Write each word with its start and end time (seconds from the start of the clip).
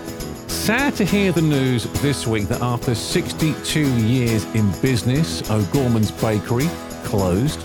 Sad 0.52 0.96
to 0.98 1.06
hear 1.06 1.32
the 1.32 1.42
news 1.42 1.86
this 2.02 2.28
week 2.28 2.48
that 2.50 2.62
after 2.62 2.94
62 2.94 3.80
years 3.80 4.44
in 4.54 4.70
business, 4.82 5.42
O'Gorman's 5.50 6.12
Bakery 6.12 6.68
closed. 7.04 7.60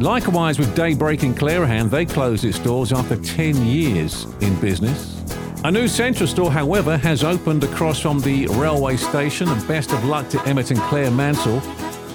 Likewise 0.00 0.58
with 0.58 0.76
Daybreak 0.76 1.24
in 1.24 1.34
Clerihan, 1.34 1.90
they 1.90 2.04
closed 2.04 2.44
its 2.44 2.58
doors 2.58 2.92
after 2.92 3.16
10 3.16 3.64
years 3.64 4.26
in 4.42 4.54
business. 4.60 5.20
A 5.64 5.72
new 5.72 5.88
central 5.88 6.28
store, 6.28 6.52
however, 6.52 6.96
has 6.98 7.24
opened 7.24 7.64
across 7.64 7.98
from 7.98 8.20
the 8.20 8.46
railway 8.48 8.96
station, 8.96 9.48
and 9.48 9.66
best 9.66 9.90
of 9.92 10.04
luck 10.04 10.28
to 10.28 10.40
Emmett 10.46 10.70
and 10.70 10.80
Claire 10.82 11.10
Mansell. 11.10 11.60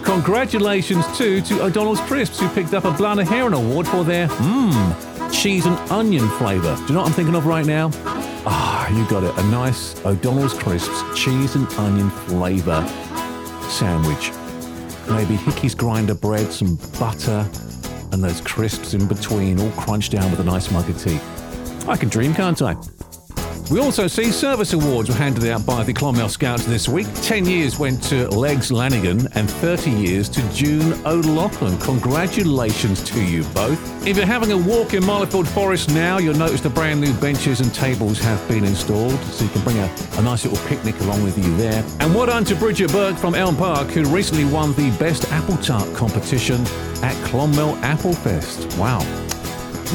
Congratulations 0.04 1.06
too 1.18 1.42
to 1.42 1.64
O'Donnell's 1.64 2.00
Crisps, 2.02 2.40
who 2.40 2.48
picked 2.50 2.76
up 2.76 2.86
a 2.86 2.92
Blas 2.92 3.18
na 3.18 3.24
hÉireann 3.24 3.58
Award 3.58 3.88
for 3.88 4.06
their 4.06 4.28
mmm 4.28 5.16
cheese 5.36 5.66
and 5.66 5.78
onion 5.92 6.28
flavour. 6.38 6.76
Do 6.76 6.82
you 6.84 6.94
know 6.94 7.02
what 7.02 7.10
I'm 7.10 7.14
thinking 7.14 7.36
of 7.36 7.46
right 7.46 7.66
now? 7.66 7.90
Ah, 8.48 8.90
you 8.96 9.08
got 9.10 9.24
it. 9.24 9.36
A 9.38 9.44
nice 9.50 9.96
O'Donnell's 10.06 10.54
Crisps 10.54 11.04
cheese 11.20 11.56
and 11.56 11.68
onion 11.74 12.10
flavour 12.10 12.86
sandwich. 13.70 14.32
Maybe 15.10 15.36
Hickey's 15.36 15.76
grinder 15.76 16.16
bread, 16.16 16.52
some 16.52 16.78
butter, 17.00 17.50
and 18.12 18.24
those 18.24 18.42
crisps 18.42 18.94
in 18.94 19.08
between, 19.08 19.60
all 19.60 19.72
crunched 19.72 20.12
down 20.12 20.30
with 20.32 20.40
a 20.40 20.44
nice 20.44 20.72
mug 20.72 20.90
of 20.90 21.02
tea. 21.02 21.20
I 21.88 21.98
can 21.98 22.10
dream, 22.10 22.34
can't 22.34 22.62
I? 22.62 22.76
We 23.72 23.80
also 23.80 24.06
see 24.06 24.32
service 24.32 24.74
awards 24.74 25.10
were 25.10 25.16
handed 25.16 25.50
out 25.50 25.66
by 25.66 25.84
the 25.84 25.92
Clonmel 25.92 26.30
Scouts 26.30 26.66
this 26.66 26.88
week. 26.88 27.08
10 27.24 27.46
years 27.46 27.80
went 27.80 28.02
to 28.04 28.30
Legs 28.30 28.72
Lanigan 28.72 29.28
and 29.34 29.50
30 29.50 29.90
years 29.90 30.30
to 30.30 30.54
June 30.54 30.94
O'Loughlin. 31.04 31.76
Congratulations 31.80 33.04
to 33.06 33.24
you 33.24 33.44
both. 33.56 33.80
If 34.06 34.18
you're 34.18 34.26
having 34.28 34.52
a 34.52 34.58
walk 34.58 34.94
in 34.94 35.04
Marlfield 35.04 35.48
Forest 35.48 35.90
now, 35.90 36.20
you'll 36.20 36.36
notice 36.36 36.62
the 36.62 36.70
brand 36.70 37.02
new 37.02 37.12
benches 37.16 37.60
and 37.60 37.74
tables 37.74 38.20
have 38.20 38.48
been 38.48 38.64
installed, 38.64 39.20
so 39.26 39.44
you 39.44 39.50
can 39.50 39.64
bring 39.64 39.80
a, 39.80 39.96
a 40.18 40.22
nice 40.22 40.46
little 40.46 40.64
picnic 40.68 41.00
along 41.00 41.24
with 41.24 41.36
you 41.36 41.56
there. 41.58 41.84
And 42.00 42.14
well 42.14 42.28
done 42.28 42.46
to 42.46 42.56
Bridget 42.56 42.92
Burke 42.92 43.18
from 43.18 43.34
Elm 43.34 43.56
Park, 43.56 43.88
who 43.88 44.04
recently 44.06 44.46
won 44.46 44.74
the 44.76 44.96
Best 45.00 45.32
Apple 45.32 45.58
Tart 45.58 45.92
competition 45.96 46.62
at 47.02 47.16
Clonmel 47.26 47.78
Apple 47.78 48.14
Fest. 48.14 48.78
Wow. 48.78 49.00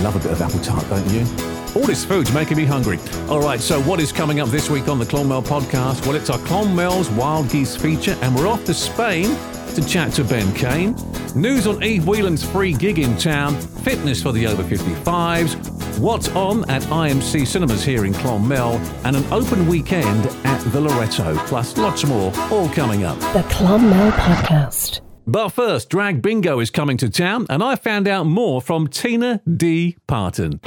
Love 0.02 0.16
a 0.16 0.18
bit 0.18 0.32
of 0.32 0.42
apple 0.42 0.60
tart, 0.60 0.88
don't 0.88 1.08
you? 1.10 1.49
All 1.76 1.86
this 1.86 2.04
food's 2.04 2.32
making 2.32 2.56
me 2.56 2.64
hungry. 2.64 2.98
All 3.28 3.40
right, 3.40 3.60
so 3.60 3.80
what 3.82 4.00
is 4.00 4.10
coming 4.10 4.40
up 4.40 4.48
this 4.48 4.68
week 4.68 4.88
on 4.88 4.98
the 4.98 5.04
Clonmel 5.04 5.42
podcast? 5.42 6.04
Well, 6.04 6.16
it's 6.16 6.28
our 6.28 6.38
Clonmel's 6.40 7.08
Wild 7.10 7.48
Geese 7.48 7.76
feature, 7.76 8.16
and 8.22 8.34
we're 8.34 8.48
off 8.48 8.64
to 8.64 8.74
Spain 8.74 9.36
to 9.74 9.86
chat 9.86 10.12
to 10.14 10.24
Ben 10.24 10.52
Keane. 10.54 10.96
News 11.36 11.68
on 11.68 11.82
Eve 11.84 12.08
Whelan's 12.08 12.44
free 12.44 12.72
gig 12.72 12.98
in 12.98 13.16
town, 13.16 13.54
fitness 13.54 14.20
for 14.20 14.32
the 14.32 14.48
over 14.48 14.64
55s, 14.64 15.98
what's 16.00 16.28
on 16.30 16.68
at 16.68 16.82
IMC 16.82 17.46
Cinemas 17.46 17.84
here 17.84 18.04
in 18.04 18.14
Clonmel, 18.14 18.80
and 19.04 19.14
an 19.14 19.32
open 19.32 19.68
weekend 19.68 20.26
at 20.44 20.60
the 20.72 20.80
Loretto, 20.80 21.36
plus 21.46 21.76
lots 21.76 22.04
more, 22.04 22.32
all 22.50 22.68
coming 22.70 23.04
up. 23.04 23.18
The 23.32 23.44
Clonmel 23.48 24.10
Podcast. 24.12 25.02
But 25.24 25.50
first, 25.50 25.88
Drag 25.88 26.20
Bingo 26.20 26.58
is 26.58 26.70
coming 26.70 26.96
to 26.96 27.08
town, 27.08 27.46
and 27.48 27.62
I 27.62 27.76
found 27.76 28.08
out 28.08 28.26
more 28.26 28.60
from 28.60 28.88
Tina 28.88 29.40
D. 29.46 29.96
Parton. 30.08 30.58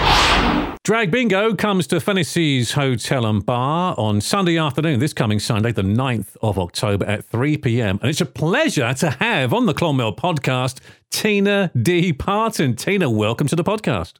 Drag 0.83 1.11
Bingo 1.11 1.55
comes 1.55 1.87
to 1.87 2.01
Fennessy's 2.01 2.73
Hotel 2.73 3.25
and 3.25 3.45
Bar 3.45 3.95
on 3.97 4.19
Sunday 4.19 4.57
afternoon, 4.57 4.99
this 4.99 5.13
coming 5.13 5.39
Sunday, 5.39 5.71
the 5.71 5.81
9th 5.81 6.35
of 6.41 6.59
October 6.59 7.05
at 7.05 7.23
3 7.23 7.55
pm. 7.55 7.99
And 8.01 8.09
it's 8.09 8.19
a 8.19 8.25
pleasure 8.25 8.93
to 8.95 9.11
have 9.11 9.53
on 9.53 9.65
the 9.65 9.73
Clonmel 9.73 10.13
podcast 10.17 10.81
Tina 11.09 11.71
D. 11.81 12.11
Parton. 12.11 12.75
Tina, 12.75 13.09
welcome 13.09 13.47
to 13.47 13.55
the 13.55 13.63
podcast. 13.63 14.15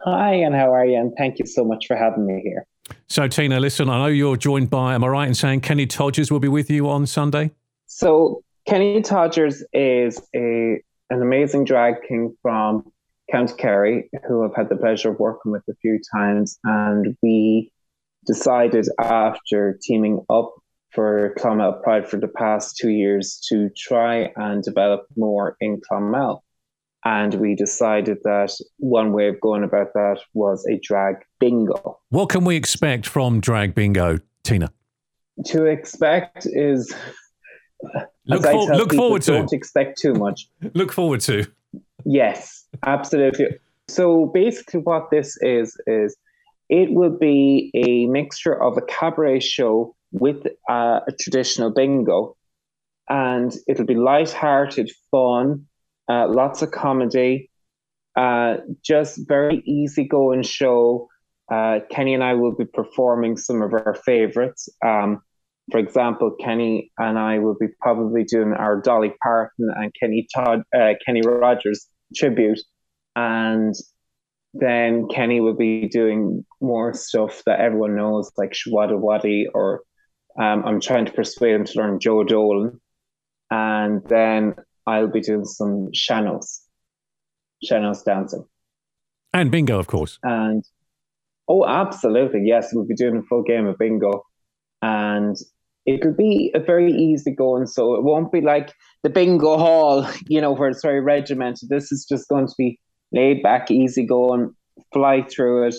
Hi, 0.00 0.34
and 0.34 0.52
how 0.52 0.74
are 0.74 0.84
you? 0.84 0.98
And 0.98 1.12
thank 1.16 1.38
you 1.38 1.46
so 1.46 1.64
much 1.64 1.86
for 1.86 1.94
having 1.94 2.26
me 2.26 2.40
here. 2.42 2.66
So, 3.08 3.28
Tina, 3.28 3.60
listen, 3.60 3.88
I 3.88 3.98
know 3.98 4.06
you're 4.06 4.36
joined 4.36 4.68
by, 4.68 4.94
am 4.94 5.04
I 5.04 5.06
right 5.06 5.28
in 5.28 5.34
saying 5.36 5.60
Kenny 5.60 5.86
Todgers 5.86 6.32
will 6.32 6.40
be 6.40 6.48
with 6.48 6.70
you 6.70 6.90
on 6.90 7.06
Sunday? 7.06 7.52
So, 7.86 8.42
Kenny 8.66 9.00
Todgers 9.00 9.62
is 9.72 10.20
a 10.34 10.82
an 11.10 11.22
amazing 11.22 11.66
drag 11.66 12.02
king 12.08 12.36
from 12.42 12.90
County 13.30 13.54
Kerry, 13.56 14.10
who 14.26 14.44
I've 14.44 14.54
had 14.54 14.68
the 14.68 14.76
pleasure 14.76 15.10
of 15.10 15.18
working 15.18 15.52
with 15.52 15.62
a 15.68 15.74
few 15.80 15.98
times, 16.14 16.58
and 16.64 17.16
we 17.22 17.72
decided 18.26 18.86
after 19.00 19.78
teaming 19.82 20.24
up 20.28 20.54
for 20.90 21.34
Clonmel 21.38 21.82
Pride 21.82 22.08
for 22.08 22.18
the 22.18 22.28
past 22.28 22.76
two 22.76 22.90
years 22.90 23.40
to 23.48 23.70
try 23.76 24.32
and 24.36 24.62
develop 24.62 25.06
more 25.16 25.56
in 25.60 25.80
Clonmel. 25.88 26.42
And 27.04 27.34
we 27.34 27.54
decided 27.54 28.18
that 28.24 28.52
one 28.78 29.12
way 29.12 29.28
of 29.28 29.40
going 29.40 29.64
about 29.64 29.94
that 29.94 30.18
was 30.34 30.66
a 30.66 30.78
drag 30.82 31.16
bingo. 31.38 31.98
What 32.10 32.28
can 32.28 32.44
we 32.44 32.56
expect 32.56 33.06
from 33.06 33.40
Drag 33.40 33.74
Bingo, 33.74 34.18
Tina? 34.44 34.70
To 35.46 35.64
expect 35.64 36.46
is 36.46 36.94
look, 38.26 38.42
for, 38.42 38.66
look 38.66 38.90
people, 38.90 39.04
forward 39.04 39.22
to. 39.22 39.32
Don't 39.32 39.52
expect 39.52 39.98
too 39.98 40.12
much. 40.12 40.50
look 40.74 40.92
forward 40.92 41.20
to. 41.22 41.46
Yes, 42.04 42.59
absolutely. 42.84 43.46
So 43.88 44.26
basically, 44.26 44.80
what 44.80 45.10
this 45.10 45.36
is 45.42 45.76
is 45.86 46.16
it 46.68 46.92
will 46.92 47.16
be 47.18 47.70
a 47.74 48.06
mixture 48.06 48.54
of 48.62 48.76
a 48.76 48.82
cabaret 48.82 49.40
show 49.40 49.94
with 50.12 50.46
uh, 50.68 51.00
a 51.06 51.12
traditional 51.18 51.70
bingo, 51.72 52.36
and 53.08 53.52
it'll 53.66 53.86
be 53.86 53.96
light-hearted, 53.96 54.90
fun, 55.10 55.66
uh, 56.08 56.28
lots 56.28 56.62
of 56.62 56.70
comedy, 56.70 57.50
uh, 58.16 58.58
just 58.84 59.28
very 59.28 59.62
easy-going 59.66 60.42
show. 60.42 61.08
Uh, 61.52 61.80
Kenny 61.90 62.14
and 62.14 62.22
I 62.22 62.34
will 62.34 62.54
be 62.54 62.64
performing 62.64 63.36
some 63.36 63.62
of 63.62 63.72
our 63.72 63.96
favorites. 64.06 64.68
Um, 64.84 65.20
for 65.72 65.78
example, 65.78 66.36
Kenny 66.40 66.92
and 66.98 67.18
I 67.18 67.40
will 67.40 67.56
be 67.58 67.66
probably 67.80 68.22
doing 68.22 68.52
our 68.52 68.80
Dolly 68.80 69.12
Parton 69.22 69.68
and 69.76 69.92
Kenny 70.00 70.28
Todd, 70.32 70.62
uh, 70.76 70.94
Kenny 71.04 71.22
Rogers 71.22 71.88
tribute, 72.14 72.60
and 73.16 73.74
then 74.54 75.08
Kenny 75.08 75.40
will 75.40 75.54
be 75.54 75.88
doing 75.88 76.44
more 76.60 76.92
stuff 76.94 77.42
that 77.46 77.60
everyone 77.60 77.96
knows, 77.96 78.30
like 78.36 78.52
Shwada 78.52 78.98
Waddy, 78.98 79.48
or 79.54 79.82
um, 80.38 80.64
I'm 80.64 80.80
trying 80.80 81.06
to 81.06 81.12
persuade 81.12 81.54
him 81.54 81.64
to 81.64 81.78
learn 81.78 82.00
Joe 82.00 82.24
Dolan, 82.24 82.80
and 83.50 84.02
then 84.08 84.54
I'll 84.86 85.08
be 85.08 85.20
doing 85.20 85.44
some 85.44 85.90
Shanos, 85.94 86.60
Shanos 87.64 88.04
dancing, 88.04 88.44
and 89.32 89.50
bingo, 89.50 89.78
of 89.78 89.86
course, 89.86 90.18
and 90.22 90.64
oh, 91.48 91.66
absolutely, 91.66 92.42
yes, 92.44 92.70
we'll 92.72 92.86
be 92.86 92.94
doing 92.94 93.16
a 93.16 93.22
full 93.22 93.42
game 93.42 93.66
of 93.66 93.78
bingo, 93.78 94.24
and 94.82 95.36
it'll 95.94 96.14
be 96.14 96.50
a 96.54 96.60
very 96.60 96.92
easy 96.92 97.32
going. 97.34 97.66
So 97.66 97.94
it 97.94 98.02
won't 98.02 98.32
be 98.32 98.40
like 98.40 98.72
the 99.02 99.10
bingo 99.10 99.56
hall, 99.56 100.08
you 100.28 100.40
know, 100.40 100.52
where 100.52 100.68
it's 100.68 100.82
very 100.82 101.00
regimented. 101.00 101.68
This 101.68 101.92
is 101.92 102.06
just 102.08 102.28
going 102.28 102.46
to 102.46 102.54
be 102.56 102.78
laid 103.12 103.42
back, 103.42 103.70
easy 103.70 104.06
going, 104.06 104.54
fly 104.92 105.22
through 105.22 105.68
it, 105.68 105.74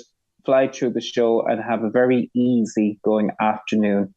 fly 0.46 0.68
through 0.68 0.92
the 0.92 1.02
show, 1.02 1.46
and 1.46 1.62
have 1.64 1.84
a 1.84 1.90
very 1.90 2.30
easy 2.34 3.00
going 3.04 3.32
afternoon 3.40 4.14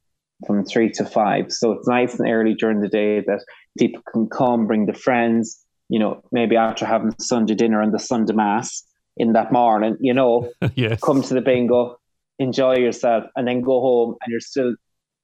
from 0.47 0.65
three 0.65 0.91
to 0.91 1.05
five. 1.05 1.47
So 1.51 1.73
it's 1.73 1.89
nice 1.89 2.19
and 2.19 2.29
early 2.29 2.55
during 2.55 2.81
the 2.81 2.89
day 2.89 3.21
that 3.21 3.45
people 3.79 4.03
can 4.13 4.29
come, 4.29 4.67
bring 4.67 4.87
the 4.87 4.95
friends, 4.95 5.65
you 5.89 5.99
know, 5.99 6.23
maybe 6.33 6.57
after 6.57 6.85
having 6.87 7.15
Sunday 7.19 7.55
dinner 7.55 7.81
and 7.81 7.93
the 7.93 7.99
Sunday 7.99 8.33
mass 8.33 8.85
in 9.17 9.33
that 9.35 9.53
morning, 9.53 9.97
you 10.01 10.13
know, 10.13 10.51
yes. 10.75 11.01
come 11.01 11.23
to 11.23 11.35
the 11.35 11.41
bingo, 11.41 11.97
enjoy 12.39 12.77
yourself, 12.77 13.25
and 13.37 13.47
then 13.47 13.61
go 13.61 13.81
home 13.81 14.17
and 14.23 14.31
you're 14.31 14.41
still, 14.41 14.75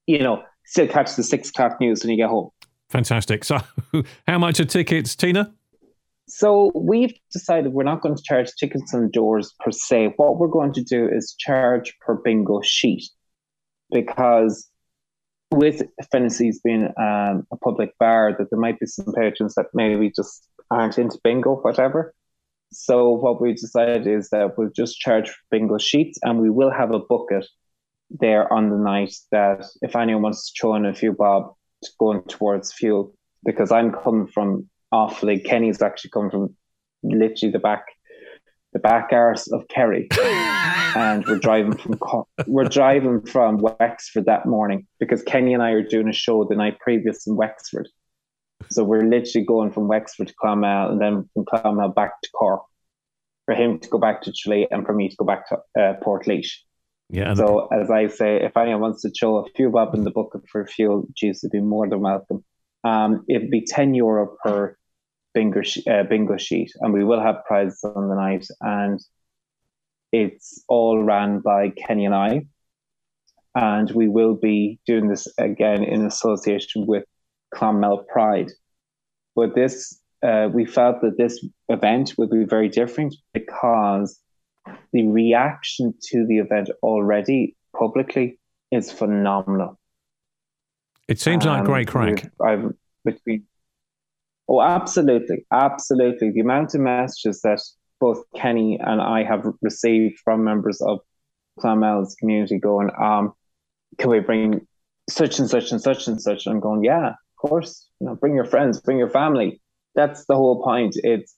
you 0.07 0.19
know, 0.19 0.43
still 0.71 0.87
catch 0.87 1.17
the 1.17 1.23
six 1.23 1.49
o'clock 1.49 1.81
news 1.81 2.01
when 2.01 2.11
you 2.11 2.17
get 2.17 2.29
home. 2.29 2.49
Fantastic. 2.89 3.43
So, 3.43 3.59
how 4.27 4.37
much 4.37 4.59
are 4.61 4.65
tickets, 4.65 5.15
Tina? 5.15 5.53
So, 6.29 6.71
we've 6.73 7.13
decided 7.33 7.73
we're 7.73 7.83
not 7.83 8.01
going 8.01 8.15
to 8.15 8.23
charge 8.23 8.51
tickets 8.57 8.93
on 8.93 9.11
doors 9.11 9.53
per 9.59 9.71
se. 9.71 10.13
What 10.15 10.39
we're 10.39 10.47
going 10.47 10.71
to 10.73 10.81
do 10.81 11.09
is 11.09 11.35
charge 11.37 11.93
per 11.99 12.15
bingo 12.15 12.61
sheet 12.61 13.03
because 13.91 14.69
with 15.51 15.81
Fennessy's 16.09 16.61
being 16.63 16.85
um, 16.97 17.45
a 17.51 17.57
public 17.61 17.91
bar, 17.99 18.33
that 18.37 18.49
there 18.49 18.59
might 18.59 18.79
be 18.79 18.85
some 18.85 19.13
patrons 19.13 19.55
that 19.55 19.65
maybe 19.73 20.09
just 20.15 20.47
aren't 20.69 20.97
into 20.97 21.19
bingo, 21.21 21.55
whatever. 21.55 22.13
So, 22.71 23.09
what 23.09 23.41
we 23.41 23.51
decided 23.51 24.07
is 24.07 24.29
that 24.29 24.57
we'll 24.57 24.71
just 24.73 24.99
charge 24.99 25.37
bingo 25.49 25.77
sheets 25.77 26.17
and 26.23 26.39
we 26.39 26.49
will 26.49 26.71
have 26.71 26.93
a 26.93 26.99
bucket 26.99 27.45
there 28.19 28.51
on 28.51 28.69
the 28.69 28.77
night 28.77 29.13
that 29.31 29.65
if 29.81 29.95
anyone 29.95 30.23
wants 30.23 30.51
to 30.51 30.59
throw 30.59 30.75
in 30.75 30.85
a 30.85 30.93
few 30.93 31.13
bob 31.13 31.53
going 31.99 32.23
towards 32.23 32.73
fuel, 32.73 33.13
because 33.43 33.71
I'm 33.71 33.91
coming 33.91 34.27
from 34.27 34.69
off 34.91 35.13
awfully, 35.13 35.39
Kenny's 35.39 35.81
actually 35.81 36.11
coming 36.11 36.31
from 36.31 36.55
literally 37.03 37.51
the 37.51 37.59
back 37.59 37.85
the 38.73 38.79
back 38.79 39.09
arse 39.11 39.51
of 39.51 39.67
Kerry, 39.67 40.07
and 40.95 41.25
we're 41.27 41.39
driving 41.39 41.75
from 41.75 42.25
we're 42.47 42.63
driving 42.63 43.21
from 43.25 43.57
Wexford 43.57 44.25
that 44.25 44.45
morning 44.45 44.87
because 44.99 45.23
Kenny 45.23 45.53
and 45.53 45.61
I 45.61 45.71
are 45.71 45.83
doing 45.83 46.07
a 46.07 46.13
show 46.13 46.45
the 46.45 46.55
night 46.55 46.79
previous 46.79 47.27
in 47.27 47.35
Wexford. 47.35 47.89
So 48.69 48.83
we're 48.83 49.03
literally 49.03 49.45
going 49.45 49.71
from 49.71 49.87
Wexford 49.87 50.27
to 50.27 50.33
Clonmel 50.41 50.91
and 50.91 51.01
then 51.01 51.29
from 51.33 51.45
Clonmel 51.45 51.93
back 51.93 52.21
to 52.21 52.29
Cork. 52.31 52.63
For 53.45 53.55
him 53.55 53.79
to 53.79 53.89
go 53.89 53.97
back 53.97 54.21
to 54.21 54.31
Tralee 54.31 54.67
and 54.69 54.85
for 54.85 54.93
me 54.93 55.09
to 55.09 55.15
go 55.15 55.25
back 55.25 55.49
to 55.49 55.55
uh, 55.77 55.93
Portlaoise. 56.01 56.51
Yeah. 57.11 57.33
So 57.33 57.67
as 57.67 57.91
I 57.91 58.07
say, 58.07 58.41
if 58.41 58.55
anyone 58.55 58.81
wants 58.81 59.01
to 59.01 59.11
show 59.13 59.35
a 59.37 59.49
few 59.55 59.69
bob 59.69 59.93
in 59.93 60.05
the 60.05 60.11
bucket 60.11 60.47
for 60.49 60.65
fuel, 60.65 61.05
Jesus 61.13 61.43
would 61.43 61.51
be 61.51 61.59
more 61.59 61.87
than 61.89 61.99
welcome. 61.99 62.43
Um, 62.85 63.25
it'd 63.27 63.51
be 63.51 63.65
ten 63.65 63.93
euro 63.93 64.37
per 64.41 64.77
bingo 65.33 65.59
uh, 65.89 66.03
bingo 66.03 66.37
sheet, 66.37 66.71
and 66.79 66.93
we 66.93 67.03
will 67.03 67.21
have 67.21 67.43
prizes 67.45 67.83
on 67.83 68.07
the 68.07 68.15
night, 68.15 68.47
and 68.61 68.97
it's 70.13 70.63
all 70.69 71.03
ran 71.03 71.39
by 71.39 71.69
Kenny 71.69 72.05
and 72.05 72.15
I, 72.15 72.45
and 73.55 73.91
we 73.91 74.07
will 74.07 74.35
be 74.35 74.79
doing 74.87 75.09
this 75.09 75.27
again 75.37 75.83
in 75.83 76.05
association 76.05 76.87
with 76.87 77.03
Clonmel 77.53 78.05
Pride. 78.07 78.51
But 79.35 79.53
this, 79.53 79.99
uh, 80.23 80.47
we 80.53 80.65
felt 80.65 81.01
that 81.01 81.17
this 81.17 81.45
event 81.67 82.13
would 82.17 82.29
be 82.29 82.45
very 82.45 82.69
different 82.69 83.15
because 83.33 84.17
the 84.93 85.07
reaction 85.07 85.93
to 86.09 86.25
the 86.27 86.39
event 86.39 86.69
already 86.83 87.55
publicly 87.77 88.39
is 88.71 88.91
phenomenal. 88.91 89.79
It 91.07 91.19
seems 91.19 91.45
like 91.45 91.65
great 91.65 91.87
crack. 91.87 92.31
I've 92.41 92.71
between 93.03 93.45
Oh, 94.51 94.61
absolutely. 94.61 95.45
Absolutely. 95.53 96.31
The 96.31 96.41
amount 96.41 96.75
of 96.75 96.81
messages 96.81 97.39
that 97.41 97.61
both 98.01 98.21
Kenny 98.35 98.77
and 98.81 98.99
I 98.99 99.23
have 99.23 99.45
received 99.61 100.19
from 100.25 100.43
members 100.43 100.81
of 100.81 100.99
Clonmel's 101.57 102.15
community 102.15 102.59
going, 102.59 102.89
um, 103.01 103.31
can 103.97 104.09
we 104.09 104.19
bring 104.19 104.67
such 105.09 105.39
and 105.39 105.49
such 105.49 105.71
and 105.71 105.81
such 105.81 106.07
and 106.09 106.21
such? 106.21 106.47
I'm 106.47 106.59
going, 106.59 106.83
yeah, 106.83 107.11
of 107.11 107.49
course. 107.49 107.87
You 108.01 108.07
know, 108.07 108.15
bring 108.15 108.35
your 108.35 108.43
friends, 108.43 108.81
bring 108.81 108.97
your 108.97 109.09
family. 109.09 109.61
That's 109.95 110.25
the 110.25 110.35
whole 110.35 110.61
point. 110.61 110.97
It's 110.97 111.33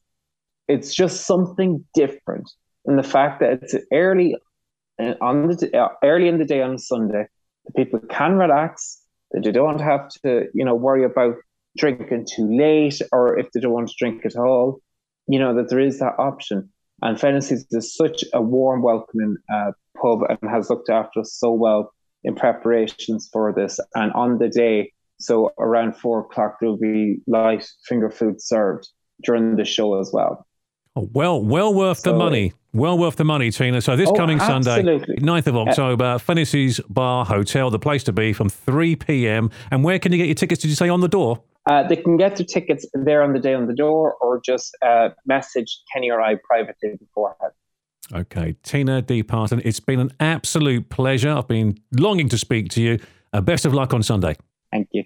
it's 0.68 0.96
just 0.96 1.28
something 1.28 1.86
different. 1.94 2.50
And 2.86 2.98
the 2.98 3.04
fact 3.04 3.40
that 3.40 3.64
it's 3.64 3.76
early 3.92 4.36
uh, 5.02 5.14
on 5.22 5.48
the 5.48 5.78
uh, 5.78 5.90
early 6.04 6.28
in 6.28 6.38
the 6.38 6.46
day 6.46 6.62
on 6.62 6.78
Sunday, 6.78 7.28
the 7.66 7.74
people 7.74 8.00
can 8.10 8.36
relax. 8.36 9.00
That 9.32 9.44
they 9.44 9.52
don't 9.52 9.82
have 9.82 10.10
to, 10.24 10.46
you 10.54 10.64
know, 10.64 10.76
worry 10.76 11.04
about 11.04 11.36
drinking 11.78 12.28
too 12.34 12.56
late 12.56 13.02
or 13.12 13.40
if 13.40 13.52
they 13.52 13.60
don't 13.60 13.74
want 13.74 13.90
to 13.90 13.96
drink 13.98 14.26
at 14.26 14.36
all, 14.36 14.80
you 15.28 15.40
know, 15.40 15.56
that 15.56 15.70
there 15.70 15.80
is 15.80 16.00
that 16.00 16.20
option. 16.20 16.70
And 17.02 17.20
Fennessy's 17.20 17.66
is 17.72 17.96
such 17.96 18.24
a 18.34 18.42
warm, 18.42 18.82
welcoming 18.82 19.38
uh, 19.52 19.72
pub 20.00 20.20
and 20.30 20.50
has 20.50 20.70
looked 20.70 20.90
after 20.90 21.22
us 21.22 21.34
so 21.34 21.52
well 21.52 21.92
in 22.24 22.36
preparations 22.36 23.30
for 23.32 23.52
this. 23.54 23.80
And 23.96 24.14
on 24.14 24.38
the 24.38 24.50
day, 24.50 24.94
so 25.20 25.52
around 25.60 25.98
four 25.98 26.20
o'clock, 26.20 26.58
there'll 26.60 26.78
be 26.78 27.18
light 27.28 27.68
finger 27.88 28.10
food 28.10 28.42
served 28.42 28.88
during 29.24 29.56
the 29.56 29.66
show 29.66 30.00
as 30.00 30.12
well. 30.14 30.46
Oh, 30.96 31.10
well, 31.14 31.42
well 31.42 31.74
worth 31.74 32.00
so, 32.00 32.12
the 32.12 32.18
money. 32.18 32.54
Well 32.74 32.98
worth 32.98 33.16
the 33.16 33.24
money, 33.24 33.52
Tina. 33.52 33.82
So 33.82 33.96
this 33.96 34.10
oh, 34.10 34.14
coming 34.14 34.40
absolutely. 34.40 35.00
Sunday, 35.00 35.16
9th 35.22 35.48
of 35.48 35.58
October, 35.58 36.06
uh, 36.06 36.18
Fennessy's 36.18 36.80
Bar 36.90 37.26
Hotel, 37.26 37.70
the 37.70 37.80
place 37.80 38.04
to 38.06 38.12
be 38.12 38.34
from 38.34 38.50
3 38.50 38.96
p.m. 38.96 39.50
And 39.72 39.84
where 39.84 40.00
can 40.00 40.12
you 40.12 40.18
get 40.18 40.28
your 40.28 40.36
tickets? 40.36 40.62
Did 40.62 40.70
you 40.70 40.76
say 40.76 40.90
on 40.90 41.02
the 41.02 41.08
door? 41.08 41.44
Uh, 41.70 41.88
they 41.88 41.96
can 41.96 42.18
get 42.18 42.36
their 42.36 42.46
tickets 42.46 42.86
there 42.94 43.24
on 43.24 43.34
the 43.34 43.40
day 43.40 43.54
on 43.54 43.68
the 43.68 43.74
door 43.74 44.16
or 44.22 44.42
just 44.44 44.76
uh, 44.86 45.10
message 45.26 45.80
Kenny 45.94 46.12
or 46.12 46.22
I 46.22 46.36
privately 46.44 46.96
beforehand. 47.00 47.54
Okay, 48.14 48.56
Tina 48.64 49.02
D. 49.02 49.24
Parton, 49.24 49.62
it's 49.64 49.80
been 49.80 50.00
an 50.00 50.12
absolute 50.20 50.90
pleasure. 50.90 51.32
I've 51.32 51.48
been 51.48 51.78
longing 51.94 52.28
to 52.30 52.38
speak 52.38 52.70
to 52.72 52.82
you. 52.82 53.00
Uh, 53.32 53.42
best 53.42 53.66
of 53.66 53.74
luck 53.74 53.94
on 53.94 54.04
Sunday. 54.04 54.36
Thank 54.72 54.90
you. 54.92 55.03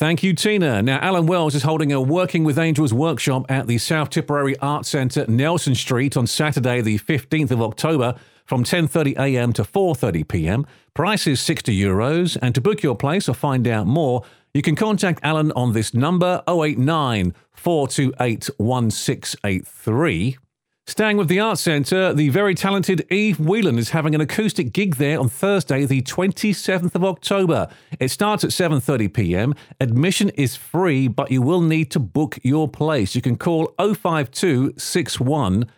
Thank 0.00 0.22
you, 0.22 0.32
Tina. 0.32 0.80
Now, 0.82 0.98
Alan 1.02 1.26
Wells 1.26 1.54
is 1.54 1.62
holding 1.62 1.92
a 1.92 2.00
Working 2.00 2.42
with 2.42 2.58
Angels 2.58 2.94
workshop 2.94 3.44
at 3.50 3.66
the 3.66 3.76
South 3.76 4.08
Tipperary 4.08 4.58
Arts 4.60 4.88
Centre, 4.88 5.26
Nelson 5.28 5.74
Street, 5.74 6.16
on 6.16 6.26
Saturday, 6.26 6.80
the 6.80 6.98
15th 6.98 7.50
of 7.50 7.60
October, 7.60 8.14
from 8.46 8.64
10.30am 8.64 9.52
to 9.52 9.62
4.30pm. 9.62 10.64
Price 10.94 11.26
is 11.26 11.38
60 11.42 11.78
euros, 11.78 12.38
and 12.40 12.54
to 12.54 12.62
book 12.62 12.82
your 12.82 12.96
place 12.96 13.28
or 13.28 13.34
find 13.34 13.68
out 13.68 13.86
more, 13.86 14.22
you 14.54 14.62
can 14.62 14.74
contact 14.74 15.20
Alan 15.22 15.52
on 15.52 15.74
this 15.74 15.92
number 15.92 16.42
089 16.48 17.34
428 17.52 18.48
1683. 18.56 20.38
Staying 20.90 21.16
with 21.18 21.28
the 21.28 21.38
Arts 21.38 21.60
Centre, 21.60 22.12
the 22.12 22.30
very 22.30 22.52
talented 22.52 23.06
Eve 23.12 23.38
Whelan 23.38 23.78
is 23.78 23.90
having 23.90 24.12
an 24.16 24.20
acoustic 24.20 24.72
gig 24.72 24.96
there 24.96 25.20
on 25.20 25.28
Thursday, 25.28 25.84
the 25.84 26.02
27th 26.02 26.96
of 26.96 27.04
October. 27.04 27.68
It 28.00 28.08
starts 28.08 28.42
at 28.42 28.50
7:30 28.50 29.14
p.m. 29.14 29.54
Admission 29.80 30.30
is 30.30 30.56
free, 30.56 31.06
but 31.06 31.30
you 31.30 31.42
will 31.42 31.60
need 31.60 31.92
to 31.92 32.00
book 32.00 32.40
your 32.42 32.66
place. 32.66 33.14
You 33.14 33.22
can 33.22 33.36
call 33.36 33.72
052 33.78 34.74
61 34.76 35.70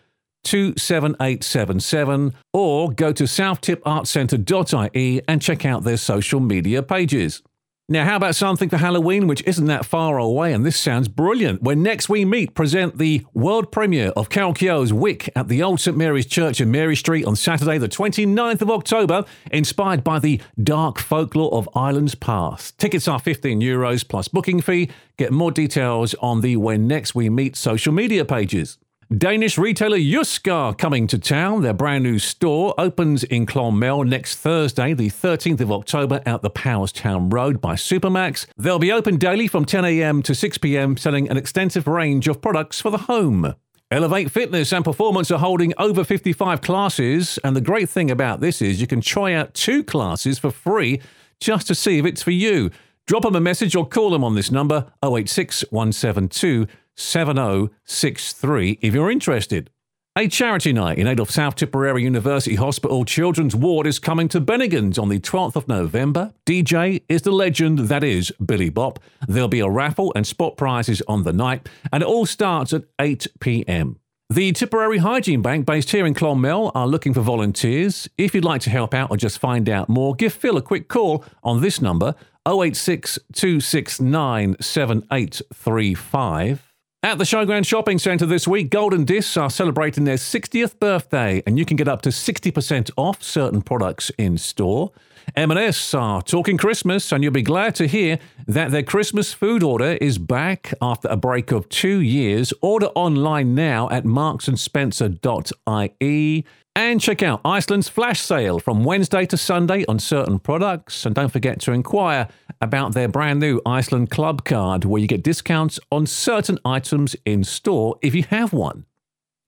27877 0.45 2.33
or 2.51 2.91
go 2.91 3.13
to 3.13 3.25
southtip.artcentre.ie 3.25 5.21
and 5.27 5.41
check 5.43 5.63
out 5.63 5.83
their 5.83 5.97
social 5.97 6.39
media 6.39 6.81
pages. 6.81 7.43
Now, 7.89 8.05
how 8.05 8.15
about 8.15 8.35
something 8.35 8.69
for 8.69 8.77
Halloween, 8.77 9.27
which 9.27 9.43
isn't 9.45 9.65
that 9.65 9.85
far 9.85 10.17
away? 10.17 10.53
And 10.53 10.65
this 10.65 10.79
sounds 10.79 11.09
brilliant. 11.09 11.61
When 11.61 11.83
next 11.83 12.07
we 12.07 12.23
meet, 12.23 12.55
present 12.55 12.97
the 12.97 13.25
world 13.33 13.73
premiere 13.73 14.11
of 14.15 14.29
Keogh's 14.29 14.93
Wick 14.93 15.29
at 15.35 15.49
the 15.49 15.61
Old 15.61 15.81
St 15.81 15.97
Mary's 15.97 16.25
Church 16.25 16.61
in 16.61 16.71
Mary 16.71 16.95
Street 16.95 17.25
on 17.25 17.35
Saturday, 17.35 17.77
the 17.77 17.89
29th 17.89 18.61
of 18.61 18.71
October, 18.71 19.25
inspired 19.51 20.01
by 20.01 20.19
the 20.19 20.41
dark 20.63 20.97
folklore 20.97 21.53
of 21.53 21.67
Ireland's 21.75 22.15
past. 22.15 22.79
Tickets 22.79 23.09
are 23.09 23.19
15 23.19 23.59
euros 23.59 24.07
plus 24.07 24.29
booking 24.29 24.61
fee. 24.61 24.89
Get 25.17 25.33
more 25.33 25.51
details 25.51 26.15
on 26.21 26.39
the 26.39 26.55
When 26.55 26.87
Next 26.87 27.15
We 27.15 27.29
Meet 27.29 27.57
social 27.57 27.91
media 27.91 28.23
pages. 28.23 28.77
Danish 29.17 29.57
retailer 29.57 29.97
Jysk 29.97 30.77
coming 30.77 31.07
to 31.07 31.19
town. 31.19 31.61
Their 31.61 31.73
brand 31.73 32.03
new 32.03 32.17
store 32.17 32.73
opens 32.77 33.23
in 33.25 33.45
Clonmel 33.45 34.07
next 34.07 34.37
Thursday, 34.37 34.93
the 34.93 35.09
13th 35.09 35.59
of 35.59 35.71
October, 35.71 36.21
at 36.25 36.41
the 36.41 36.49
Powerstown 36.49 37.31
Road 37.31 37.59
by 37.59 37.75
Supermac's. 37.75 38.47
They'll 38.57 38.79
be 38.79 38.93
open 38.93 39.17
daily 39.17 39.47
from 39.47 39.65
10am 39.65 40.23
to 40.23 40.31
6pm, 40.31 40.97
selling 40.97 41.29
an 41.29 41.35
extensive 41.35 41.85
range 41.85 42.29
of 42.29 42.41
products 42.41 42.79
for 42.79 42.89
the 42.89 42.99
home. 42.99 43.53
Elevate 43.91 44.31
Fitness 44.31 44.71
and 44.71 44.85
Performance 44.85 45.29
are 45.29 45.39
holding 45.39 45.73
over 45.77 46.03
55 46.05 46.61
classes, 46.61 47.37
and 47.43 47.55
the 47.55 47.61
great 47.61 47.89
thing 47.89 48.09
about 48.09 48.39
this 48.39 48.61
is 48.61 48.79
you 48.81 48.87
can 48.87 49.01
try 49.01 49.33
out 49.33 49.53
two 49.53 49.83
classes 49.83 50.39
for 50.39 50.49
free 50.49 51.01
just 51.39 51.67
to 51.67 51.75
see 51.75 51.99
if 51.99 52.05
it's 52.05 52.23
for 52.23 52.31
you. 52.31 52.71
Drop 53.05 53.23
them 53.23 53.35
a 53.35 53.41
message 53.41 53.75
or 53.75 53.85
call 53.85 54.11
them 54.11 54.23
on 54.23 54.33
this 54.33 54.49
number 54.49 54.91
086 55.03 55.65
172 55.71 56.67
7063 56.95 58.79
if 58.81 58.93
you're 58.93 59.11
interested. 59.11 59.69
A 60.15 60.27
charity 60.27 60.73
night 60.73 60.99
in 60.99 61.07
aid 61.07 61.19
of 61.19 61.31
South 61.31 61.55
Tipperary 61.55 62.03
University 62.03 62.53
Hospital 62.53 63.03
Children's 63.03 63.55
Ward 63.55 63.87
is 63.87 63.97
coming 63.97 64.27
to 64.27 64.39
Bennigan's 64.39 64.99
on 64.99 65.09
the 65.09 65.19
12th 65.19 65.55
of 65.55 65.67
November. 65.67 66.35
DJ 66.45 67.01
is 67.09 67.23
the 67.23 67.31
legend 67.31 67.79
that 67.79 68.03
is 68.03 68.29
Billy 68.33 68.69
Bop. 68.69 68.99
There'll 69.27 69.47
be 69.47 69.61
a 69.61 69.67
raffle 69.67 70.13
and 70.15 70.27
spot 70.27 70.55
prizes 70.55 71.01
on 71.07 71.23
the 71.23 71.33
night, 71.33 71.67
and 71.91 72.03
it 72.03 72.05
all 72.05 72.27
starts 72.27 72.73
at 72.73 72.83
8 72.99 73.25
pm. 73.39 73.97
The 74.29 74.51
Tipperary 74.51 74.99
Hygiene 74.99 75.41
Bank, 75.41 75.65
based 75.65 75.89
here 75.89 76.05
in 76.05 76.13
Clonmel, 76.13 76.71
are 76.75 76.87
looking 76.87 77.15
for 77.15 77.21
volunteers. 77.21 78.07
If 78.15 78.35
you'd 78.35 78.45
like 78.45 78.61
to 78.61 78.69
help 78.69 78.93
out 78.93 79.09
or 79.09 79.17
just 79.17 79.39
find 79.39 79.67
out 79.67 79.89
more, 79.89 80.13
give 80.13 80.33
Phil 80.33 80.57
a 80.57 80.61
quick 80.61 80.89
call 80.89 81.25
on 81.43 81.61
this 81.61 81.81
number 81.81 82.13
086 82.47 83.17
269 83.33 84.57
7835. 84.59 86.72
At 87.05 87.17
the 87.17 87.25
Showground 87.25 87.67
Shopping 87.67 87.99
Centre 87.99 88.25
this 88.25 88.47
week, 88.47 88.69
Golden 88.69 89.03
Discs 89.03 89.35
are 89.35 89.49
celebrating 89.49 90.05
their 90.05 90.15
60th 90.15 90.79
birthday, 90.79 91.43
and 91.45 91.59
you 91.59 91.65
can 91.65 91.75
get 91.75 91.89
up 91.89 92.01
to 92.03 92.09
60% 92.11 92.91
off 92.95 93.21
certain 93.21 93.61
products 93.61 94.09
in 94.11 94.37
store. 94.37 94.93
M&S 95.35 95.93
are 95.93 96.21
talking 96.21 96.57
Christmas, 96.57 97.11
and 97.11 97.21
you'll 97.21 97.33
be 97.33 97.41
glad 97.41 97.75
to 97.75 97.87
hear 97.87 98.19
that 98.47 98.71
their 98.71 98.83
Christmas 98.83 99.33
food 99.33 99.63
order 99.63 99.97
is 99.99 100.17
back 100.17 100.73
after 100.81 101.09
a 101.09 101.17
break 101.17 101.51
of 101.51 101.67
two 101.67 101.99
years. 101.99 102.53
Order 102.61 102.87
online 102.95 103.53
now 103.53 103.89
at 103.89 104.05
marksandspencer.ie. 104.05 106.45
And 106.75 106.99
check 106.99 107.21
out 107.21 107.41
Iceland's 107.45 107.87
flash 107.87 108.19
sale 108.19 108.57
from 108.57 108.83
Wednesday 108.83 109.27
to 109.27 109.37
Sunday 109.37 109.85
on 109.87 109.99
certain 109.99 110.39
products. 110.39 111.05
And 111.05 111.13
don't 111.13 111.31
forget 111.31 111.59
to 111.61 111.71
inquire 111.71 112.27
about 112.61 112.95
their 112.95 113.07
brand 113.07 113.39
new 113.39 113.61
Iceland 113.63 114.09
Club 114.09 114.43
card, 114.43 114.83
where 114.83 114.99
you 114.99 115.07
get 115.07 115.23
discounts 115.23 115.79
on 115.91 116.07
certain 116.07 116.57
items 116.65 117.15
in 117.25 117.43
store 117.43 117.99
if 118.01 118.15
you 118.15 118.23
have 118.23 118.53
one. 118.53 118.85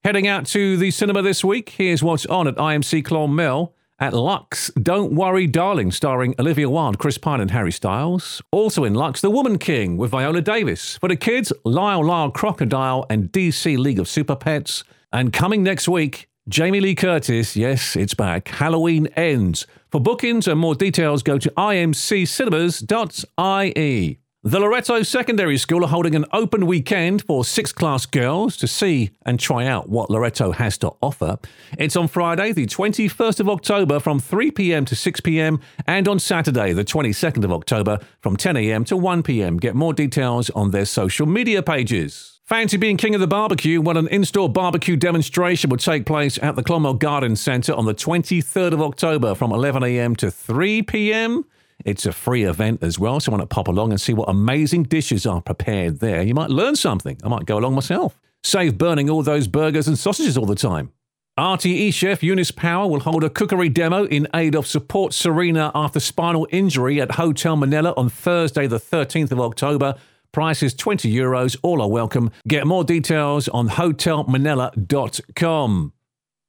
Heading 0.04 0.28
out 0.28 0.46
to 0.48 0.78
the 0.78 0.92
cinema 0.92 1.24
this 1.24 1.44
week, 1.44 1.70
here's 1.70 2.04
what's 2.04 2.28
on 2.28 2.48
at 2.48 2.58
IMC 2.58 3.04
Clonmel. 3.04 3.74
At 3.98 4.14
Lux, 4.14 4.70
Don't 4.72 5.14
Worry 5.16 5.48
Darling, 5.48 5.90
starring 5.90 6.36
Olivia 6.38 6.70
Wilde, 6.70 7.00
Chris 7.00 7.18
Pine, 7.18 7.40
and 7.40 7.50
Harry 7.52 7.72
Styles. 7.72 8.42
Also 8.52 8.84
in 8.84 8.94
Lux, 8.94 9.22
The 9.22 9.32
Woman 9.32 9.58
King 9.58 9.96
with 9.96 10.12
Viola 10.12 10.42
Davis. 10.42 10.98
For 10.98 11.08
the 11.08 11.16
kids, 11.16 11.54
Lyle 11.64 12.06
Lyle 12.06 12.30
Crocodile 12.30 13.06
and 13.10 13.32
DC 13.32 13.78
League 13.78 13.98
of 13.98 14.10
Super 14.10 14.36
Pets. 14.36 14.84
And 15.14 15.32
coming 15.32 15.64
next 15.64 15.88
week, 15.88 16.28
Jamie 16.48 16.80
Lee 16.80 16.94
Curtis, 16.94 17.56
yes, 17.56 17.96
it's 17.96 18.14
back. 18.14 18.50
Halloween 18.50 19.08
ends. 19.16 19.66
For 19.90 20.00
bookings 20.00 20.48
and 20.48 20.60
more 20.60 20.76
details, 20.76 21.24
go 21.24 21.40
to 21.40 21.50
imccinemas.ie. 21.50 24.20
The 24.44 24.60
Loretto 24.60 25.02
Secondary 25.02 25.58
School 25.58 25.84
are 25.84 25.88
holding 25.88 26.14
an 26.14 26.26
open 26.32 26.68
weekend 26.68 27.24
for 27.24 27.44
sixth 27.44 27.74
class 27.74 28.06
girls 28.06 28.58
to 28.58 28.68
see 28.68 29.10
and 29.26 29.40
try 29.40 29.66
out 29.66 29.90
what 29.90 30.12
Loretto 30.12 30.52
has 30.52 30.78
to 30.78 30.92
offer. 31.02 31.40
It's 31.80 31.96
on 31.96 32.08
Friday, 32.08 32.52
the 32.52 32.68
21st 32.68 33.40
of 33.40 33.50
October 33.50 34.00
from 34.00 34.20
3 34.20 34.52
pm 34.52 34.86
to 34.86 34.96
6 34.96 35.22
pm, 35.22 35.60
and 35.88 36.08
on 36.08 36.20
Saturday, 36.20 36.74
the 36.74 36.86
22nd 36.86 37.44
of 37.44 37.52
October 37.52 37.98
from 38.22 38.38
10 38.38 38.56
am 38.56 38.86
to 38.86 38.96
1 38.96 39.24
pm. 39.24 39.58
Get 39.58 39.74
more 39.74 39.94
details 39.94 40.52
on 40.52 40.70
their 40.70 40.86
social 40.86 41.26
media 41.26 41.64
pages. 41.64 42.35
Fancy 42.46 42.78
being 42.78 42.96
king 42.96 43.16
of 43.16 43.22
the 43.22 43.26
barbecue? 43.26 43.82
Well, 43.82 43.98
an 43.98 44.08
in 44.10 44.24
store 44.24 44.48
barbecue 44.48 44.96
demonstration 44.96 45.72
will 45.72 45.78
take 45.78 46.06
place 46.06 46.38
at 46.44 46.56
the 46.56 46.62
Clonmel 46.62 46.94
Garden 46.94 47.36
Centre 47.36 47.74
on 47.74 47.86
the 47.86 47.96
23rd 47.96 48.72
of 48.72 48.84
October 48.84 49.34
from 49.34 49.50
11am 49.50 50.16
to 50.18 50.28
3pm. 50.28 51.44
It's 51.84 52.06
a 52.06 52.12
free 52.12 52.44
event 52.44 52.84
as 52.84 53.00
well, 53.00 53.20
so 53.20 53.32
why 53.32 53.40
not 53.40 53.50
pop 53.50 53.68
along 53.68 53.90
and 53.90 54.00
see 54.00 54.14
what 54.14 54.30
amazing 54.30 54.84
dishes 54.84 55.26
are 55.26 55.42
prepared 55.42 56.02
there? 56.02 56.22
You 56.22 56.36
might 56.36 56.52
learn 56.52 56.76
something. 56.76 57.18
I 57.24 57.30
might 57.30 57.48
go 57.48 57.58
along 57.58 57.74
myself. 57.74 58.22
Save 58.44 58.78
burning 58.78 59.10
all 59.10 59.24
those 59.24 59.48
burgers 59.48 59.88
and 59.88 59.98
sausages 59.98 60.38
all 60.38 60.46
the 60.46 60.54
time. 60.54 60.92
RTE 61.40 61.92
chef 61.96 62.22
Eunice 62.22 62.52
Power 62.52 62.88
will 62.88 63.00
hold 63.00 63.24
a 63.24 63.30
cookery 63.32 63.70
demo 63.70 64.06
in 64.06 64.28
aid 64.36 64.54
of 64.54 64.68
Support 64.68 65.16
Serena 65.16 65.72
after 65.74 66.00
spinal 66.00 66.48
injury 66.52 67.02
at 67.02 67.14
Hotel 67.14 67.58
Minella 67.58 67.98
on 67.98 68.08
Thursday, 68.08 68.68
the 68.68 68.80
13th 68.80 69.32
of 69.32 69.40
October. 69.40 69.96
Price 70.36 70.62
is 70.62 70.74
20 70.74 71.10
euros. 71.10 71.56
All 71.64 71.82
are 71.82 71.88
welcome. 71.88 72.30
Get 72.46 72.68
more 72.68 72.84
details 72.84 73.48
on 73.48 73.70
hotelminella.com. 73.70 75.94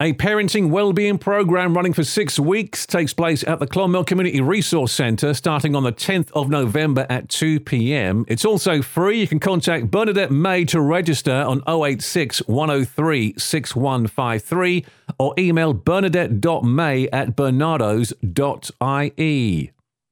A 0.02 0.12
parenting 0.12 0.71
well-being 0.71 1.19
program 1.19 1.76
running 1.76 1.93
for 1.93 2.02
six 2.02 2.37
weeks 2.37 2.85
takes 2.85 3.14
place 3.14 3.45
at 3.45 3.61
the 3.61 3.66
Clonmel 3.69 4.05
Community 4.05 4.40
Resource 4.40 4.90
Centre 4.90 5.35
starting 5.35 5.76
on 5.76 5.85
the 5.85 5.93
10th 5.93 6.33
of 6.33 6.49
November 6.49 7.07
at 7.09 7.28
2 7.28 7.61
pm. 7.61 8.25
It's 8.26 8.45
also 8.45 8.83
free. 8.83 9.21
You 9.21 9.28
can 9.28 9.38
contact 9.38 9.93
Bernadette 9.93 10.33
May 10.33 10.64
to 10.64 10.81
register 10.81 11.31
on 11.31 11.62
086 11.69 12.40
103 12.49 13.35
6153 13.38 14.85
or 15.21 15.33
email 15.38 15.75
bernadette.may 15.75 17.09
at 17.11 17.37
barnardos.ie. 17.37 18.16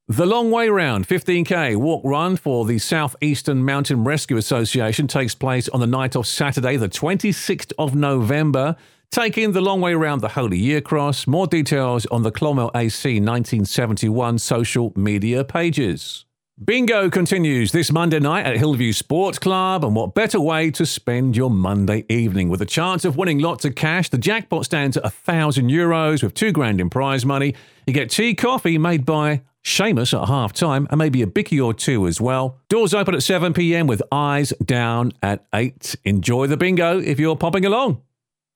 The 0.09 0.27
Long 0.27 0.51
Way 0.51 0.69
Round 0.69 1.09
15k 1.09 1.77
walk 1.77 2.03
run 2.05 2.37
for 2.37 2.67
the 2.67 2.79
Southeastern 2.79 3.65
Mountain 3.65 4.05
Rescue 4.05 4.37
Association 4.37 5.07
takes 5.07 5.35
place 5.35 5.67
on 5.71 5.81
the 5.81 5.87
night 5.87 6.15
of 6.15 6.27
Saturday, 6.27 6.77
the 6.77 6.91
26th 6.91 7.73
of 7.79 7.95
November. 7.95 8.77
Taking 9.11 9.53
the 9.53 9.63
long 9.63 9.81
way 9.81 9.95
around 9.95 10.21
the 10.21 10.29
Holy 10.29 10.59
Year 10.59 10.83
Cross. 10.83 11.27
More 11.27 11.47
details 11.47 12.05
on 12.07 12.23
the 12.23 12.31
Clonmel 12.31 12.71
AC 12.75 13.13
1971 13.13 14.41
social 14.41 14.93
media 14.95 15.43
pages. 15.43 16.27
Bingo 16.63 17.09
continues 17.09 17.73
this 17.73 17.91
Monday 17.91 18.21
night 18.21 18.45
at 18.45 18.59
Hillview 18.59 18.93
Sports 18.93 19.39
Club, 19.39 19.87
and 19.87 19.97
what 19.97 20.15
better 20.15 20.39
way 20.39 20.71
to 20.73 20.85
spend 20.85 21.35
your 21.35 21.49
Monday 21.49 22.05
evening 22.11 22.51
with 22.51 22.61
a 22.61 22.67
chance 22.67 23.07
of 23.07 23.17
winning 23.17 23.39
lots 23.39 23.65
of 23.65 23.75
cash? 23.75 24.11
The 24.11 24.19
jackpot 24.19 24.67
stands 24.67 24.99
at 24.99 25.07
a 25.07 25.11
thousand 25.11 25.71
euros 25.71 26.23
with 26.23 26.35
two 26.35 26.53
grand 26.53 26.79
in 26.79 26.91
prize 26.91 27.25
money. 27.25 27.55
You 27.87 27.95
get 27.95 28.11
tea, 28.11 28.35
coffee 28.35 28.77
made 28.77 29.07
by 29.07 29.41
Seamus 29.65 30.21
at 30.21 30.29
half 30.29 30.53
time, 30.53 30.87
and 30.91 30.99
maybe 30.99 31.23
a 31.23 31.27
bicky 31.27 31.61
or 31.61 31.73
two 31.73 32.07
as 32.07 32.21
well. 32.21 32.61
Doors 32.69 32.95
open 32.95 33.15
at 33.15 33.23
7 33.23 33.53
pm 33.55 33.87
with 33.87 34.03
eyes 34.13 34.53
down 34.65 35.13
at 35.23 35.47
8. 35.55 35.97
Enjoy 36.05 36.47
the 36.47 36.57
bingo 36.57 37.01
if 37.01 37.19
you're 37.19 37.37
popping 37.37 37.65
along. 37.65 38.03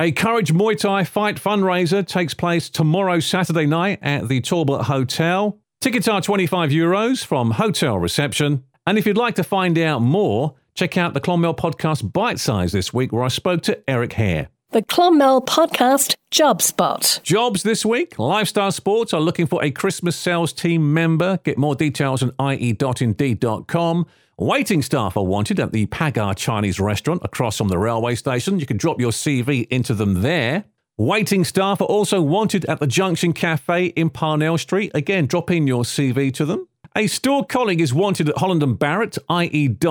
A 0.01 0.13
Courage 0.13 0.53
Muay 0.53 0.79
Thai 0.79 1.03
fight 1.05 1.37
fundraiser 1.37 2.07
takes 2.07 2.35
place 2.35 2.71
tomorrow, 2.71 3.19
Saturday 3.19 3.67
night 3.67 3.99
at 4.03 4.29
the 4.29 4.41
Talbot 4.41 4.83
Hotel. 4.83 5.59
Tickets 5.81 6.07
are 6.07 6.21
25 6.21 6.71
euros 6.71 7.25
from 7.25 7.53
hotel 7.53 7.99
reception. 7.99 8.65
And 8.87 8.99
if 8.99 9.07
you'd 9.07 9.17
like 9.17 9.35
to 9.37 9.45
find 9.45 9.79
out 9.79 10.01
more, 10.01 10.55
check 10.75 10.97
out 10.97 11.15
the 11.15 11.21
Clonmel 11.21 11.57
podcast 11.57 12.13
Bite 12.13 12.39
Size 12.39 12.73
this 12.73 12.93
week, 12.93 13.13
where 13.13 13.25
I 13.25 13.29
spoke 13.29 13.63
to 13.63 13.91
Eric 13.91 14.13
Hare. 14.13 14.51
The 14.71 14.83
Clonmel 14.83 15.47
Podcast 15.47 16.17
Job 16.31 16.61
Spot. 16.61 17.21
Jobs 17.23 17.63
this 17.63 17.87
week. 17.87 18.19
Lifestyle 18.19 18.71
Sports 18.71 19.15
are 19.15 19.21
looking 19.21 19.47
for 19.47 19.65
a 19.65 19.71
Christmas 19.71 20.15
sales 20.15 20.53
team 20.53 20.93
member. 20.93 21.39
Get 21.43 21.57
more 21.57 21.75
details 21.75 22.23
on 22.23 22.35
ie.indeed.com. 22.39 24.07
Waiting 24.37 24.83
staff 24.83 25.17
are 25.17 25.25
wanted 25.25 25.59
at 25.59 25.73
the 25.73 25.87
Pagar 25.87 26.37
Chinese 26.37 26.79
restaurant 26.79 27.23
across 27.25 27.57
from 27.57 27.69
the 27.69 27.79
railway 27.79 28.15
station. 28.15 28.61
You 28.61 28.67
can 28.67 28.77
drop 28.77 29.01
your 29.01 29.11
CV 29.11 29.67
into 29.69 29.95
them 29.95 30.21
there. 30.21 30.65
Waiting 30.99 31.45
staff 31.45 31.81
are 31.81 31.85
also 31.87 32.21
wanted 32.21 32.67
at 32.67 32.79
the 32.79 32.87
Junction 32.87 33.33
Cafe 33.33 33.87
in 33.87 34.11
Parnell 34.11 34.59
Street. 34.59 34.91
Again, 34.95 35.25
drop 35.25 35.51
in 35.51 35.67
your 35.67 35.85
CV 35.85 36.31
to 36.35 36.45
them. 36.45 36.69
A 36.95 37.07
store 37.07 37.47
colleague 37.47 37.81
is 37.81 37.95
wanted 37.95 38.29
at 38.29 38.37
Holland 38.37 38.63
and 38.63 38.79
Barrett. 38.79 39.17
ie.indeed.com 39.31 39.87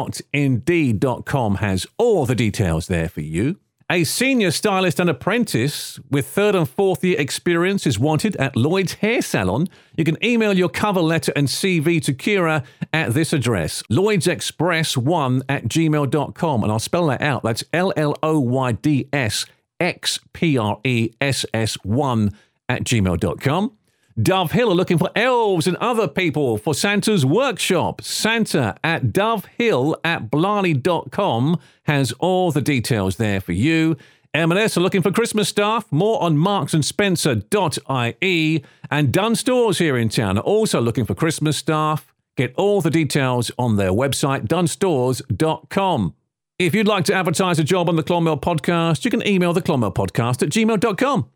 has 1.56 1.88
all 1.98 2.28
the 2.28 2.36
details 2.36 2.86
there 2.86 3.10
for 3.10 3.22
you. 3.22 3.58
A 3.90 4.04
senior 4.04 4.52
stylist 4.52 5.00
and 5.00 5.10
apprentice 5.10 5.98
with 6.12 6.28
third 6.28 6.56
and 6.56 6.68
fourth 6.68 7.06
year 7.06 7.18
experience 7.18 7.88
is 7.88 7.98
wanted 7.98 8.36
at 8.36 8.58
Lloyd's 8.58 8.96
Hair 8.96 9.22
Salon. 9.22 9.70
You 9.96 10.04
can 10.04 10.22
email 10.22 10.58
your 10.58 10.68
cover 10.68 11.00
letter 11.00 11.32
and 11.38 11.48
CV 11.48 12.04
to 12.04 12.14
Kira 12.14 12.66
at 12.92 13.14
this 13.14 13.32
address, 13.32 13.84
lloydsexpress1 13.90 15.44
at 15.48 15.70
gmail.com. 15.70 16.64
And 16.64 16.72
I'll 16.72 16.80
spell 16.80 17.08
that 17.08 17.22
out. 17.22 17.44
That's 17.44 17.64
L 17.72 17.94
L 17.96 18.14
O 18.22 18.42
Y 18.42 18.74
D 18.74 19.08
S 19.14 19.46
X 19.80 20.20
P 20.34 20.58
R 20.58 20.82
E 20.84 21.12
S 21.22 21.46
S 21.54 21.76
1 21.86 22.32
at 22.68 22.84
gmail.com. 22.84 23.77
Dove 24.20 24.52
Hill 24.52 24.72
are 24.72 24.76
looking 24.76 24.98
for 24.98 25.12
elves 25.16 25.68
and 25.68 25.78
other 25.78 26.08
people 26.08 26.58
for 26.58 26.74
Santa's 26.74 27.24
workshop. 27.24 28.02
Santa 28.02 28.76
at 28.84 29.14
dovehill 29.14 29.96
at 30.04 30.32
blarney.com 30.32 31.60
has 31.84 32.14
all 32.14 32.52
the 32.52 32.62
details 32.62 33.18
there 33.18 33.40
for 33.40 33.52
you. 33.52 33.96
M&S 34.34 34.76
are 34.76 34.82
looking 34.82 35.04
for 35.04 35.12
Christmas 35.12 35.50
staff. 35.50 35.86
More 35.92 36.20
on 36.22 36.36
marksandspencer.ie. 36.38 38.66
And 38.90 39.12
Dunnes 39.12 39.40
Stores 39.40 39.78
here 39.78 39.98
in 39.98 40.10
town 40.10 40.40
are 40.40 40.42
also 40.42 40.82
looking 40.82 41.06
for 41.06 41.14
Christmas 41.14 41.58
staff. 41.58 42.12
Get 42.36 42.56
all 42.56 42.82
the 42.82 42.90
details 42.90 43.52
on 43.58 43.78
their 43.78 43.92
website, 43.92 44.48
dunnesstores.com. 44.48 46.16
If 46.60 46.74
you'd 46.74 46.88
like 46.88 47.06
to 47.06 47.14
advertise 47.14 47.60
a 47.60 47.64
job 47.64 47.88
on 47.88 47.98
the 47.98 48.04
Clonmel 48.04 48.42
podcast, 48.42 49.06
you 49.06 49.12
can 49.12 49.26
email 49.26 49.54
the 49.54 49.62
Clonmel 49.62 49.94
podcast 49.94 50.42
at 50.42 50.50
gmail.com. 50.50 51.30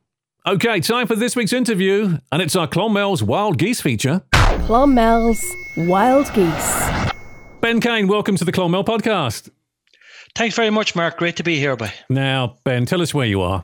Okay, 0.47 0.79
time 0.79 1.05
for 1.05 1.15
this 1.15 1.35
week's 1.35 1.53
interview, 1.53 2.17
and 2.31 2.41
it's 2.41 2.55
our 2.55 2.67
Clonmel's 2.67 3.21
Wild 3.21 3.59
Geese 3.59 3.79
feature. 3.79 4.23
Clonmel's 4.65 5.45
Wild 5.87 6.33
Geese. 6.33 7.11
Ben 7.59 7.79
Keane, 7.79 8.07
welcome 8.07 8.35
to 8.37 8.43
the 8.43 8.51
Clonmel 8.51 8.83
podcast. 8.83 9.51
Thanks 10.33 10.55
very 10.55 10.71
much, 10.71 10.95
Mark. 10.95 11.19
Great 11.19 11.35
to 11.35 11.43
be 11.43 11.59
here. 11.59 11.75
By 11.75 11.93
now, 12.09 12.55
Ben, 12.63 12.87
tell 12.87 13.03
us 13.03 13.13
where 13.13 13.27
you 13.27 13.39
are. 13.41 13.63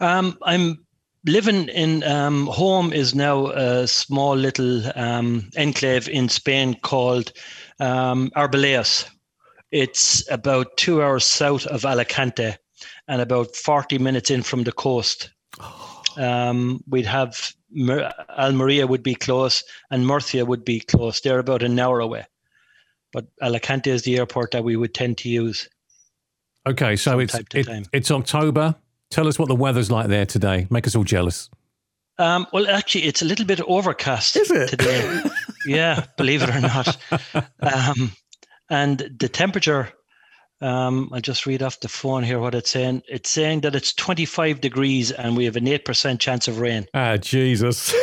Um, 0.00 0.36
I'm 0.42 0.84
living 1.24 1.70
in 1.70 2.02
um, 2.04 2.46
home 2.48 2.92
is 2.92 3.14
now 3.14 3.46
a 3.46 3.88
small 3.88 4.36
little 4.36 4.82
um, 4.98 5.48
enclave 5.56 6.10
in 6.10 6.28
Spain 6.28 6.74
called 6.82 7.32
um, 7.78 8.30
Arboleas. 8.36 9.08
It's 9.70 10.30
about 10.30 10.76
two 10.76 11.02
hours 11.02 11.24
south 11.24 11.64
of 11.68 11.86
Alicante 11.86 12.54
and 13.08 13.22
about 13.22 13.56
40 13.56 13.96
minutes 13.96 14.30
in 14.30 14.42
from 14.42 14.64
the 14.64 14.72
coast. 14.72 15.30
Um, 16.16 16.82
we'd 16.88 17.06
have 17.06 17.52
Almeria 18.36 18.86
would 18.86 19.02
be 19.02 19.14
close 19.14 19.62
and 19.90 20.06
Murcia 20.06 20.44
would 20.44 20.64
be 20.64 20.80
close. 20.80 21.20
They're 21.20 21.38
about 21.38 21.62
an 21.62 21.78
hour 21.78 22.00
away. 22.00 22.26
But 23.12 23.26
Alicante 23.42 23.90
is 23.90 24.02
the 24.02 24.18
airport 24.18 24.52
that 24.52 24.64
we 24.64 24.76
would 24.76 24.94
tend 24.94 25.18
to 25.18 25.28
use. 25.28 25.68
Okay, 26.66 26.96
so 26.96 27.18
it's 27.18 27.34
it, 27.54 27.88
it's 27.92 28.10
October. 28.10 28.76
Tell 29.10 29.26
us 29.26 29.38
what 29.38 29.48
the 29.48 29.56
weather's 29.56 29.90
like 29.90 30.08
there 30.08 30.26
today. 30.26 30.66
Make 30.70 30.86
us 30.86 30.94
all 30.94 31.04
jealous. 31.04 31.50
Um, 32.18 32.46
well, 32.52 32.68
actually, 32.68 33.04
it's 33.04 33.22
a 33.22 33.24
little 33.24 33.46
bit 33.46 33.60
overcast 33.62 34.34
today. 34.34 35.22
yeah, 35.66 36.04
believe 36.16 36.42
it 36.42 36.50
or 36.50 36.60
not. 36.60 36.96
Um, 37.62 38.12
and 38.70 38.98
the 39.18 39.28
temperature 39.28 39.92
um, 40.60 41.08
I'll 41.12 41.20
just 41.20 41.46
read 41.46 41.62
off 41.62 41.80
the 41.80 41.88
phone 41.88 42.22
here 42.22 42.38
what 42.38 42.54
it's 42.54 42.70
saying. 42.70 43.02
It's 43.08 43.30
saying 43.30 43.60
that 43.60 43.74
it's 43.74 43.94
25 43.94 44.60
degrees 44.60 45.10
and 45.10 45.36
we 45.36 45.44
have 45.46 45.56
an 45.56 45.64
8% 45.64 46.18
chance 46.18 46.48
of 46.48 46.60
rain. 46.60 46.86
Ah, 46.92 47.16
Jesus. 47.16 47.94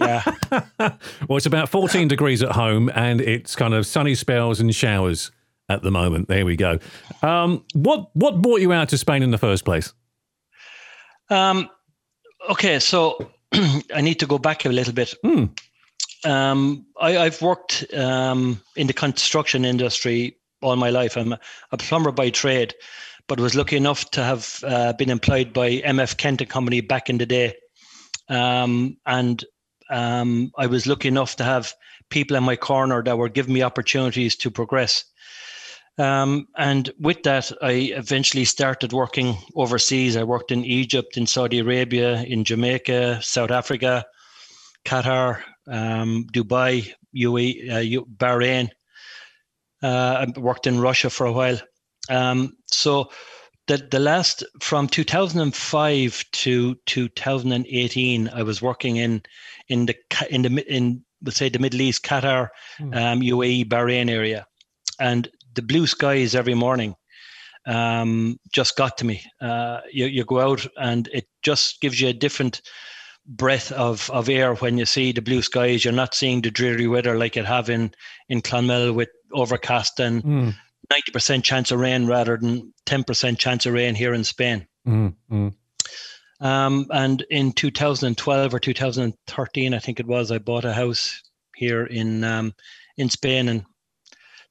yeah. 0.00 0.22
well, 0.78 1.36
it's 1.36 1.46
about 1.46 1.68
14 1.68 2.08
degrees 2.08 2.42
at 2.42 2.52
home 2.52 2.90
and 2.94 3.20
it's 3.20 3.54
kind 3.54 3.74
of 3.74 3.86
sunny 3.86 4.14
spells 4.14 4.58
and 4.58 4.74
showers 4.74 5.30
at 5.68 5.82
the 5.82 5.90
moment. 5.90 6.28
There 6.28 6.46
we 6.46 6.56
go. 6.56 6.78
Um, 7.22 7.64
what, 7.74 8.14
what 8.14 8.40
brought 8.40 8.62
you 8.62 8.72
out 8.72 8.88
to 8.90 8.98
Spain 8.98 9.22
in 9.22 9.30
the 9.30 9.38
first 9.38 9.64
place? 9.64 9.92
Um, 11.28 11.68
okay, 12.48 12.78
so 12.78 13.30
I 13.52 14.00
need 14.00 14.18
to 14.20 14.26
go 14.26 14.38
back 14.38 14.64
a 14.64 14.70
little 14.70 14.94
bit. 14.94 15.14
Hmm. 15.22 15.44
Um, 16.24 16.86
I, 16.98 17.18
I've 17.18 17.42
worked 17.42 17.84
um, 17.92 18.62
in 18.76 18.86
the 18.86 18.92
construction 18.92 19.64
industry 19.64 20.38
all 20.62 20.76
my 20.76 20.90
life. 20.90 21.16
I'm 21.16 21.34
a, 21.72 21.76
plumber 21.76 22.12
by 22.12 22.30
trade, 22.30 22.74
but 23.28 23.40
was 23.40 23.54
lucky 23.54 23.76
enough 23.76 24.10
to 24.12 24.22
have 24.22 24.62
uh, 24.66 24.92
been 24.94 25.10
employed 25.10 25.52
by 25.52 25.80
MF 25.80 26.16
Kent 26.16 26.40
and 26.40 26.50
Company 26.50 26.80
back 26.80 27.10
in 27.10 27.18
the 27.18 27.26
day. 27.26 27.54
Um, 28.28 28.96
and 29.06 29.44
um, 29.90 30.52
I 30.56 30.66
was 30.66 30.86
lucky 30.86 31.08
enough 31.08 31.36
to 31.36 31.44
have 31.44 31.74
people 32.10 32.36
in 32.36 32.44
my 32.44 32.56
corner 32.56 33.02
that 33.02 33.18
were 33.18 33.28
giving 33.28 33.54
me 33.54 33.62
opportunities 33.62 34.36
to 34.36 34.50
progress. 34.50 35.04
Um, 35.98 36.48
and 36.56 36.90
with 36.98 37.22
that, 37.24 37.52
I 37.60 37.92
eventually 37.94 38.44
started 38.44 38.92
working 38.92 39.36
overseas. 39.54 40.16
I 40.16 40.24
worked 40.24 40.50
in 40.50 40.64
Egypt, 40.64 41.16
in 41.16 41.26
Saudi 41.26 41.58
Arabia, 41.58 42.22
in 42.22 42.44
Jamaica, 42.44 43.20
South 43.22 43.50
Africa, 43.50 44.04
Qatar, 44.84 45.42
um, 45.68 46.26
Dubai, 46.32 46.92
UAE, 47.14 47.70
uh, 47.70 48.04
Bahrain. 48.16 48.70
Uh, 49.82 50.26
I 50.26 50.38
worked 50.38 50.66
in 50.66 50.80
Russia 50.80 51.10
for 51.10 51.26
a 51.26 51.32
while. 51.32 51.58
Um, 52.08 52.56
so 52.66 53.10
the, 53.66 53.78
the 53.90 53.98
last 53.98 54.44
from 54.60 54.88
2005 54.88 56.24
to 56.32 56.74
2018, 56.86 58.28
I 58.28 58.42
was 58.42 58.62
working 58.62 58.96
in 58.96 59.22
in 59.68 59.86
the 59.86 59.96
in 60.30 60.42
the 60.42 60.74
in 60.74 61.04
let's 61.24 61.36
say 61.36 61.48
the 61.48 61.58
Middle 61.58 61.80
East, 61.80 62.04
Qatar, 62.04 62.48
mm. 62.80 62.96
um, 62.96 63.20
UAE, 63.20 63.68
Bahrain 63.68 64.10
area, 64.10 64.46
and 64.98 65.28
the 65.54 65.62
blue 65.62 65.86
skies 65.86 66.34
every 66.34 66.54
morning 66.54 66.96
um, 67.66 68.38
just 68.52 68.76
got 68.76 68.98
to 68.98 69.04
me. 69.04 69.22
Uh, 69.40 69.80
you, 69.90 70.06
you 70.06 70.24
go 70.24 70.40
out 70.40 70.66
and 70.76 71.08
it 71.12 71.26
just 71.42 71.80
gives 71.80 72.00
you 72.00 72.08
a 72.08 72.12
different 72.12 72.62
breath 73.26 73.70
of, 73.72 74.10
of 74.10 74.28
air 74.28 74.54
when 74.56 74.78
you 74.78 74.84
see 74.84 75.12
the 75.12 75.22
blue 75.22 75.42
skies. 75.42 75.84
You're 75.84 75.92
not 75.92 76.14
seeing 76.14 76.42
the 76.42 76.50
dreary 76.50 76.88
weather 76.88 77.16
like 77.16 77.36
you 77.36 77.44
have 77.44 77.70
in, 77.70 77.92
in 78.28 78.42
Clonmel 78.42 78.92
with 78.94 79.10
overcast 79.32 80.00
and 80.00 80.22
mm. 80.22 80.54
90% 80.92 81.42
chance 81.42 81.70
of 81.70 81.80
rain 81.80 82.06
rather 82.06 82.36
than 82.36 82.72
10% 82.86 83.38
chance 83.38 83.66
of 83.66 83.72
rain 83.72 83.94
here 83.94 84.14
in 84.14 84.24
Spain. 84.24 84.66
Mm, 84.86 85.14
mm. 85.30 85.54
Um, 86.40 86.86
and 86.90 87.24
in 87.30 87.52
2012 87.52 88.54
or 88.54 88.58
2013, 88.58 89.74
I 89.74 89.78
think 89.78 90.00
it 90.00 90.06
was, 90.06 90.32
I 90.32 90.38
bought 90.38 90.64
a 90.64 90.72
house 90.72 91.22
here 91.54 91.84
in 91.84 92.24
um, 92.24 92.52
in 92.96 93.08
Spain, 93.08 93.48
and 93.48 93.64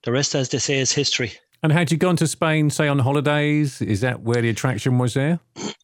the 0.04 0.12
rest, 0.12 0.34
as 0.36 0.50
they 0.50 0.58
say, 0.58 0.80
is 0.80 0.92
history. 0.92 1.34
And 1.64 1.72
had 1.72 1.92
you 1.92 1.98
gone 1.98 2.16
to 2.18 2.28
Spain, 2.28 2.70
say 2.70 2.88
on 2.88 3.00
holidays? 3.00 3.82
Is 3.82 4.02
that 4.02 4.22
where 4.22 4.42
the 4.42 4.50
attraction 4.50 4.98
was 4.98 5.14
there? 5.14 5.40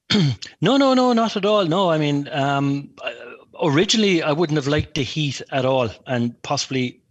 no, 0.61 0.77
no, 0.77 0.93
no, 0.93 1.13
not 1.13 1.37
at 1.37 1.45
all. 1.45 1.65
No, 1.65 1.91
I 1.91 1.97
mean, 1.97 2.27
um, 2.31 2.89
originally 3.61 4.23
I 4.23 4.31
wouldn't 4.31 4.57
have 4.57 4.67
liked 4.67 4.95
the 4.95 5.03
heat 5.03 5.41
at 5.51 5.65
all, 5.65 5.89
and 6.07 6.41
possibly, 6.41 7.01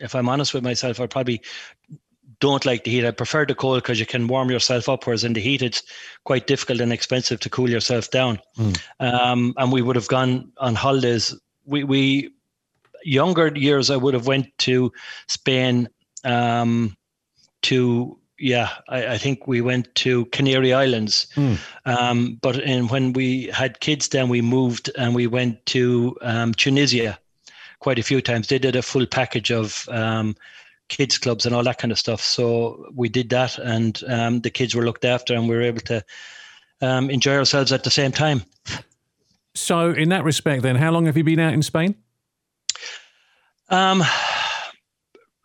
if 0.00 0.14
I'm 0.14 0.28
honest 0.28 0.54
with 0.54 0.64
myself, 0.64 1.00
I 1.00 1.06
probably 1.06 1.42
don't 2.40 2.64
like 2.64 2.84
the 2.84 2.90
heat. 2.90 3.04
I 3.04 3.10
prefer 3.10 3.44
the 3.44 3.54
cold 3.54 3.82
because 3.82 3.98
you 3.98 4.06
can 4.06 4.28
warm 4.28 4.50
yourself 4.50 4.88
up, 4.88 5.06
whereas 5.06 5.24
in 5.24 5.32
the 5.32 5.40
heat 5.40 5.62
it's 5.62 5.82
quite 6.24 6.46
difficult 6.46 6.80
and 6.80 6.92
expensive 6.92 7.40
to 7.40 7.50
cool 7.50 7.68
yourself 7.68 8.10
down. 8.10 8.38
Mm. 8.56 8.80
Um, 9.00 9.54
and 9.56 9.72
we 9.72 9.82
would 9.82 9.96
have 9.96 10.08
gone 10.08 10.52
on 10.58 10.74
holidays. 10.74 11.34
We 11.64 11.84
we 11.84 12.30
younger 13.04 13.48
years 13.54 13.90
I 13.90 13.96
would 13.96 14.14
have 14.14 14.26
went 14.26 14.46
to 14.58 14.92
Spain 15.26 15.88
um, 16.24 16.96
to 17.62 18.18
yeah, 18.40 18.68
I, 18.88 19.14
I, 19.14 19.18
think 19.18 19.48
we 19.48 19.60
went 19.60 19.92
to 19.96 20.26
Canary 20.26 20.72
Islands. 20.72 21.26
Mm. 21.34 21.58
Um, 21.86 22.38
but 22.40 22.60
in, 22.60 22.86
when 22.86 23.12
we 23.12 23.46
had 23.46 23.80
kids, 23.80 24.08
then 24.10 24.28
we 24.28 24.42
moved 24.42 24.92
and 24.96 25.12
we 25.12 25.26
went 25.26 25.66
to 25.66 26.16
um, 26.20 26.54
Tunisia 26.54 27.18
quite 27.80 27.98
a 27.98 28.02
few 28.02 28.20
times. 28.20 28.48
They 28.48 28.58
did 28.58 28.76
a 28.76 28.82
full 28.82 29.06
package 29.06 29.50
of 29.50 29.88
um, 29.90 30.36
kids 30.88 31.18
clubs 31.18 31.46
and 31.46 31.54
all 31.54 31.62
that 31.64 31.78
kind 31.78 31.92
of 31.92 31.98
stuff. 31.98 32.20
So 32.20 32.86
we 32.94 33.08
did 33.08 33.30
that, 33.30 33.58
and 33.58 34.02
um, 34.08 34.40
the 34.40 34.50
kids 34.50 34.74
were 34.74 34.84
looked 34.84 35.04
after, 35.04 35.34
and 35.34 35.48
we 35.48 35.56
were 35.56 35.62
able 35.62 35.80
to 35.82 36.04
um, 36.80 37.10
enjoy 37.10 37.36
ourselves 37.36 37.72
at 37.72 37.84
the 37.84 37.90
same 37.90 38.12
time. 38.12 38.42
So, 39.54 39.90
in 39.90 40.10
that 40.10 40.24
respect, 40.24 40.62
then, 40.62 40.76
how 40.76 40.90
long 40.90 41.06
have 41.06 41.16
you 41.16 41.24
been 41.24 41.40
out 41.40 41.52
in 41.52 41.62
Spain? 41.62 41.96
Um, 43.70 44.02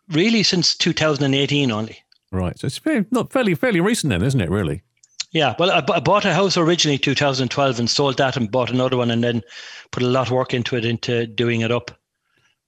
really, 0.08 0.42
since 0.42 0.76
2018 0.76 1.70
only. 1.70 1.98
Right. 2.30 2.58
So 2.58 2.66
it's 2.66 2.78
fairly, 2.78 3.06
not 3.10 3.32
fairly 3.32 3.54
fairly 3.54 3.80
recent 3.80 4.10
then, 4.10 4.22
isn't 4.22 4.40
it? 4.40 4.50
Really. 4.50 4.82
Yeah. 5.30 5.54
Well, 5.58 5.70
I, 5.70 5.84
I 5.92 6.00
bought 6.00 6.24
a 6.24 6.32
house 6.32 6.56
originally 6.56 6.98
2012 6.98 7.78
and 7.78 7.90
sold 7.90 8.16
that 8.18 8.36
and 8.36 8.50
bought 8.50 8.70
another 8.70 8.96
one, 8.96 9.10
and 9.10 9.22
then 9.22 9.42
put 9.90 10.02
a 10.02 10.06
lot 10.06 10.28
of 10.28 10.32
work 10.32 10.54
into 10.54 10.76
it, 10.76 10.84
into 10.84 11.26
doing 11.26 11.60
it 11.60 11.70
up 11.70 11.90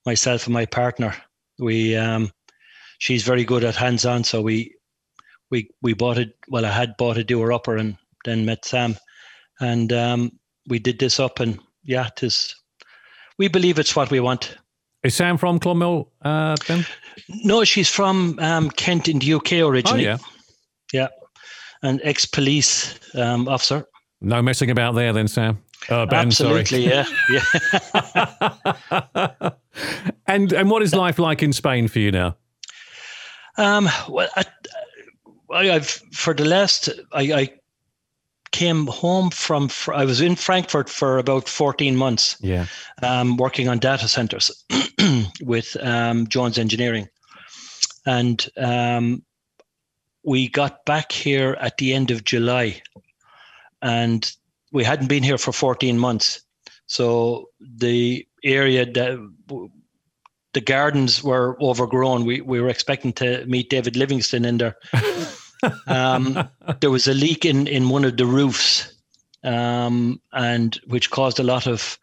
myself 0.07 0.47
and 0.47 0.53
my 0.53 0.65
partner. 0.65 1.13
We 1.59 1.95
um, 1.95 2.31
she's 2.97 3.23
very 3.23 3.43
good 3.43 3.63
at 3.63 3.75
hands 3.75 4.05
on. 4.05 4.23
So 4.23 4.41
we 4.41 4.73
we 5.51 5.69
we 5.83 5.93
bought 5.93 6.17
it. 6.17 6.35
Well, 6.47 6.65
I 6.65 6.71
had 6.71 6.97
bought 6.97 7.17
a 7.17 7.23
doer 7.23 7.51
upper 7.51 7.77
and 7.77 7.95
then 8.25 8.45
met 8.45 8.65
Sam, 8.65 8.97
and 9.59 9.93
um, 9.93 10.31
we 10.67 10.79
did 10.79 10.97
this 10.97 11.19
up. 11.19 11.39
And 11.39 11.59
yeah, 11.83 12.07
it 12.07 12.23
is. 12.23 12.55
We 13.37 13.49
believe 13.49 13.77
it's 13.77 13.95
what 13.95 14.09
we 14.09 14.19
want. 14.19 14.57
Is 15.03 15.13
Sam 15.13 15.37
from 15.37 15.59
Clonmel, 15.59 16.09
uh, 16.23 16.55
Ben? 16.67 16.83
No, 17.43 17.63
she's 17.63 17.89
from 17.89 18.39
um, 18.39 18.71
Kent 18.71 19.07
in 19.07 19.19
the 19.19 19.33
UK 19.33 19.53
originally. 19.53 20.07
Oh, 20.07 20.11
yeah. 20.11 20.17
Yeah. 20.91 21.07
An 21.83 21.99
ex 22.03 22.25
police 22.25 22.99
um, 23.13 23.47
officer. 23.47 23.85
No 24.21 24.41
messing 24.41 24.71
about 24.71 24.95
there 24.95 25.13
then, 25.13 25.27
Sam. 25.27 25.59
Uh, 25.89 26.05
ben, 26.05 26.27
Absolutely, 26.27 26.89
sorry. 26.89 27.05
yeah. 27.29 27.43
yeah. 28.91 29.49
and 30.27 30.51
and 30.51 30.69
what 30.69 30.81
is 30.81 30.93
life 30.93 31.19
like 31.19 31.41
in 31.41 31.53
Spain 31.53 31.87
for 31.87 31.99
you 31.99 32.11
now? 32.11 32.35
Um, 33.57 33.89
well, 34.09 34.29
I, 35.51 35.65
have 35.65 35.87
for 35.87 36.33
the 36.33 36.45
last 36.45 36.89
I, 37.13 37.21
I, 37.33 37.49
came 38.51 38.87
home 38.87 39.29
from 39.29 39.69
I 39.93 40.05
was 40.05 40.21
in 40.21 40.35
Frankfurt 40.35 40.89
for 40.89 41.17
about 41.19 41.47
fourteen 41.47 41.95
months. 41.95 42.37
Yeah, 42.41 42.65
um, 43.01 43.37
working 43.37 43.69
on 43.69 43.79
data 43.79 44.07
centers 44.07 44.65
with 45.41 45.77
um, 45.81 46.27
Jones 46.27 46.57
Engineering, 46.57 47.07
and 48.05 48.45
um, 48.57 49.23
we 50.23 50.49
got 50.49 50.85
back 50.85 51.11
here 51.11 51.57
at 51.61 51.77
the 51.77 51.93
end 51.93 52.11
of 52.11 52.25
July, 52.25 52.81
and 53.81 54.31
we 54.77 54.83
hadn't 54.83 55.07
been 55.07 55.23
here 55.23 55.39
for 55.39 55.51
fourteen 55.51 55.97
months. 55.97 56.41
So 56.85 57.49
the 57.59 58.25
area 58.43 58.85
that 58.85 59.17
the 60.53 60.61
gardens 60.61 61.23
were 61.23 61.57
overgrown. 61.61 62.25
We 62.25 62.41
we 62.41 62.61
were 62.61 62.69
expecting 62.69 63.11
to 63.13 63.43
meet 63.47 63.71
David 63.71 63.95
Livingstone 63.95 64.45
in 64.45 64.57
there. 64.59 64.75
um, 65.87 66.47
there 66.79 66.91
was 66.91 67.07
a 67.07 67.13
leak 67.15 67.43
in 67.43 67.67
in 67.67 67.89
one 67.89 68.05
of 68.05 68.17
the 68.17 68.27
roofs, 68.27 68.93
um, 69.43 70.21
and 70.31 70.79
which 70.85 71.09
caused 71.09 71.39
a 71.39 71.43
lot 71.43 71.65
of 71.65 71.97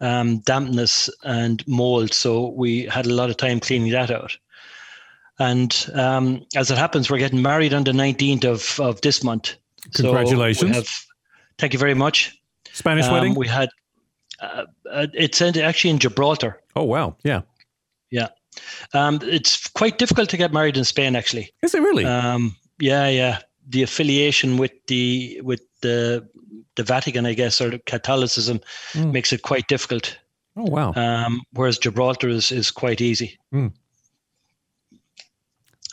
um, 0.00 0.40
dampness 0.40 1.08
and 1.22 1.66
mold. 1.68 2.12
So 2.12 2.48
we 2.48 2.86
had 2.86 3.06
a 3.06 3.14
lot 3.14 3.30
of 3.30 3.36
time 3.36 3.60
cleaning 3.60 3.92
that 3.92 4.10
out. 4.10 4.36
And 5.38 5.72
um, 5.94 6.44
as 6.56 6.72
it 6.72 6.78
happens, 6.78 7.08
we're 7.08 7.18
getting 7.18 7.42
married 7.42 7.72
on 7.72 7.84
the 7.84 7.92
nineteenth 7.92 8.44
of 8.44 8.80
of 8.80 9.00
this 9.02 9.22
month. 9.22 9.54
Congratulations! 9.94 10.88
So 10.88 11.05
thank 11.58 11.72
you 11.72 11.78
very 11.78 11.94
much. 11.94 12.38
Spanish 12.72 13.08
wedding. 13.08 13.32
Um, 13.32 13.36
we 13.36 13.48
had. 13.48 13.68
Uh, 14.40 14.64
uh, 14.90 15.06
it's 15.14 15.40
actually 15.40 15.90
in 15.90 15.98
Gibraltar. 15.98 16.60
Oh 16.74 16.84
wow! 16.84 17.16
Yeah. 17.22 17.42
Yeah. 18.10 18.28
Um, 18.94 19.18
it's 19.22 19.66
quite 19.68 19.98
difficult 19.98 20.28
to 20.30 20.36
get 20.36 20.52
married 20.52 20.76
in 20.76 20.84
Spain, 20.84 21.16
actually. 21.16 21.52
Is 21.62 21.74
it 21.74 21.80
really? 21.80 22.04
Um, 22.04 22.56
yeah, 22.78 23.08
yeah. 23.08 23.38
The 23.68 23.82
affiliation 23.82 24.58
with 24.58 24.72
the 24.86 25.40
with 25.42 25.62
the 25.80 26.28
the 26.76 26.82
Vatican, 26.82 27.26
I 27.26 27.32
guess, 27.32 27.60
or 27.60 27.78
Catholicism, 27.86 28.60
mm. 28.92 29.12
makes 29.12 29.32
it 29.32 29.42
quite 29.42 29.66
difficult. 29.68 30.18
Oh 30.56 30.64
wow! 30.64 30.92
Um, 30.94 31.42
whereas 31.52 31.78
Gibraltar 31.78 32.28
is 32.28 32.52
is 32.52 32.70
quite 32.70 33.00
easy. 33.00 33.38
Mm. 33.52 33.72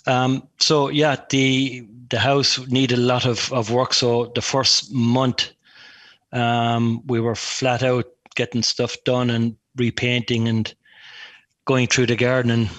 Um, 0.05 0.47
so 0.59 0.89
yeah, 0.89 1.15
the 1.29 1.87
the 2.09 2.19
house 2.19 2.59
needed 2.67 2.99
a 2.99 3.01
lot 3.01 3.25
of, 3.25 3.51
of 3.51 3.71
work. 3.71 3.93
So 3.93 4.31
the 4.35 4.41
first 4.41 4.93
month, 4.93 5.51
um, 6.31 7.01
we 7.07 7.19
were 7.19 7.35
flat 7.35 7.81
out 7.81 8.05
getting 8.35 8.63
stuff 8.63 8.97
done 9.03 9.29
and 9.29 9.55
repainting 9.77 10.47
and 10.47 10.73
going 11.65 11.87
through 11.87 12.07
the 12.07 12.15
garden 12.15 12.51
and 12.51 12.69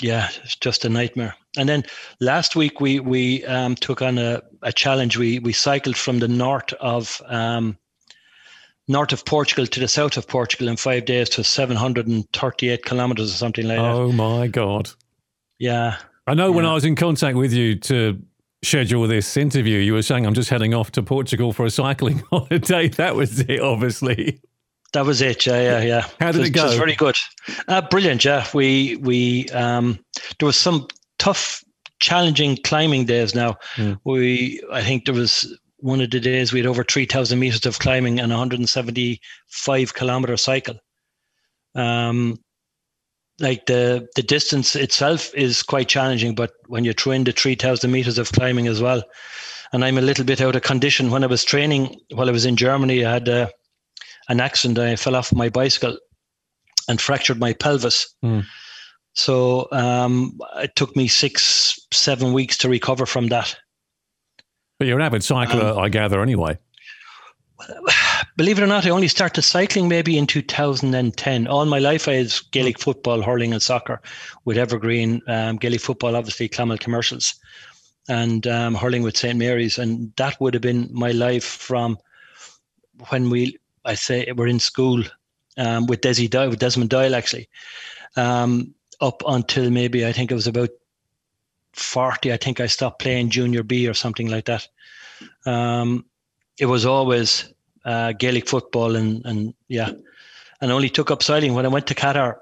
yeah, 0.00 0.28
it's 0.44 0.56
just 0.56 0.84
a 0.84 0.88
nightmare. 0.88 1.34
And 1.56 1.68
then 1.68 1.84
last 2.20 2.54
week 2.54 2.80
we 2.80 3.00
we 3.00 3.44
um, 3.46 3.74
took 3.74 4.00
on 4.02 4.18
a, 4.18 4.42
a 4.62 4.72
challenge. 4.72 5.16
We 5.16 5.40
we 5.40 5.52
cycled 5.52 5.96
from 5.96 6.20
the 6.20 6.28
north 6.28 6.72
of 6.74 7.20
um, 7.26 7.76
north 8.86 9.12
of 9.12 9.24
Portugal 9.24 9.66
to 9.66 9.80
the 9.80 9.88
south 9.88 10.16
of 10.16 10.28
Portugal 10.28 10.68
in 10.68 10.76
five 10.76 11.04
days 11.04 11.28
to 11.30 11.44
738 11.44 12.84
kilometers 12.84 13.32
or 13.32 13.36
something 13.36 13.66
like 13.66 13.78
that. 13.78 13.84
Oh 13.84 14.12
my 14.12 14.46
god! 14.46 14.90
Yeah, 15.58 15.96
I 16.28 16.34
know 16.34 16.50
yeah. 16.50 16.56
when 16.56 16.66
I 16.66 16.74
was 16.74 16.84
in 16.84 16.94
contact 16.96 17.36
with 17.36 17.52
you 17.52 17.74
to 17.76 18.20
schedule 18.62 19.06
this 19.06 19.36
interview, 19.36 19.78
you 19.78 19.92
were 19.92 20.02
saying 20.02 20.26
I'm 20.26 20.34
just 20.34 20.50
heading 20.50 20.74
off 20.74 20.90
to 20.92 21.02
Portugal 21.02 21.52
for 21.52 21.64
a 21.64 21.70
cycling 21.70 22.22
holiday. 22.30 22.88
That 22.88 23.14
was 23.16 23.40
it, 23.40 23.60
obviously. 23.60 24.40
That 24.92 25.04
was 25.04 25.20
it. 25.20 25.46
Yeah, 25.46 25.60
yeah, 25.60 25.82
yeah. 25.82 26.08
How 26.20 26.32
did 26.32 26.42
it, 26.42 26.46
it 26.48 26.50
go? 26.50 26.62
It 26.62 26.68
was 26.68 26.76
very 26.76 26.94
good. 26.94 27.16
Uh, 27.68 27.82
brilliant. 27.82 28.24
Yeah, 28.24 28.46
we 28.54 28.96
we 28.96 29.48
um, 29.50 29.98
there 30.38 30.46
was 30.46 30.56
some 30.56 30.86
tough, 31.18 31.62
challenging 32.00 32.56
climbing 32.64 33.04
days. 33.06 33.34
Now 33.34 33.56
Mm. 33.76 33.98
we 34.04 34.62
I 34.72 34.82
think 34.82 35.04
there 35.04 35.14
was 35.14 35.56
one 35.80 36.00
of 36.00 36.10
the 36.10 36.20
days 36.20 36.52
we 36.52 36.60
had 36.60 36.66
over 36.66 36.84
three 36.84 37.04
thousand 37.06 37.38
meters 37.38 37.66
of 37.66 37.78
climbing 37.78 38.18
and 38.18 38.32
hundred 38.32 38.60
and 38.60 38.68
seventy 38.68 39.20
five 39.48 39.94
kilometer 39.94 40.36
cycle. 40.36 40.76
Um, 41.74 42.38
like 43.40 43.66
the 43.66 44.08
the 44.16 44.22
distance 44.22 44.74
itself 44.74 45.34
is 45.34 45.62
quite 45.62 45.88
challenging, 45.88 46.34
but 46.34 46.52
when 46.66 46.84
you 46.84 46.92
throw 46.92 47.12
in 47.12 47.24
the 47.24 47.32
three 47.32 47.54
thousand 47.54 47.90
meters 47.90 48.18
of 48.18 48.32
climbing 48.32 48.66
as 48.66 48.80
well, 48.82 49.02
and 49.72 49.84
I'm 49.84 49.98
a 49.98 50.02
little 50.02 50.24
bit 50.24 50.40
out 50.40 50.56
of 50.56 50.62
condition. 50.62 51.10
When 51.10 51.24
I 51.24 51.28
was 51.28 51.44
training 51.44 52.00
while 52.12 52.28
I 52.28 52.32
was 52.32 52.44
in 52.44 52.56
Germany, 52.56 53.04
I 53.04 53.12
had 53.12 53.28
uh, 53.28 53.48
an 54.28 54.40
accident. 54.40 54.78
I 54.78 54.96
fell 54.96 55.16
off 55.16 55.32
my 55.32 55.48
bicycle 55.48 55.96
and 56.88 57.00
fractured 57.00 57.38
my 57.38 57.52
pelvis. 57.52 58.14
Mm. 58.24 58.44
So 59.14 59.68
um, 59.72 60.38
it 60.56 60.74
took 60.76 60.94
me 60.96 61.08
six, 61.08 61.78
seven 61.92 62.32
weeks 62.32 62.56
to 62.58 62.68
recover 62.68 63.04
from 63.04 63.28
that. 63.28 63.56
But 64.78 64.86
you're 64.86 64.98
an 64.98 65.04
avid 65.04 65.24
cycler, 65.24 65.72
Um, 65.72 65.78
I 65.78 65.88
gather, 65.88 66.22
anyway. 66.22 66.56
Believe 68.38 68.60
it 68.60 68.62
or 68.62 68.68
not, 68.68 68.86
I 68.86 68.90
only 68.90 69.08
started 69.08 69.42
cycling 69.42 69.88
maybe 69.88 70.16
in 70.16 70.24
2010. 70.24 71.48
All 71.48 71.64
my 71.64 71.80
life, 71.80 72.06
I 72.06 72.18
was 72.18 72.38
Gaelic 72.38 72.78
football, 72.78 73.20
hurling, 73.20 73.52
and 73.52 73.60
soccer 73.60 74.00
with 74.44 74.56
Evergreen. 74.56 75.20
Um, 75.26 75.56
Gaelic 75.56 75.80
football, 75.80 76.14
obviously, 76.14 76.48
Clonmel 76.48 76.78
commercials, 76.78 77.34
and 78.08 78.46
um, 78.46 78.76
hurling 78.76 79.02
with 79.02 79.16
St 79.16 79.36
Mary's. 79.36 79.76
And 79.76 80.12
that 80.18 80.40
would 80.40 80.54
have 80.54 80.62
been 80.62 80.88
my 80.92 81.10
life 81.10 81.42
from 81.42 81.98
when 83.08 83.28
we, 83.28 83.58
I 83.84 83.96
say, 83.96 84.30
were 84.30 84.46
in 84.46 84.60
school 84.60 85.02
um, 85.56 85.88
with 85.88 86.02
Desi 86.02 86.30
Doyle, 86.30 86.50
with 86.50 86.60
Desmond 86.60 86.90
Doyle, 86.90 87.16
actually, 87.16 87.48
um, 88.14 88.72
up 89.00 89.20
until 89.26 89.68
maybe 89.68 90.06
I 90.06 90.12
think 90.12 90.30
it 90.30 90.36
was 90.36 90.46
about 90.46 90.70
40. 91.72 92.32
I 92.32 92.36
think 92.36 92.60
I 92.60 92.66
stopped 92.66 93.00
playing 93.00 93.30
junior 93.30 93.64
B 93.64 93.88
or 93.88 93.94
something 93.94 94.28
like 94.28 94.44
that. 94.44 94.68
Um, 95.44 96.06
it 96.56 96.66
was 96.66 96.86
always 96.86 97.52
uh, 97.88 98.12
Gaelic 98.12 98.46
football 98.46 98.96
and 98.96 99.24
and 99.24 99.54
yeah, 99.68 99.90
and 100.60 100.70
only 100.70 100.90
took 100.90 101.10
up 101.10 101.22
cycling 101.22 101.54
when 101.54 101.64
I 101.64 101.68
went 101.68 101.86
to 101.86 101.94
Qatar. 101.94 102.36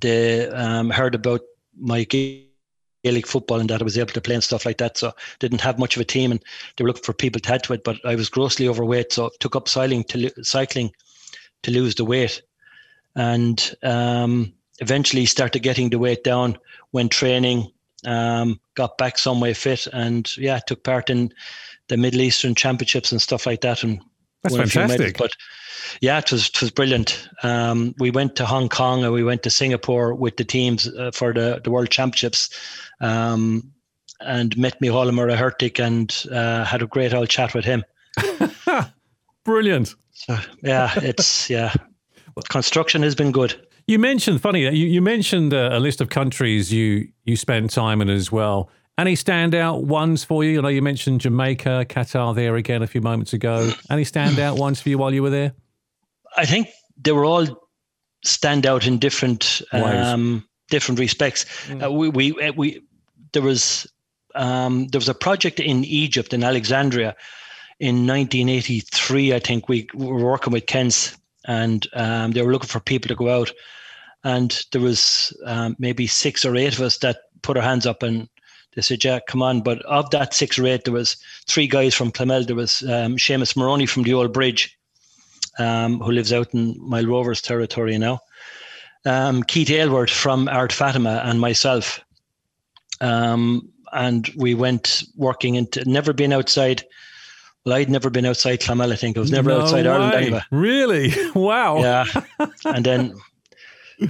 They 0.00 0.48
um, 0.48 0.90
heard 0.90 1.14
about 1.14 1.42
my 1.78 2.02
Gaelic 2.04 3.26
football 3.26 3.60
and 3.60 3.70
that 3.70 3.80
I 3.80 3.84
was 3.84 3.96
able 3.96 4.12
to 4.12 4.20
play 4.20 4.34
and 4.34 4.44
stuff 4.44 4.66
like 4.66 4.78
that. 4.78 4.98
So 4.98 5.12
didn't 5.38 5.60
have 5.60 5.78
much 5.78 5.96
of 5.96 6.02
a 6.02 6.04
team 6.04 6.32
and 6.32 6.42
they 6.76 6.82
were 6.82 6.88
looking 6.88 7.04
for 7.04 7.12
people 7.12 7.40
to 7.40 7.52
add 7.52 7.62
to 7.64 7.74
it. 7.74 7.84
But 7.84 7.98
I 8.04 8.16
was 8.16 8.28
grossly 8.28 8.68
overweight, 8.68 9.12
so 9.12 9.30
took 9.38 9.54
up 9.54 9.68
cycling 9.68 10.04
to 10.04 10.30
cycling 10.42 10.90
to 11.62 11.70
lose 11.70 11.94
the 11.94 12.04
weight, 12.04 12.42
and 13.14 13.76
um, 13.84 14.52
eventually 14.80 15.26
started 15.26 15.62
getting 15.62 15.90
the 15.90 15.98
weight 15.98 16.24
down 16.24 16.58
when 16.90 17.08
training. 17.08 17.70
Um, 18.06 18.58
got 18.76 18.96
back 18.96 19.18
some 19.18 19.40
way 19.40 19.52
fit 19.52 19.86
and 19.92 20.34
yeah, 20.38 20.58
took 20.58 20.82
part 20.82 21.10
in 21.10 21.34
the 21.88 21.98
Middle 21.98 22.22
Eastern 22.22 22.54
Championships 22.54 23.12
and 23.12 23.20
stuff 23.20 23.44
like 23.44 23.60
that, 23.60 23.84
and 23.84 24.00
That's 24.42 24.54
a 24.54 24.66
fantastic. 24.66 25.18
But 25.18 25.32
yeah, 26.00 26.18
it 26.18 26.32
was 26.32 26.48
it 26.48 26.60
was 26.60 26.70
brilliant. 26.70 27.28
Um, 27.42 27.94
we 27.98 28.10
went 28.10 28.36
to 28.36 28.46
Hong 28.46 28.68
Kong 28.68 29.04
and 29.04 29.12
we 29.12 29.24
went 29.24 29.42
to 29.42 29.50
Singapore 29.50 30.14
with 30.14 30.36
the 30.36 30.44
teams 30.44 30.88
uh, 30.88 31.10
for 31.12 31.32
the 31.32 31.60
the 31.62 31.70
World 31.70 31.90
Championships, 31.90 32.50
um, 33.00 33.70
and 34.20 34.56
met 34.56 34.80
Mícheál 34.80 35.10
Ó 35.10 35.12
Muircheartaigh 35.12 35.84
and 35.84 36.24
uh, 36.32 36.64
had 36.64 36.82
a 36.82 36.86
great 36.86 37.12
old 37.12 37.28
chat 37.28 37.54
with 37.54 37.64
him. 37.64 37.84
Brilliant. 39.44 39.94
So 40.12 40.38
yeah, 40.62 40.92
it's 40.96 41.50
yeah. 41.50 41.74
Construction 42.48 43.02
has 43.02 43.14
been 43.14 43.32
good. 43.32 43.54
You 43.86 43.98
mentioned, 43.98 44.40
funny, 44.40 44.62
you, 44.62 44.86
you 44.86 45.02
mentioned 45.02 45.52
uh, 45.52 45.70
a 45.72 45.80
list 45.80 46.00
of 46.00 46.10
countries 46.10 46.72
you, 46.72 47.08
you 47.24 47.36
spend 47.36 47.70
time 47.70 48.00
in 48.00 48.08
as 48.08 48.30
well. 48.30 48.70
Any 49.00 49.14
standout 49.14 49.84
ones 49.84 50.24
for 50.24 50.44
you? 50.44 50.58
I 50.58 50.60
know 50.60 50.68
you 50.68 50.82
mentioned 50.82 51.22
Jamaica, 51.22 51.86
Qatar 51.88 52.34
there 52.34 52.56
again 52.56 52.82
a 52.82 52.86
few 52.86 53.00
moments 53.00 53.32
ago. 53.32 53.72
Any 53.88 54.04
standout 54.04 54.58
ones 54.58 54.78
for 54.78 54.90
you 54.90 54.98
while 54.98 55.14
you 55.14 55.22
were 55.22 55.30
there? 55.30 55.54
I 56.36 56.44
think 56.44 56.68
they 57.02 57.12
were 57.12 57.24
all 57.24 57.46
stand 58.26 58.66
out 58.66 58.86
in 58.86 58.98
different 58.98 59.62
um, 59.72 60.46
different 60.68 61.00
respects. 61.00 61.46
Uh, 61.82 61.90
we 61.90 62.10
we 62.10 62.38
uh, 62.42 62.52
we 62.54 62.82
there 63.32 63.40
was 63.40 63.90
um, 64.34 64.88
there 64.88 64.98
was 64.98 65.08
a 65.08 65.14
project 65.14 65.60
in 65.60 65.82
Egypt 65.84 66.34
in 66.34 66.44
Alexandria 66.44 67.16
in 67.78 68.06
1983. 68.06 69.32
I 69.32 69.38
think 69.38 69.66
we 69.66 69.88
were 69.94 70.22
working 70.22 70.52
with 70.52 70.66
Kentz, 70.66 71.16
and 71.46 71.86
um, 71.94 72.32
they 72.32 72.42
were 72.42 72.52
looking 72.52 72.68
for 72.68 72.80
people 72.80 73.08
to 73.08 73.14
go 73.14 73.30
out. 73.30 73.50
And 74.24 74.62
there 74.72 74.82
was 74.82 75.34
um, 75.46 75.74
maybe 75.78 76.06
six 76.06 76.44
or 76.44 76.54
eight 76.54 76.74
of 76.74 76.82
us 76.82 76.98
that 76.98 77.20
put 77.40 77.56
our 77.56 77.62
hands 77.62 77.86
up 77.86 78.02
and 78.02 78.28
they 78.74 78.82
said, 78.82 79.04
"Yeah, 79.04 79.18
come 79.26 79.42
on!" 79.42 79.62
But 79.62 79.82
of 79.82 80.10
that 80.10 80.34
six 80.34 80.58
or 80.58 80.66
eight, 80.66 80.84
there 80.84 80.94
was 80.94 81.16
three 81.46 81.66
guys 81.66 81.94
from 81.94 82.12
Clonmel. 82.12 82.46
There 82.46 82.56
was 82.56 82.82
um, 82.82 83.16
Seamus 83.16 83.56
Maroney 83.56 83.86
from 83.86 84.04
the 84.04 84.14
Old 84.14 84.32
Bridge, 84.32 84.78
um, 85.58 86.00
who 86.00 86.12
lives 86.12 86.32
out 86.32 86.54
in 86.54 86.76
Moyle 86.78 87.06
Rovers 87.06 87.42
territory 87.42 87.98
now. 87.98 88.20
Um, 89.04 89.42
Keith 89.42 89.70
Aylward 89.70 90.10
from 90.10 90.48
Ard 90.48 90.72
Fatima 90.72 91.22
and 91.24 91.40
myself. 91.40 92.00
Um, 93.00 93.70
and 93.92 94.28
we 94.36 94.54
went 94.54 95.04
working 95.16 95.54
into 95.54 95.88
never 95.88 96.12
been 96.12 96.32
outside. 96.32 96.84
Well, 97.64 97.74
I'd 97.74 97.90
never 97.90 98.08
been 98.10 98.26
outside 98.26 98.60
Clonmel. 98.60 98.92
I 98.92 98.96
think 98.96 99.16
I 99.16 99.20
was 99.20 99.32
never 99.32 99.50
No 99.50 99.60
outside 99.60 99.86
Ireland 99.86 100.14
anyway. 100.14 100.42
Really? 100.50 101.12
Wow. 101.34 101.78
Yeah, 101.80 102.04
and 102.64 102.84
then 102.84 103.14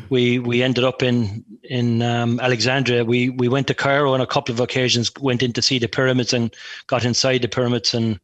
we 0.08 0.38
we 0.38 0.62
ended 0.62 0.84
up 0.84 1.02
in 1.02 1.44
in 1.64 2.02
um, 2.02 2.40
Alexandria. 2.40 3.04
We 3.04 3.30
we 3.30 3.48
went 3.48 3.66
to 3.68 3.74
Cairo 3.74 4.12
on 4.12 4.20
a 4.20 4.26
couple 4.26 4.52
of 4.54 4.60
occasions. 4.60 5.12
Went 5.20 5.42
in 5.42 5.52
to 5.54 5.62
see 5.62 5.78
the 5.78 5.88
pyramids 5.88 6.32
and 6.32 6.54
got 6.86 7.04
inside 7.04 7.42
the 7.42 7.48
pyramids, 7.48 7.94
and 7.94 8.20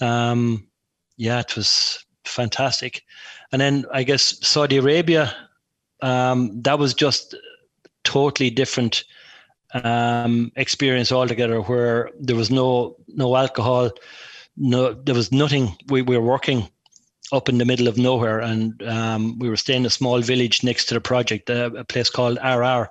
um, 0.00 0.66
yeah, 1.16 1.40
it 1.40 1.56
was 1.56 2.04
fantastic. 2.24 3.02
And 3.52 3.60
then 3.60 3.84
I 3.92 4.02
guess 4.02 4.36
Saudi 4.46 4.78
Arabia, 4.78 5.34
um, 6.02 6.60
that 6.62 6.78
was 6.78 6.94
just 6.94 7.34
totally 8.02 8.50
different 8.50 9.04
um, 9.74 10.52
experience 10.56 11.12
altogether, 11.12 11.60
where 11.60 12.10
there 12.18 12.36
was 12.36 12.50
no 12.50 12.96
no 13.08 13.36
alcohol, 13.36 13.90
no 14.56 14.92
there 14.92 15.14
was 15.14 15.32
nothing. 15.32 15.76
We, 15.88 16.02
we 16.02 16.16
were 16.16 16.24
working 16.24 16.68
up 17.32 17.48
in 17.48 17.58
the 17.58 17.64
middle 17.64 17.88
of 17.88 17.96
nowhere, 17.96 18.40
and 18.40 18.82
um, 18.82 19.38
we 19.38 19.48
were 19.48 19.56
staying 19.56 19.80
in 19.80 19.86
a 19.86 19.90
small 19.90 20.20
village 20.20 20.62
next 20.62 20.86
to 20.86 20.94
the 20.94 21.00
project, 21.00 21.50
uh, 21.50 21.70
a 21.76 21.84
place 21.84 22.10
called 22.10 22.38
RR, 22.44 22.88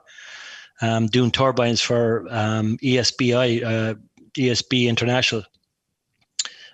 um, 0.82 1.08
doing 1.08 1.32
turbines 1.32 1.82
for 1.82 2.28
um, 2.30 2.78
ESBI, 2.84 3.64
uh, 3.64 3.96
ESB 4.38 4.88
International. 4.88 5.44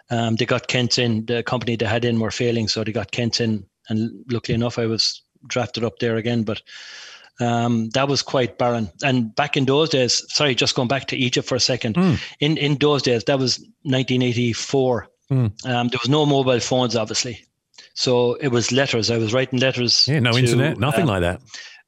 Um, 0.10 0.36
they 0.36 0.46
got 0.46 0.68
Kentz 0.68 0.98
in, 0.98 1.26
the 1.26 1.44
company 1.44 1.76
they 1.76 1.86
had 1.86 2.06
in 2.06 2.20
were 2.20 2.32
failing, 2.32 2.68
so 2.68 2.84
they 2.84 2.92
got 2.92 3.12
Kentz 3.12 3.40
in, 3.40 3.66
and 3.90 4.26
luckily 4.32 4.56
enough, 4.56 4.80
I 4.80 4.88
was 4.88 5.22
drafted 5.48 5.84
up 5.84 6.00
there 6.00 6.16
again. 6.16 6.44
But 6.44 6.62
um, 7.40 7.90
that 7.92 8.08
was 8.08 8.22
quite 8.22 8.58
barren. 8.58 8.90
And 9.04 9.34
back 9.36 9.56
in 9.56 9.66
those 9.66 9.90
days, 9.90 10.24
sorry, 10.34 10.56
just 10.56 10.76
going 10.76 10.88
back 10.88 11.08
to 11.08 11.18
Egypt 11.18 11.48
for 11.48 11.56
a 11.56 11.60
second. 11.60 11.96
Mm. 11.96 12.20
In 12.40 12.58
in 12.58 12.76
those 12.76 13.02
days, 13.02 13.24
that 13.26 13.40
was 13.40 13.60
1984. 13.84 15.08
Mm. 15.32 15.66
Um, 15.66 15.88
there 15.90 16.00
was 16.02 16.10
no 16.10 16.26
mobile 16.26 16.60
phones, 16.60 16.96
obviously, 16.96 17.46
so 18.00 18.36
it 18.36 18.48
was 18.48 18.72
letters. 18.72 19.12
I 19.12 19.18
was 19.18 19.34
writing 19.34 19.60
letters. 19.60 20.08
Yeah, 20.08 20.22
no 20.22 20.32
to, 20.32 20.40
internet, 20.40 20.78
nothing 20.78 21.02
um, 21.02 21.08
like 21.08 21.22
that. 21.22 21.42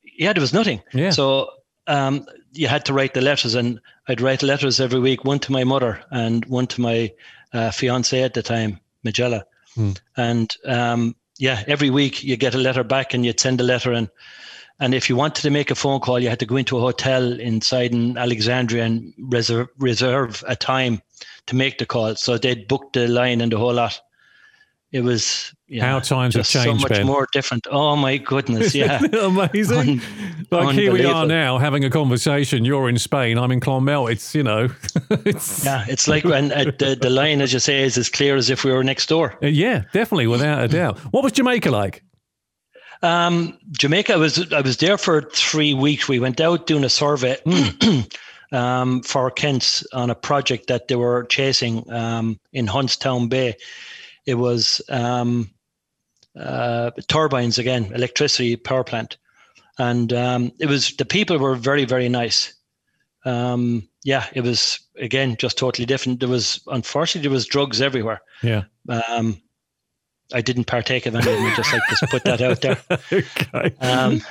Yeah, 0.04 0.34
there 0.34 0.42
was 0.42 0.54
nothing. 0.54 0.82
Yeah. 0.94 1.12
So 1.12 1.50
um, 1.88 2.26
you 2.52 2.68
had 2.68 2.84
to 2.86 2.94
write 2.94 3.14
the 3.14 3.22
letters, 3.22 3.56
and 3.56 3.80
I'd 4.10 4.20
write 4.20 4.44
letters 4.44 4.82
every 4.82 5.00
week, 5.00 5.24
one 5.24 5.40
to 5.40 5.54
my 5.54 5.64
mother 5.64 6.04
and 6.12 6.44
one 6.48 6.68
to 6.68 6.82
my 6.82 7.14
uh, 7.54 7.72
fiance 7.72 8.22
at 8.22 8.34
the 8.34 8.44
time, 8.44 8.82
Magella. 9.06 9.44
Hmm. 9.74 9.92
And 10.18 10.54
um, 10.66 11.16
yeah, 11.40 11.64
every 11.66 11.90
week 11.90 12.26
you 12.26 12.36
get 12.36 12.56
a 12.56 12.58
letter 12.58 12.84
back, 12.84 13.14
and 13.14 13.26
you'd 13.26 13.40
send 13.40 13.62
a 13.62 13.64
letter, 13.64 13.94
and 13.94 14.10
and 14.82 14.94
if 14.94 15.08
you 15.08 15.16
wanted 15.16 15.44
to 15.44 15.50
make 15.50 15.72
a 15.72 15.76
phone 15.76 16.02
call, 16.02 16.20
you 16.20 16.28
had 16.28 16.40
to 16.40 16.46
go 16.46 16.58
into 16.58 16.78
a 16.78 16.82
hotel 16.82 17.40
inside 17.40 17.94
in 17.94 18.18
Alexandria 18.18 18.84
and 18.84 19.14
reserve 19.18 19.70
reserve 19.78 20.44
a 20.46 20.58
time 20.58 21.02
to 21.46 21.56
make 21.56 21.78
the 21.78 21.86
call. 21.86 22.18
So 22.18 22.38
they'd 22.38 22.68
book 22.68 22.92
the 22.92 23.08
line 23.08 23.40
and 23.40 23.50
the 23.50 23.58
whole 23.58 23.76
lot. 23.76 24.02
It 24.92 25.02
was 25.06 25.54
yeah, 25.70 25.86
How 25.86 26.00
times 26.00 26.36
have 26.36 26.46
changed, 26.46 26.66
so 26.66 26.74
much 26.74 26.92
Ben. 26.92 27.06
more 27.06 27.26
different. 27.32 27.66
Oh 27.72 27.96
my 27.96 28.18
goodness, 28.18 28.76
yeah. 28.76 29.02
Amazing. 29.22 29.78
Un- 29.78 30.02
like 30.52 30.76
here 30.76 30.92
we 30.92 31.06
are 31.06 31.26
now 31.26 31.58
having 31.60 31.86
a 31.86 31.90
conversation. 31.90 32.66
You're 32.66 32.90
in 32.90 32.98
Spain. 32.98 33.38
I'm 33.38 33.52
in 33.52 33.62
Clonmel. 33.62 34.12
It's 34.12 34.36
you 34.36 34.44
know, 34.44 34.68
it's 35.10 35.64
Yeah, 35.64 35.86
it's 35.88 36.10
like 36.10 36.26
when 36.26 36.52
uh, 36.52 36.66
the 36.78 36.98
the 37.00 37.10
line, 37.10 37.40
as 37.40 37.54
you 37.54 37.60
say, 37.60 37.84
is 37.84 37.98
as 37.98 38.10
clear 38.10 38.36
as 38.36 38.50
if 38.50 38.66
we 38.66 38.74
were 38.74 38.84
next 38.84 39.08
door. 39.08 39.38
Uh, 39.42 39.48
yeah, 39.48 39.84
definitely, 39.94 40.28
without 40.28 40.62
a 40.62 40.68
doubt. 40.68 41.00
What 41.12 41.24
was 41.24 41.32
Jamaica 41.32 41.72
like? 41.72 42.04
Um, 43.02 43.58
Jamaica 43.72 44.14
I 44.14 44.18
was 44.18 44.52
I 44.52 44.60
was 44.60 44.76
there 44.78 44.98
for 44.98 45.22
three 45.22 45.74
weeks. 45.74 46.10
We 46.10 46.20
went 46.20 46.42
out 46.42 46.68
doing 46.68 46.84
a 46.84 46.90
survey 46.90 47.38
um, 48.52 49.02
for 49.04 49.32
Kentz 49.32 49.86
on 49.94 50.10
a 50.10 50.16
project 50.16 50.68
that 50.68 50.90
they 50.90 50.96
were 50.98 51.24
chasing 51.24 51.90
um, 51.94 52.40
in 52.52 52.68
Huntstown 52.68 53.30
Bay. 53.30 53.56
It 54.26 54.36
was 54.36 54.82
um, 54.90 55.50
uh, 56.38 56.92
turbines 57.08 57.58
again, 57.58 57.92
electricity 57.94 58.56
power 58.56 58.84
plant, 58.84 59.18
and 59.78 60.14
um, 60.14 60.52
it 60.60 60.68
was 60.68 60.96
the 60.98 61.06
people 61.06 61.38
were 61.38 61.56
very 61.56 61.86
very 61.86 62.10
nice. 62.10 62.54
Um, 63.26 63.88
yeah, 64.04 64.28
it 64.34 64.42
was 64.42 64.80
again 64.98 65.36
just 65.38 65.58
totally 65.58 65.86
different. 65.86 66.20
There 66.20 66.30
was 66.30 66.62
unfortunately 66.68 67.28
there 67.28 67.34
was 67.34 67.46
drugs 67.46 67.82
everywhere. 67.82 68.22
Yeah. 68.44 68.64
Um, 68.90 69.42
I 70.34 70.42
didn't 70.42 70.66
partake 70.66 71.06
of 71.06 71.16
any 71.16 71.32
of 71.32 71.40
them. 71.40 71.54
Just 71.56 71.74
like 71.74 71.82
just 71.90 72.04
put 72.10 72.24
that 72.24 72.42
out 72.42 72.62
there. 72.62 72.78
okay. 73.12 73.76
Um, 73.80 74.22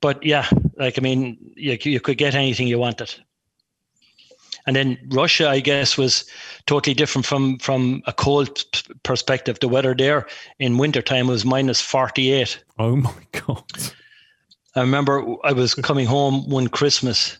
but 0.00 0.22
yeah, 0.22 0.48
like 0.76 0.98
I 0.98 1.00
mean, 1.00 1.38
you, 1.56 1.76
you 1.82 2.00
could 2.00 2.18
get 2.18 2.34
anything 2.34 2.68
you 2.68 2.78
wanted. 2.78 3.14
And 4.66 4.76
then 4.76 4.98
Russia, 5.10 5.48
I 5.48 5.60
guess, 5.60 5.98
was 5.98 6.24
totally 6.66 6.94
different 6.94 7.26
from 7.26 7.58
from 7.58 8.02
a 8.06 8.12
cold 8.12 8.64
perspective. 9.02 9.58
The 9.60 9.68
weather 9.68 9.94
there 9.94 10.26
in 10.58 10.78
wintertime 10.78 11.26
was 11.26 11.44
minus 11.44 11.80
forty 11.80 12.32
eight. 12.32 12.62
Oh 12.78 12.96
my 13.08 13.12
god! 13.32 13.64
I 14.74 14.80
remember 14.80 15.22
I 15.44 15.52
was 15.52 15.74
coming 15.74 16.06
home 16.06 16.48
one 16.48 16.68
Christmas, 16.68 17.38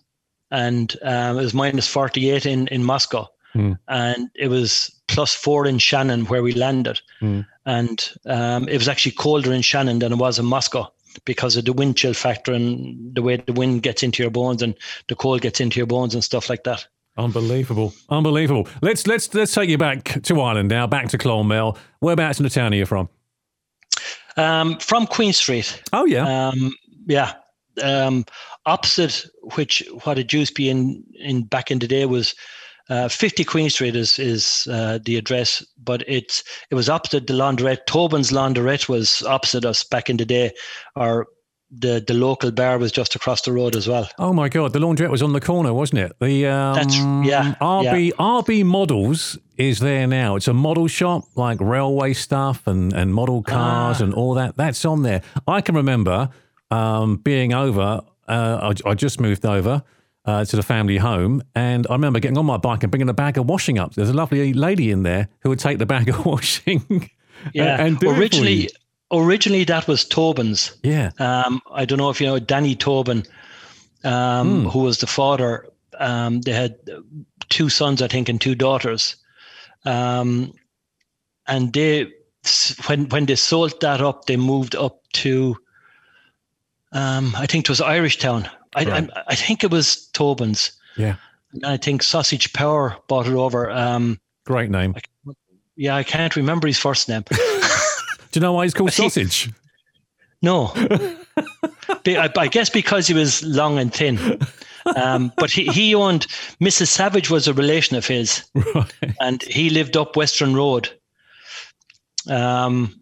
and 0.51 0.95
um, 1.03 1.39
it 1.39 1.43
was 1.43 1.55
minus 1.55 1.89
forty 1.89 2.31
eight 2.31 2.47
in 2.47 2.69
in 2.69 2.85
Moscow, 2.85 3.29
Mm. 3.55 3.79
and 3.87 4.31
it 4.35 4.49
was 4.49 4.91
plus 5.07 5.33
four 5.33 5.65
in 5.67 5.79
Shannon 5.79 6.25
where 6.27 6.43
we 6.43 6.53
landed, 6.53 7.01
Mm. 7.23 7.47
and 7.65 8.11
um, 8.27 8.69
it 8.69 8.79
was 8.79 8.89
actually 8.89 9.13
colder 9.13 9.53
in 9.53 9.63
Shannon 9.63 10.01
than 10.01 10.13
it 10.13 10.19
was 10.19 10.39
in 10.39 10.45
Moscow 10.45 10.93
because 11.25 11.57
of 11.57 11.65
the 11.65 11.73
wind 11.73 11.97
chill 11.97 12.15
factor 12.15 12.53
and 12.53 13.15
the 13.15 13.23
way 13.23 13.37
the 13.37 13.53
wind 13.53 13.83
gets 13.85 14.03
into 14.03 14.23
your 14.25 14.31
bones 14.33 14.61
and 14.63 14.75
the 15.07 15.15
cold 15.15 15.41
gets 15.41 15.61
into 15.61 15.79
your 15.79 15.87
bones 15.87 16.15
and 16.15 16.25
stuff 16.25 16.51
like 16.51 16.65
that. 16.65 16.87
Unbelievable, 17.17 17.95
unbelievable. 18.09 18.67
Let's 18.83 19.07
let's 19.07 19.33
let's 19.35 19.55
take 19.55 19.69
you 19.69 19.79
back 19.79 20.23
to 20.23 20.41
Ireland 20.41 20.69
now, 20.69 20.87
back 20.87 21.09
to 21.09 21.19
Clonmel. 21.19 21.79
Whereabouts 22.01 22.41
in 22.41 22.43
the 22.43 22.51
town 22.51 22.73
are 22.73 22.77
you 22.77 22.87
from? 22.87 23.09
Um, 24.37 24.79
from 24.79 25.07
Queen 25.07 25.33
Street, 25.33 25.81
Oh 25.93 26.07
yeah, 26.07 26.49
um, 26.49 26.75
yeah, 27.07 27.35
um, 27.83 28.25
opposite 28.67 29.27
which 29.55 29.85
what 30.03 30.19
it 30.19 30.33
used 30.33 30.51
to 30.51 30.55
be 30.55 30.69
in 30.69 31.05
in 31.15 31.45
back 31.45 31.71
in 31.71 31.79
the 31.79 31.87
day 31.87 32.05
was 32.05 32.35
uh, 32.91 33.09
50 33.09 33.45
Queen 33.45 33.71
Street 33.71 33.97
is 33.97 34.19
is 34.19 34.67
uh, 34.71 34.99
the 35.05 35.17
address, 35.17 35.65
but 35.83 36.03
it's 36.07 36.43
it 36.71 36.75
was 36.75 36.89
opposite 36.89 37.27
the 37.27 37.33
laundrette. 37.33 37.87
Tobin's 37.87 38.31
laundrette 38.31 38.89
was 38.89 39.23
opposite 39.23 39.65
us 39.65 39.85
back 39.85 40.11
in 40.11 40.17
the 40.17 40.27
day, 40.27 40.53
or 40.97 41.27
the 41.79 42.03
the 42.07 42.15
local 42.15 42.51
bar 42.51 42.79
was 42.79 42.93
just 42.93 43.15
across 43.15 43.43
the 43.43 43.53
road 43.53 43.77
as 43.77 43.87
well. 43.89 44.09
Oh 44.19 44.33
my 44.33 44.49
god, 44.49 44.73
the 44.73 44.79
laundrette 44.79 45.11
was 45.11 45.23
on 45.23 45.33
the 45.33 45.41
corner, 45.41 45.73
wasn't 45.75 46.01
it? 46.01 46.13
The 46.21 46.47
um, 46.47 46.75
That's- 46.75 46.97
yeah, 47.27 47.55
RB 47.61 48.13
RB 48.13 48.65
Models 48.65 49.39
is 49.57 49.79
there 49.79 50.07
now. 50.07 50.37
It's 50.37 50.49
a 50.49 50.55
model 50.55 50.87
shop, 50.89 51.25
like 51.37 51.61
railway 51.61 52.13
stuff 52.15 52.67
and 52.67 52.93
and 52.93 53.15
model 53.15 53.43
cars 53.43 54.01
Ah. 54.01 54.05
and 54.05 54.15
all 54.15 54.35
that. 54.35 54.57
That's 54.57 54.85
on 54.85 55.03
there. 55.03 55.23
I 55.47 55.61
can 55.61 55.75
remember 55.75 56.31
um, 56.71 57.17
being 57.17 57.53
over. 57.53 58.01
Uh, 58.27 58.73
I, 58.87 58.91
I 58.91 58.95
just 58.95 59.21
moved 59.21 59.45
over. 59.47 59.83
Uh, 60.27 60.43
to 60.43 60.57
the 60.57 60.63
family 60.63 60.97
home, 60.97 61.43
and 61.55 61.87
I 61.91 61.93
remember 61.93 62.19
getting 62.19 62.39
on 62.39 62.47
my 62.47 62.57
bike 62.57 62.83
and 62.83 62.91
bringing 62.91 63.11
a 63.11 63.13
bag 63.13 63.37
of 63.37 63.45
washing 63.47 63.79
up. 63.79 63.93
There's 63.93 64.09
a 64.09 64.15
lovely 64.15 64.55
lady 64.55 64.91
in 64.91 65.03
there 65.03 65.29
who 65.41 65.51
would 65.51 65.59
take 65.59 65.77
the 65.77 65.85
bag 65.85 66.09
of 66.09 66.25
washing. 66.35 67.11
Yeah, 67.53 67.79
and 67.85 68.01
for 68.01 68.07
originally. 68.15 68.71
Originally 69.13 69.65
that 69.65 69.87
was 69.89 70.05
Tobin's. 70.05 70.77
yeah, 70.83 71.11
Um, 71.19 71.61
I 71.73 71.85
don't 71.85 71.99
know 71.99 72.11
if 72.11 72.21
you 72.21 72.27
know 72.27 72.39
Danny 72.39 72.75
Tobin, 72.75 73.25
um, 74.05 74.69
who 74.69 74.81
was 74.81 74.99
the 74.99 75.07
father. 75.07 75.67
Um, 75.99 76.41
they 76.41 76.53
had 76.53 76.77
two 77.49 77.69
sons, 77.69 78.03
I 78.03 78.09
think, 78.09 78.29
and 78.29 78.41
two 78.41 78.55
daughters. 78.55 79.17
Um, 79.85 80.53
and 81.47 81.73
they, 81.73 82.11
when 82.87 83.09
when 83.11 83.27
they 83.27 83.37
sold 83.37 83.81
that 83.81 84.01
up, 84.01 84.25
they 84.27 84.37
moved 84.37 84.75
up 84.75 85.01
to, 85.15 85.57
um, 86.93 87.35
I 87.37 87.47
think 87.47 87.65
it 87.67 87.69
was 87.71 87.81
Irish 87.81 88.19
Town. 88.19 88.49
I, 88.75 88.85
Right. 88.85 89.11
I, 89.15 89.23
I 89.29 89.35
think 89.35 89.63
it 89.63 89.71
was 89.71 90.07
Tobin's. 90.15 90.73
yeah, 90.97 91.17
And 91.53 91.65
I 91.67 91.77
think 91.77 92.03
Sausage 92.03 92.53
Power 92.53 92.97
bought 93.09 93.27
it 93.27 93.35
over. 93.35 93.71
Um, 93.71 94.19
great 94.47 94.71
name. 94.71 94.95
yeah, 95.77 95.95
I 95.95 96.03
can't 96.03 96.35
remember 96.35 96.67
his 96.67 96.79
first 96.79 97.09
name. 97.09 97.25
Do 98.35 98.41
you 98.41 98.43
know 98.43 98.53
why 98.55 98.65
he's 98.65 98.75
called 98.75 98.93
sausage? 98.93 99.49
No. 100.43 100.73
I, 100.75 102.29
I 102.37 102.49
guess 102.49 102.69
because 102.69 103.07
he 103.07 103.15
was 103.15 103.45
long 103.45 103.79
and 103.79 103.95
thin. 103.95 104.41
Um, 104.97 105.33
but 105.37 105.53
he, 105.53 105.67
he 105.67 105.95
owned 105.95 106.27
Mrs. 106.61 106.89
Savage 106.89 107.31
was 107.31 107.47
a 107.47 107.55
relation 107.55 107.97
of 107.97 108.09
his, 108.09 108.45
right. 108.75 108.93
and 109.21 109.41
he 109.45 109.71
lived 109.71 109.97
up 109.97 110.17
Western 110.17 110.57
Road. 110.57 110.91
Um, 112.29 113.01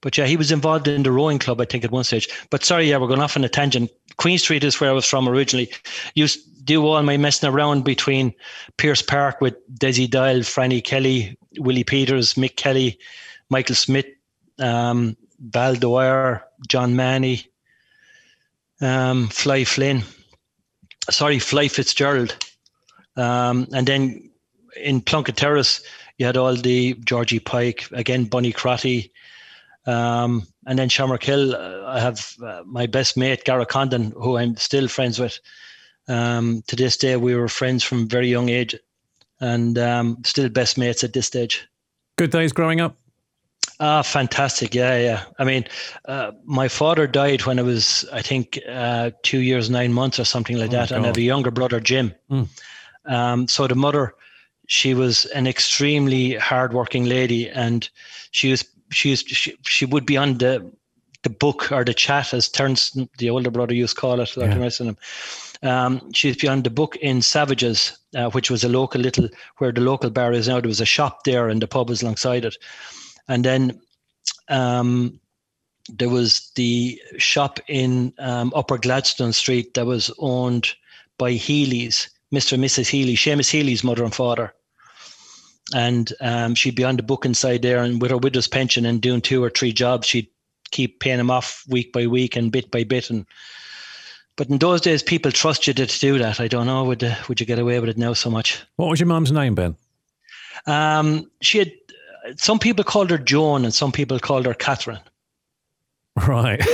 but 0.00 0.18
yeah, 0.18 0.26
he 0.26 0.36
was 0.36 0.50
involved 0.50 0.88
in 0.88 1.04
the 1.04 1.12
rowing 1.12 1.38
club, 1.38 1.60
I 1.60 1.64
think, 1.64 1.84
at 1.84 1.92
one 1.92 2.02
stage. 2.02 2.28
But 2.50 2.64
sorry, 2.64 2.90
yeah, 2.90 2.96
we're 2.96 3.06
going 3.06 3.22
off 3.22 3.36
on 3.36 3.44
a 3.44 3.48
tangent. 3.48 3.92
Queen 4.16 4.38
Street 4.38 4.64
is 4.64 4.80
where 4.80 4.90
I 4.90 4.92
was 4.92 5.06
from 5.06 5.28
originally. 5.28 5.70
Used 6.16 6.44
to 6.44 6.64
do 6.64 6.84
all 6.84 7.00
my 7.04 7.16
messing 7.16 7.48
around 7.48 7.84
between 7.84 8.34
Pierce 8.76 9.02
Park 9.02 9.40
with 9.40 9.54
Desi 9.78 10.10
Doyle, 10.10 10.40
Franny 10.40 10.82
Kelly, 10.82 11.38
Willie 11.58 11.84
Peters, 11.84 12.34
Mick 12.34 12.56
Kelly, 12.56 12.98
Michael 13.50 13.76
Smith, 13.76 14.06
um, 14.58 15.16
Val 15.40 15.74
Dwyer, 15.74 16.44
John 16.68 16.96
Manny, 16.96 17.46
um, 18.80 19.28
Fly 19.28 19.64
Flynn, 19.64 20.02
sorry, 21.10 21.38
Fly 21.38 21.68
Fitzgerald. 21.68 22.36
Um, 23.16 23.68
and 23.72 23.86
then 23.86 24.30
in 24.76 25.00
Plunkett 25.00 25.36
Terrace, 25.36 25.82
you 26.18 26.26
had 26.26 26.36
all 26.36 26.54
the 26.54 26.94
Georgie 27.04 27.40
Pike, 27.40 27.88
again, 27.92 28.24
Bunny 28.24 28.52
Crotty. 28.52 29.12
Um, 29.86 30.46
and 30.66 30.78
then 30.78 30.88
Shamrock 30.88 31.24
Hill, 31.24 31.54
uh, 31.54 31.84
I 31.86 32.00
have 32.00 32.34
uh, 32.44 32.62
my 32.64 32.86
best 32.86 33.16
mate, 33.16 33.44
Gareth 33.44 33.68
Condon, 33.68 34.12
who 34.12 34.36
I'm 34.36 34.56
still 34.56 34.88
friends 34.88 35.18
with. 35.18 35.38
Um, 36.08 36.62
to 36.68 36.76
this 36.76 36.96
day, 36.96 37.16
we 37.16 37.34
were 37.34 37.48
friends 37.48 37.82
from 37.82 38.08
very 38.08 38.28
young 38.28 38.48
age 38.48 38.76
and 39.40 39.76
um, 39.78 40.18
still 40.24 40.48
best 40.48 40.78
mates 40.78 41.02
at 41.02 41.12
this 41.12 41.26
stage. 41.26 41.66
Good 42.16 42.30
days 42.30 42.52
growing 42.52 42.80
up. 42.80 42.96
Ah, 43.84 44.00
fantastic. 44.02 44.76
Yeah, 44.76 44.96
yeah. 44.96 45.24
I 45.40 45.44
mean, 45.44 45.64
uh, 46.04 46.30
my 46.44 46.68
father 46.68 47.08
died 47.08 47.44
when 47.46 47.58
I 47.58 47.62
was, 47.62 48.04
I 48.12 48.22
think, 48.22 48.60
uh, 48.68 49.10
two 49.24 49.40
years, 49.40 49.70
nine 49.70 49.92
months 49.92 50.20
or 50.20 50.24
something 50.24 50.56
like 50.56 50.68
Oh, 50.70 50.74
that. 50.74 50.92
And 50.92 51.02
I 51.02 51.08
have 51.08 51.16
a 51.16 51.22
younger 51.22 51.50
brother, 51.50 51.80
Jim. 51.80 52.14
Mm. 52.30 52.48
Um, 53.06 53.48
so 53.48 53.66
the 53.66 53.74
mother, 53.74 54.14
she 54.68 54.94
was 54.94 55.24
an 55.34 55.48
extremely 55.48 56.34
hardworking 56.36 57.06
lady 57.06 57.50
and 57.50 57.90
she 58.30 58.52
was, 58.52 58.64
she 58.92 59.10
was, 59.10 59.20
she, 59.26 59.56
she 59.66 59.84
would 59.84 60.06
be 60.06 60.16
on 60.16 60.38
the, 60.38 60.70
the 61.24 61.30
book 61.30 61.72
or 61.72 61.84
the 61.84 61.92
chat, 61.94 62.32
as 62.32 62.48
Terence, 62.48 62.96
the 63.18 63.30
older 63.30 63.50
brother, 63.50 63.74
used 63.74 63.96
to 63.96 64.00
call 64.00 64.20
it, 64.20 64.36
like 64.36 64.50
Yeah. 64.50 64.54
the 64.54 64.60
rest 64.60 64.78
of 64.78 64.86
them. 64.86 64.96
Um, 65.64 66.12
she 66.12 66.28
was 66.28 66.36
beyond 66.36 66.62
the 66.62 66.70
book 66.70 66.94
in 66.96 67.20
Savages, 67.20 67.98
uh, 68.14 68.30
which 68.30 68.48
was 68.48 68.62
a 68.62 68.68
local 68.68 69.00
little, 69.00 69.28
where 69.58 69.72
the 69.72 69.80
local 69.80 70.10
bar 70.10 70.32
is 70.32 70.46
now. 70.46 70.60
There 70.60 70.68
was 70.68 70.80
a 70.80 70.84
shop 70.86 71.24
there 71.24 71.48
and 71.48 71.60
the 71.60 71.66
pub 71.66 71.88
was 71.88 72.02
alongside 72.02 72.44
it. 72.44 72.56
And 73.28 73.44
then 73.44 73.80
um, 74.48 75.20
there 75.88 76.08
was 76.08 76.50
the 76.54 77.00
shop 77.18 77.60
in 77.68 78.12
um, 78.18 78.52
Upper 78.54 78.78
Gladstone 78.78 79.32
Street 79.32 79.74
that 79.74 79.86
was 79.86 80.10
owned 80.18 80.74
by 81.18 81.32
Healy's, 81.32 82.08
Mr. 82.32 82.54
and 82.54 82.64
Mrs. 82.64 82.88
Healy, 82.88 83.16
Seamus 83.16 83.50
Healy's 83.50 83.84
mother 83.84 84.04
and 84.04 84.14
father. 84.14 84.54
And 85.74 86.12
um, 86.20 86.54
she'd 86.54 86.74
be 86.74 86.84
on 86.84 86.96
the 86.96 87.02
book 87.02 87.24
inside 87.24 87.62
there 87.62 87.82
and 87.82 88.00
with 88.00 88.10
her 88.10 88.18
widow's 88.18 88.48
pension 88.48 88.84
and 88.84 89.00
doing 89.00 89.20
two 89.20 89.42
or 89.42 89.50
three 89.50 89.72
jobs, 89.72 90.06
she'd 90.06 90.28
keep 90.70 91.00
paying 91.00 91.18
them 91.18 91.30
off 91.30 91.64
week 91.68 91.92
by 91.92 92.06
week 92.06 92.36
and 92.36 92.50
bit 92.50 92.70
by 92.70 92.84
bit. 92.84 93.10
And 93.10 93.26
but 94.36 94.48
in 94.48 94.58
those 94.58 94.80
days, 94.80 95.02
people 95.02 95.30
trust 95.30 95.66
you 95.66 95.74
to 95.74 95.86
do 95.86 96.18
that. 96.18 96.40
I 96.40 96.48
don't 96.48 96.66
know 96.66 96.84
would 96.84 97.04
uh, 97.04 97.14
would 97.28 97.40
you 97.40 97.46
get 97.46 97.58
away 97.58 97.78
with 97.78 97.90
it 97.90 97.98
now 97.98 98.12
so 98.14 98.30
much? 98.30 98.60
What 98.76 98.88
was 98.88 98.98
your 98.98 99.06
mum's 99.06 99.30
name, 99.30 99.54
Ben? 99.54 99.76
Um, 100.66 101.30
she 101.40 101.58
had 101.58 101.72
some 102.36 102.58
people 102.58 102.84
called 102.84 103.10
her 103.10 103.18
Joan 103.18 103.64
and 103.64 103.74
some 103.74 103.92
people 103.92 104.18
called 104.18 104.46
her 104.46 104.54
Catherine. 104.54 105.00
Right. 106.26 106.60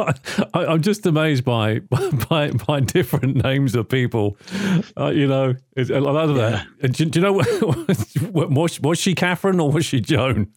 I, 0.00 0.14
I'm 0.54 0.80
just 0.80 1.04
amazed 1.06 1.44
by 1.44 1.80
by 2.28 2.52
by 2.52 2.78
different 2.80 3.42
names 3.42 3.74
of 3.74 3.88
people. 3.88 4.36
Uh, 4.96 5.08
you 5.08 5.26
know, 5.26 5.56
it's, 5.76 5.90
I 5.90 5.98
love 5.98 6.36
that. 6.36 6.66
Uh, 6.84 6.86
Do, 6.86 7.04
do 7.06 7.18
you 7.18 7.24
know 7.24 7.32
what, 8.32 8.50
was 8.50 8.80
was 8.80 8.98
she 8.98 9.16
Catherine 9.16 9.58
or 9.58 9.72
was 9.72 9.84
she 9.84 10.00
Joan? 10.00 10.52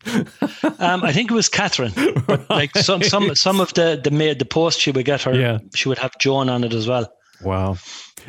Um, 0.77 1.03
I 1.03 1.11
think 1.11 1.31
it 1.31 1.33
was 1.33 1.49
Catherine. 1.49 1.93
But 2.27 2.47
like 2.51 2.77
some 2.77 3.01
some 3.01 3.33
some 3.33 3.59
of 3.59 3.73
the 3.73 3.99
the 4.03 4.11
ma- 4.11 4.35
the 4.37 4.45
post 4.45 4.79
she 4.79 4.91
would 4.91 5.05
get 5.05 5.23
her, 5.23 5.33
Yeah. 5.33 5.57
she 5.73 5.89
would 5.89 5.97
have 5.97 6.11
Joan 6.19 6.47
on 6.47 6.63
it 6.63 6.73
as 6.73 6.87
well. 6.87 7.11
Wow, 7.43 7.77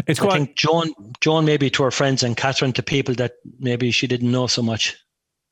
it's 0.06 0.18
I 0.18 0.30
think 0.30 0.56
Joan 0.56 0.94
Joan 1.20 1.44
maybe 1.44 1.68
to 1.68 1.82
her 1.82 1.90
friends 1.90 2.22
and 2.22 2.34
Catherine 2.38 2.72
to 2.72 2.82
people 2.82 3.14
that 3.16 3.32
maybe 3.58 3.90
she 3.90 4.06
didn't 4.06 4.30
know 4.30 4.46
so 4.46 4.62
much. 4.62 4.96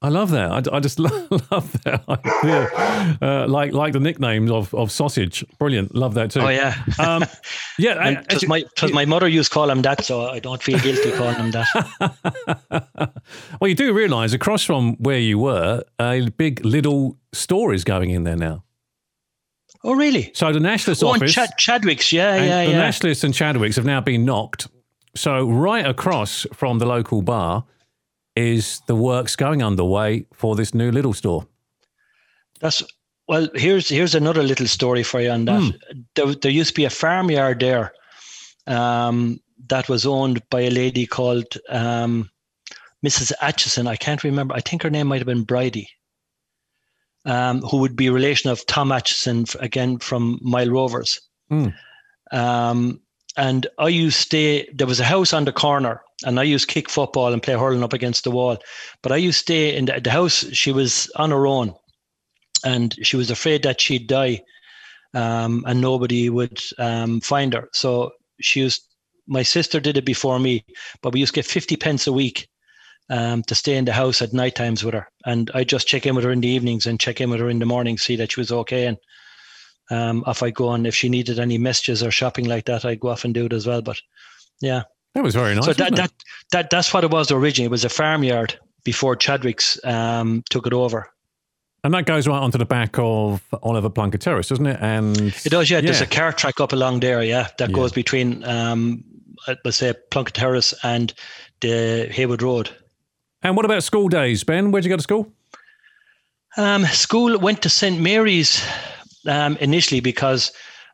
I 0.02 0.08
love 0.08 0.30
that. 0.30 0.50
I, 0.50 0.76
I 0.76 0.80
just 0.80 0.98
love 0.98 1.28
that 1.84 2.02
idea. 2.08 3.18
Uh, 3.20 3.46
like 3.46 3.72
like 3.72 3.92
the 3.92 4.00
nicknames 4.00 4.50
of, 4.50 4.72
of 4.74 4.90
sausage. 4.90 5.44
Brilliant. 5.58 5.94
Love 5.94 6.14
that 6.14 6.30
too. 6.30 6.40
Oh 6.40 6.48
yeah. 6.48 6.74
Um, 6.98 7.24
yeah. 7.78 8.20
Because 8.20 8.46
my, 8.48 8.64
my 8.92 9.04
mother 9.04 9.28
used 9.28 9.50
to 9.50 9.54
call 9.54 9.68
him 9.68 9.82
that, 9.82 10.04
so 10.04 10.28
I 10.28 10.38
don't 10.38 10.62
feel 10.62 10.78
guilty 10.78 11.12
calling 11.12 11.36
him 11.36 11.50
that. 11.50 13.12
well, 13.60 13.68
you 13.68 13.74
do 13.74 13.92
realise 13.92 14.32
across 14.32 14.64
from 14.64 14.96
where 14.96 15.18
you 15.18 15.38
were, 15.38 15.84
a 16.00 16.28
big 16.30 16.64
little 16.64 17.18
store 17.32 17.74
is 17.74 17.84
going 17.84 18.10
in 18.10 18.24
there 18.24 18.36
now. 18.36 18.64
Oh 19.84 19.94
really? 19.94 20.30
So 20.34 20.50
the 20.52 20.60
Nationalist 20.60 21.04
oh, 21.04 21.08
office, 21.08 21.32
Chad, 21.32 21.50
Chadwick's, 21.58 22.12
yeah, 22.12 22.36
yeah, 22.36 22.64
the 22.64 22.70
yeah. 22.72 22.78
Nationalists 22.78 23.24
and 23.24 23.34
Chadwicks 23.34 23.76
have 23.76 23.84
now 23.84 24.00
been 24.00 24.24
knocked. 24.24 24.68
So 25.14 25.46
right 25.48 25.84
across 25.84 26.46
from 26.54 26.78
the 26.78 26.86
local 26.86 27.20
bar 27.20 27.64
is 28.48 28.80
the 28.86 28.94
works 28.94 29.36
going 29.36 29.62
underway 29.62 30.26
for 30.32 30.56
this 30.56 30.74
new 30.74 30.90
little 30.90 31.12
store. 31.12 31.46
That's 32.60 32.82
well. 33.28 33.48
Here's 33.54 33.88
here's 33.88 34.14
another 34.14 34.42
little 34.42 34.66
story 34.66 35.02
for 35.02 35.20
you 35.20 35.30
on 35.30 35.44
that. 35.46 35.60
Mm. 35.60 36.04
There, 36.14 36.34
there 36.34 36.50
used 36.50 36.70
to 36.70 36.74
be 36.74 36.84
a 36.84 36.90
farmyard 36.90 37.60
there 37.60 37.92
um, 38.66 39.40
that 39.68 39.88
was 39.88 40.06
owned 40.06 40.42
by 40.50 40.62
a 40.62 40.70
lady 40.70 41.06
called 41.06 41.46
um, 41.68 42.30
Mrs. 43.04 43.32
Atchison. 43.40 43.86
I 43.86 43.96
can't 43.96 44.24
remember. 44.24 44.54
I 44.54 44.60
think 44.60 44.82
her 44.82 44.90
name 44.90 45.06
might 45.06 45.20
have 45.20 45.26
been 45.26 45.44
Bridie. 45.44 45.88
Um, 47.26 47.60
who 47.60 47.76
would 47.78 47.96
be 47.96 48.06
a 48.06 48.12
relation 48.12 48.48
of 48.48 48.64
Tom 48.64 48.90
Atchison 48.90 49.44
again 49.58 49.98
from 49.98 50.38
Moyle 50.40 50.70
Rovers. 50.70 51.20
Mm. 51.52 51.74
Um, 52.32 53.00
and 53.36 53.66
I 53.78 53.88
used 53.88 54.16
to 54.16 54.22
stay. 54.22 54.68
There 54.74 54.86
was 54.86 55.00
a 55.00 55.04
house 55.04 55.32
on 55.32 55.44
the 55.44 55.52
corner, 55.52 56.02
and 56.24 56.40
I 56.40 56.42
used 56.42 56.68
to 56.68 56.74
kick 56.74 56.90
football 56.90 57.32
and 57.32 57.42
play 57.42 57.54
hurling 57.54 57.82
up 57.82 57.92
against 57.92 58.24
the 58.24 58.30
wall. 58.30 58.58
But 59.02 59.12
I 59.12 59.16
used 59.16 59.38
to 59.38 59.42
stay 59.42 59.76
in 59.76 59.86
the, 59.86 60.00
the 60.00 60.10
house. 60.10 60.44
She 60.52 60.72
was 60.72 61.10
on 61.16 61.30
her 61.30 61.46
own, 61.46 61.74
and 62.64 62.94
she 63.02 63.16
was 63.16 63.30
afraid 63.30 63.62
that 63.62 63.80
she'd 63.80 64.06
die, 64.06 64.42
um, 65.14 65.64
and 65.66 65.80
nobody 65.80 66.28
would 66.28 66.60
um, 66.78 67.20
find 67.20 67.54
her. 67.54 67.68
So 67.72 68.12
she 68.40 68.62
was. 68.62 68.80
My 69.26 69.44
sister 69.44 69.78
did 69.78 69.96
it 69.96 70.04
before 70.04 70.40
me, 70.40 70.64
but 71.02 71.12
we 71.12 71.20
used 71.20 71.34
to 71.34 71.38
get 71.38 71.46
fifty 71.46 71.76
pence 71.76 72.06
a 72.08 72.12
week 72.12 72.48
um, 73.10 73.44
to 73.44 73.54
stay 73.54 73.76
in 73.76 73.84
the 73.84 73.92
house 73.92 74.20
at 74.22 74.32
night 74.32 74.56
times 74.56 74.82
with 74.82 74.94
her, 74.94 75.06
and 75.24 75.50
I 75.54 75.62
just 75.62 75.86
check 75.86 76.04
in 76.04 76.16
with 76.16 76.24
her 76.24 76.32
in 76.32 76.40
the 76.40 76.48
evenings 76.48 76.86
and 76.86 76.98
check 76.98 77.20
in 77.20 77.30
with 77.30 77.38
her 77.38 77.48
in 77.48 77.60
the 77.60 77.66
morning, 77.66 77.96
see 77.96 78.16
that 78.16 78.32
she 78.32 78.40
was 78.40 78.50
okay, 78.50 78.86
and 78.86 78.96
um, 79.90 80.22
off 80.26 80.42
I 80.42 80.50
go 80.50 80.68
on. 80.68 80.86
If 80.86 80.94
she 80.94 81.08
needed 81.08 81.38
any 81.38 81.58
messages 81.58 82.02
or 82.02 82.10
shopping 82.10 82.46
like 82.46 82.64
that, 82.66 82.84
I'd 82.84 83.00
go 83.00 83.08
off 83.08 83.24
and 83.24 83.34
do 83.34 83.46
it 83.46 83.52
as 83.52 83.66
well. 83.66 83.82
But 83.82 84.00
yeah, 84.60 84.82
that 85.14 85.22
was 85.24 85.34
very 85.34 85.54
nice. 85.54 85.64
So 85.64 85.72
that, 85.74 85.96
that 85.96 86.12
that 86.52 86.70
that's 86.70 86.92
what 86.94 87.04
it 87.04 87.10
was 87.10 87.30
originally. 87.30 87.66
It 87.66 87.70
was 87.70 87.84
a 87.84 87.88
farmyard 87.88 88.58
before 88.84 89.16
Chadwick's 89.16 89.78
um, 89.84 90.42
took 90.50 90.66
it 90.66 90.72
over. 90.72 91.08
and 91.84 91.92
that 91.94 92.06
goes 92.06 92.26
right 92.28 92.38
onto 92.38 92.58
the 92.58 92.64
back 92.66 92.98
of 92.98 93.42
Oliver 93.62 93.90
Plunkett 93.90 94.20
Terrace, 94.22 94.48
doesn't 94.48 94.66
it? 94.66 94.78
And 94.80 95.16
It 95.18 95.50
does, 95.50 95.70
yeah. 95.70 95.80
There's 95.80 96.00
a 96.00 96.06
car 96.06 96.32
track 96.32 96.60
up 96.60 96.72
along 96.72 97.00
there, 97.00 97.22
yeah, 97.22 97.48
that 97.58 97.68
Yeah. 97.70 97.74
goes 97.74 97.92
between 97.92 98.42
um, 98.44 99.02
uh, 99.48 99.54
let's 99.64 99.78
say 99.78 99.92
Plunkett 100.10 100.34
Terrace 100.34 100.72
and 100.82 101.12
the 101.60 102.08
Heywood 102.10 102.42
Road. 102.42 102.70
and 103.42 103.56
what 103.56 103.64
about 103.64 103.82
school 103.82 104.08
days, 104.08 104.44
Ben? 104.44 104.70
Where'd 104.70 104.84
you 104.84 104.90
go 104.90 104.96
to 104.96 105.02
school? 105.02 105.32
Um, 106.56 106.84
school 106.86 107.38
went 107.38 107.62
to 107.62 107.68
St 107.70 108.00
Mary's 108.00 108.62
um, 109.26 109.56
initially 109.58 110.00
because 110.00 110.52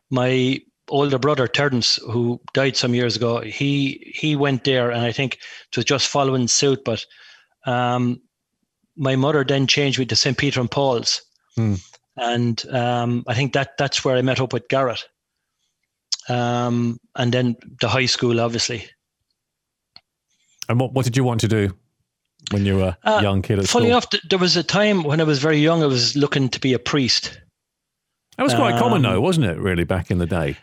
my 0.09 0.59
older 0.89 1.19
brother 1.19 1.47
Terence, 1.47 1.95
who 2.09 2.39
died 2.53 2.77
some 2.77 2.93
years 2.95 3.15
ago, 3.15 3.41
he 3.41 4.13
he 4.15 4.35
went 4.35 4.63
there, 4.63 4.91
and 4.91 5.01
I 5.01 5.11
think 5.11 5.35
it 5.35 5.75
was 5.77 5.85
just 5.85 6.07
following 6.07 6.47
suit. 6.47 6.83
But 6.85 7.05
um, 7.65 8.21
my 8.95 9.15
mother 9.15 9.43
then 9.43 9.67
changed 9.67 9.99
me 9.99 10.05
to 10.05 10.15
St 10.15 10.37
Peter 10.37 10.59
and 10.59 10.71
Paul's, 10.71 11.21
Hmm. 11.55 11.75
and 12.15 12.63
um, 12.69 13.23
I 13.27 13.33
think 13.33 13.53
that 13.53 13.77
that's 13.77 14.03
where 14.05 14.15
I 14.17 14.21
met 14.21 14.39
up 14.39 14.53
with 14.53 14.67
Garrett. 14.69 15.03
Um, 16.29 16.99
and 17.15 17.33
then 17.33 17.55
the 17.79 17.87
high 17.87 18.05
school, 18.05 18.41
obviously. 18.41 18.85
And 20.69 20.79
what, 20.79 20.91
what 20.93 21.05
did 21.05 21.15
you 21.15 21.23
want 21.23 21.39
to 21.41 21.47
do 21.47 21.73
when 22.51 22.65
you 22.65 22.75
were 22.75 22.97
a 23.03 23.09
Uh, 23.09 23.21
young 23.21 23.41
kid 23.41 23.59
at 23.59 23.67
Funny 23.67 23.85
school? 23.85 23.91
enough, 23.91 24.07
there 24.29 24.39
was 24.39 24.57
a 24.57 24.63
time 24.63 25.03
when 25.03 25.21
I 25.21 25.23
was 25.23 25.39
very 25.39 25.59
young. 25.59 25.81
I 25.83 25.85
was 25.85 26.15
looking 26.17 26.49
to 26.49 26.59
be 26.59 26.73
a 26.73 26.79
priest. 26.79 27.39
That 28.37 28.43
was 28.43 28.53
quite 28.53 28.77
common, 28.79 29.05
um, 29.05 29.13
though, 29.13 29.21
wasn't 29.21 29.47
it? 29.47 29.57
Really, 29.57 29.83
back 29.83 30.11
in 30.11 30.17
the 30.19 30.25
day. 30.25 30.57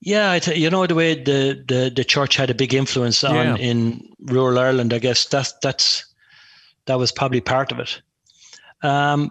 Yeah, 0.00 0.32
I 0.32 0.38
t- 0.38 0.56
you 0.56 0.68
know 0.68 0.86
the 0.86 0.94
way 0.94 1.14
the, 1.14 1.64
the, 1.66 1.90
the 1.94 2.04
church 2.04 2.36
had 2.36 2.50
a 2.50 2.54
big 2.54 2.74
influence 2.74 3.24
on 3.24 3.34
Yeah. 3.34 3.56
in 3.56 4.06
rural 4.20 4.58
Ireland. 4.58 4.92
I 4.92 4.98
guess 4.98 5.24
that's 5.26 5.54
that's 5.62 6.04
that 6.86 6.98
was 6.98 7.10
probably 7.12 7.40
part 7.40 7.72
of 7.72 7.78
it. 7.78 8.02
Um, 8.82 9.30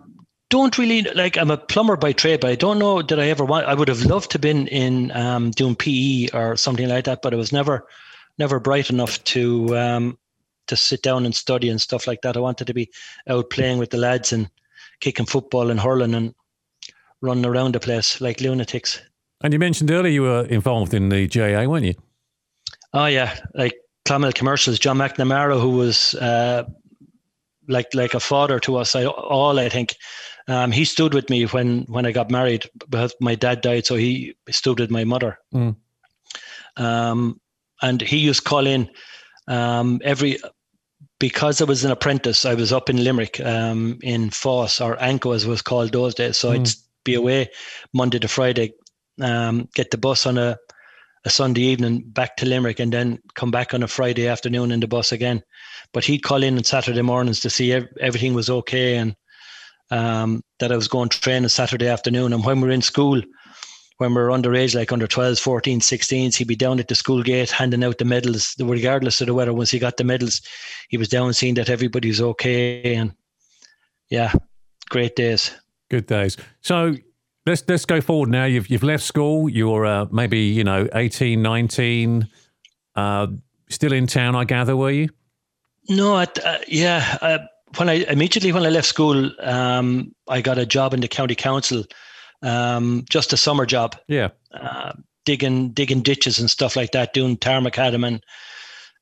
don't 0.49 0.77
really 0.77 1.03
like. 1.15 1.37
I'm 1.37 1.51
a 1.51 1.57
plumber 1.57 1.95
by 1.95 2.11
trade, 2.11 2.39
but 2.39 2.49
I 2.49 2.55
don't 2.55 2.79
know 2.79 3.01
that 3.01 3.19
I 3.19 3.27
ever 3.29 3.45
want. 3.45 3.67
I 3.67 3.73
would 3.73 3.87
have 3.87 4.03
loved 4.05 4.31
to 4.31 4.35
have 4.35 4.41
been 4.41 4.67
in 4.67 5.11
um, 5.11 5.51
doing 5.51 5.75
PE 5.75 6.29
or 6.33 6.55
something 6.57 6.87
like 6.89 7.05
that, 7.05 7.21
but 7.21 7.33
I 7.33 7.37
was 7.37 7.51
never 7.51 7.87
never 8.37 8.59
bright 8.59 8.89
enough 8.89 9.23
to 9.25 9.77
um, 9.77 10.17
to 10.67 10.75
sit 10.75 11.01
down 11.03 11.25
and 11.25 11.35
study 11.35 11.69
and 11.69 11.81
stuff 11.81 12.07
like 12.07 12.21
that. 12.21 12.37
I 12.37 12.39
wanted 12.39 12.67
to 12.67 12.73
be 12.73 12.89
out 13.27 13.49
playing 13.49 13.77
with 13.77 13.89
the 13.91 13.97
lads 13.97 14.31
and 14.33 14.49
kicking 15.01 15.25
football 15.25 15.69
and 15.69 15.79
hurling 15.79 16.13
and 16.15 16.33
running 17.23 17.45
around 17.45 17.73
the 17.73 17.79
place 17.79 18.21
like 18.21 18.41
lunatics. 18.41 19.01
And 19.41 19.53
you 19.53 19.59
mentioned 19.59 19.89
earlier 19.89 20.11
you 20.11 20.21
were 20.23 20.45
involved 20.45 20.93
in 20.93 21.09
the 21.09 21.27
GAA, 21.27 21.65
weren't 21.65 21.85
you? 21.85 21.95
Oh 22.93 23.05
yeah, 23.07 23.35
like 23.55 23.73
Clonmel 24.05 24.33
commercials. 24.33 24.77
John 24.77 24.97
McNamara, 24.97 25.59
who 25.59 25.71
was 25.71 26.13
uh, 26.15 26.63
like 27.67 27.87
like 27.93 28.13
a 28.13 28.19
father 28.19 28.59
to 28.59 28.75
us, 28.77 28.95
I, 28.95 29.05
all 29.05 29.57
I 29.57 29.69
think. 29.69 29.95
Um, 30.49 30.73
he 30.73 30.83
stood 30.83 31.13
with 31.13 31.29
me 31.29 31.45
when 31.45 31.83
when 31.83 32.05
I 32.05 32.11
got 32.11 32.29
married 32.29 32.69
because 32.89 33.15
my 33.21 33.35
dad 33.35 33.61
died, 33.61 33.85
so 33.85 33.95
he 33.95 34.35
stood 34.49 34.79
with 34.79 34.91
my 34.91 35.05
mother. 35.05 35.39
Mm. 35.53 35.77
Um, 36.75 37.39
and 37.81 38.01
he 38.01 38.17
used 38.17 38.43
to 38.43 38.49
call 38.49 38.67
in 38.67 38.89
um, 39.47 40.01
every 40.03 40.39
because 41.19 41.61
I 41.61 41.63
was 41.63 41.85
an 41.85 41.91
apprentice. 41.91 42.45
I 42.45 42.55
was 42.55 42.73
up 42.73 42.89
in 42.89 43.03
Limerick, 43.03 43.39
um, 43.39 43.99
in 44.01 44.29
FÁS 44.29 44.83
or 44.83 44.97
AnCO 44.97 45.33
as 45.33 45.45
it 45.45 45.49
was 45.49 45.61
called 45.61 45.93
those 45.93 46.13
days. 46.15 46.35
So 46.37 46.51
I'd 46.51 46.67
be 47.03 47.15
away 47.15 47.49
Monday 47.93 48.19
to 48.19 48.27
Friday, 48.27 48.73
um, 49.21 49.67
get 49.73 49.91
the 49.91 49.97
bus 49.97 50.25
on 50.25 50.37
a 50.37 50.57
a 51.25 51.29
Sunday 51.29 51.61
evening 51.61 52.03
back 52.05 52.35
to 52.37 52.45
Limerick 52.45 52.79
and 52.79 52.91
then 52.91 53.19
come 53.35 53.51
back 53.51 53.73
on 53.73 53.83
a 53.83 53.87
Friday 53.87 54.27
afternoon 54.27 54.71
in 54.71 54.79
the 54.79 54.87
bus 54.87 55.11
again. 55.11 55.41
But 55.93 56.03
he'd 56.03 56.23
call 56.23 56.43
in 56.43 56.57
on 56.57 56.63
Saturday 56.63 57.01
mornings 57.01 57.39
to 57.41 57.49
see 57.49 57.71
ev- 57.71 57.87
everything 58.01 58.33
was 58.33 58.49
okay 58.49 58.97
and 58.97 59.15
um, 59.91 60.43
that 60.59 60.71
I 60.71 60.75
was 60.75 60.87
going 60.87 61.09
to 61.09 61.21
train 61.21 61.43
on 61.43 61.49
Saturday 61.49 61.87
afternoon. 61.87 62.33
And 62.33 62.43
when 62.43 62.59
we 62.59 62.67
were 62.67 62.73
in 62.73 62.81
school, 62.81 63.21
when 63.99 64.13
we 64.13 64.21
were 64.21 64.29
underage, 64.29 64.75
like 64.75 64.91
under 64.91 65.07
12s, 65.07 65.41
14s, 65.41 65.77
16s, 65.77 66.35
he'd 66.35 66.47
be 66.47 66.55
down 66.55 66.79
at 66.79 66.87
the 66.87 66.95
school 66.95 67.23
gate 67.23 67.51
handing 67.51 67.83
out 67.83 67.99
the 67.99 68.05
medals, 68.05 68.55
regardless 68.59 69.21
of 69.21 69.27
the 69.27 69.33
weather. 69.33 69.53
Once 69.53 69.71
he 69.71 69.79
got 69.79 69.97
the 69.97 70.03
medals, 70.03 70.41
he 70.89 70.97
was 70.97 71.09
down 71.09 71.33
seeing 71.33 71.53
that 71.53 71.69
everybody 71.69 72.09
was 72.09 72.21
okay. 72.21 72.95
And 72.95 73.13
yeah, 74.09 74.33
great 74.89 75.15
days. 75.15 75.51
Good 75.93 76.07
days. 76.07 76.37
So 76.61 76.95
let's 77.45 77.63
let's 77.67 77.85
go 77.85 78.01
forward 78.01 78.29
now. 78.29 78.45
You've 78.45 78.67
you've 78.67 78.81
left 78.81 79.03
school. 79.03 79.47
You're 79.47 79.85
uh, 79.85 80.07
maybe 80.11 80.39
you 80.39 80.63
know 80.63 80.89
18, 80.95 81.39
19, 81.39 82.27
uh, 82.95 83.27
still 83.69 83.93
in 83.93 84.07
town. 84.07 84.35
I 84.35 84.43
gather, 84.43 84.75
were 84.75 84.89
you? 84.89 85.09
No, 85.89 86.17
at, 86.17 86.43
uh, 86.43 86.57
yeah. 86.67 87.19
Uh, 87.21 87.37
when 87.77 87.89
I 87.89 88.05
immediately 88.09 88.51
when 88.51 88.65
I 88.65 88.69
left 88.71 88.87
school, 88.87 89.29
um, 89.41 90.15
I 90.27 90.41
got 90.41 90.57
a 90.57 90.65
job 90.65 90.95
in 90.95 91.01
the 91.01 91.07
county 91.07 91.35
council, 91.35 91.83
um, 92.41 93.05
just 93.07 93.31
a 93.31 93.37
summer 93.37 93.67
job, 93.67 93.95
Yeah. 94.07 94.29
uh, 94.51 94.93
digging 95.25 95.73
digging 95.73 96.01
ditches 96.01 96.39
and 96.39 96.49
stuff 96.49 96.75
like 96.75 96.91
that, 96.93 97.13
doing 97.13 97.37
tar 97.37 97.61
macadam 97.61 98.03
and 98.07 98.23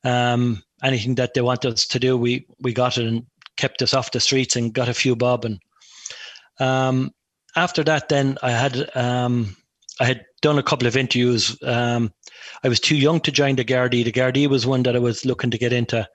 um, 0.04 0.62
anything 0.82 1.14
that 1.14 1.32
they 1.32 1.40
wanted 1.40 1.72
us 1.72 1.86
to 1.86 1.98
do. 1.98 2.18
We 2.18 2.46
we 2.60 2.74
got 2.74 2.98
it 2.98 3.06
and 3.06 3.24
kept 3.56 3.80
us 3.80 3.94
off 3.94 4.10
the 4.10 4.20
streets 4.20 4.56
and 4.56 4.74
got 4.74 4.90
a 4.90 4.94
few 4.94 5.16
bob. 5.16 5.46
And 5.46 5.58
um, 6.62 7.10
after 7.56 7.84
that, 7.84 8.08
then 8.08 8.38
I 8.42 8.50
had 8.52 8.96
um, 8.96 9.56
I 10.00 10.04
had 10.04 10.24
done 10.40 10.58
a 10.58 10.62
couple 10.62 10.86
of 10.86 10.96
interviews. 10.96 11.56
Um, 11.62 12.12
I 12.64 12.68
was 12.68 12.80
too 12.80 12.96
young 12.96 13.20
to 13.20 13.32
join 13.32 13.56
the 13.56 13.64
Gardaí. 13.64 14.04
The 14.04 14.12
Gardaí 14.12 14.48
was 14.48 14.66
one 14.66 14.82
that 14.84 14.96
I 14.96 15.00
was 15.00 15.24
looking 15.24 15.50
to 15.50 15.58
get 15.58 15.72
into, 15.72 16.08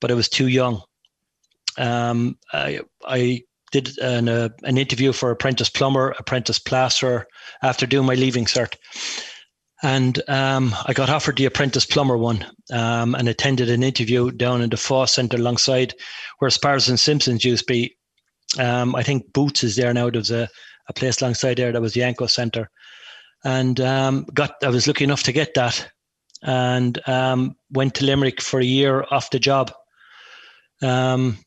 but 0.00 0.10
I 0.10 0.14
was 0.14 0.28
too 0.28 0.48
young. 0.48 0.82
Um, 1.76 2.38
I 2.52 2.80
I 3.06 3.42
did 3.72 3.98
an 3.98 4.28
uh, 4.28 4.48
an 4.62 4.78
interview 4.78 5.12
for 5.12 5.30
apprentice 5.30 5.70
plumber, 5.70 6.14
apprentice 6.18 6.58
plasterer 6.58 7.26
after 7.62 7.86
doing 7.86 8.06
my 8.06 8.14
leaving 8.14 8.46
cert, 8.46 8.74
and 9.82 10.20
um, 10.28 10.74
I 10.86 10.92
got 10.92 11.10
offered 11.10 11.36
the 11.36 11.46
apprentice 11.46 11.86
plumber 11.86 12.16
one 12.16 12.46
um, 12.72 13.14
and 13.14 13.28
attended 13.28 13.70
an 13.70 13.82
interview 13.82 14.30
down 14.30 14.62
in 14.62 14.70
the 14.70 14.76
FÁS 14.76 15.10
Centre 15.10 15.36
alongside 15.36 15.94
where 16.38 16.50
Spars 16.50 16.88
and 16.88 16.98
Simpsons 16.98 17.44
used 17.44 17.66
to 17.66 17.72
be. 17.72 17.96
Um, 18.58 18.94
I 18.94 19.02
think 19.02 19.32
Boots 19.32 19.64
is 19.64 19.76
there 19.76 19.92
now. 19.92 20.10
There's 20.10 20.30
a, 20.30 20.48
a 20.88 20.92
place 20.92 21.20
alongside 21.20 21.58
there 21.58 21.72
that 21.72 21.82
was 21.82 21.94
the 21.94 22.00
AnCO 22.00 22.30
Centre, 22.30 22.70
and 23.44 23.80
um, 23.80 24.26
got 24.32 24.54
I 24.62 24.68
was 24.68 24.86
lucky 24.86 25.04
enough 25.04 25.22
to 25.24 25.32
get 25.32 25.54
that, 25.54 25.90
and 26.42 26.98
um, 27.08 27.56
went 27.70 27.94
to 27.96 28.04
Limerick 28.04 28.40
for 28.40 28.60
a 28.60 28.64
year 28.64 29.04
off 29.10 29.30
the 29.30 29.38
job, 29.38 29.72
um, 30.82 31.38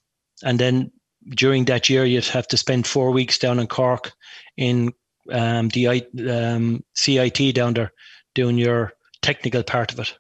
and 0.43 0.59
then 0.59 0.91
during 1.29 1.65
that 1.65 1.89
year, 1.89 2.05
you'd 2.05 2.25
have 2.25 2.47
to 2.49 2.57
spend 2.57 2.87
four 2.87 3.11
weeks 3.11 3.37
down 3.37 3.59
in 3.59 3.67
Cork 3.67 4.11
in 4.57 4.93
um, 5.31 5.69
the 5.69 6.05
um, 6.29 6.83
CIT 6.93 7.55
down 7.55 7.73
there 7.73 7.91
doing 8.33 8.57
your 8.57 8.93
technical 9.21 9.63
part 9.63 9.91
of 9.91 9.99
it. 9.99 10.17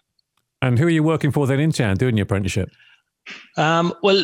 And 0.61 0.77
who 0.77 0.85
are 0.85 0.91
you 0.91 1.03
working 1.03 1.31
for 1.31 1.47
then 1.47 1.59
in 1.59 1.71
town 1.71 1.95
doing 1.95 2.17
your 2.17 2.23
apprenticeship? 2.23 2.69
Um, 3.57 3.93
well, 4.03 4.23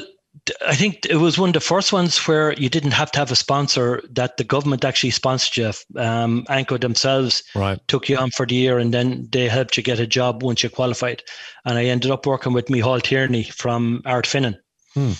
I 0.65 0.75
think 0.75 1.05
it 1.09 1.17
was 1.17 1.37
one 1.37 1.49
of 1.49 1.53
the 1.53 1.59
first 1.59 1.91
ones 1.91 2.17
where 2.27 2.53
you 2.53 2.69
didn't 2.69 2.91
have 2.91 3.11
to 3.11 3.19
have 3.19 3.31
a 3.31 3.35
sponsor, 3.35 4.01
that 4.11 4.37
the 4.37 4.43
government 4.43 4.85
actually 4.85 5.11
sponsored 5.11 5.57
you. 5.57 6.01
Um, 6.01 6.45
AnCO 6.49 6.79
themselves 6.79 7.43
right. 7.55 7.79
took 7.87 8.09
you 8.09 8.17
on 8.17 8.31
for 8.31 8.45
the 8.45 8.55
year 8.55 8.79
and 8.79 8.93
then 8.93 9.27
they 9.31 9.47
helped 9.47 9.77
you 9.77 9.83
get 9.83 9.99
a 9.99 10.07
job 10.07 10.43
once 10.43 10.63
you 10.63 10.69
qualified. 10.69 11.23
And 11.65 11.77
I 11.77 11.85
ended 11.85 12.11
up 12.11 12.25
working 12.25 12.53
with 12.53 12.67
Micheál 12.67 13.01
Tierney 13.01 13.43
from 13.43 14.01
Ardfinnan. 14.05 14.57
Hmm. 14.93 15.11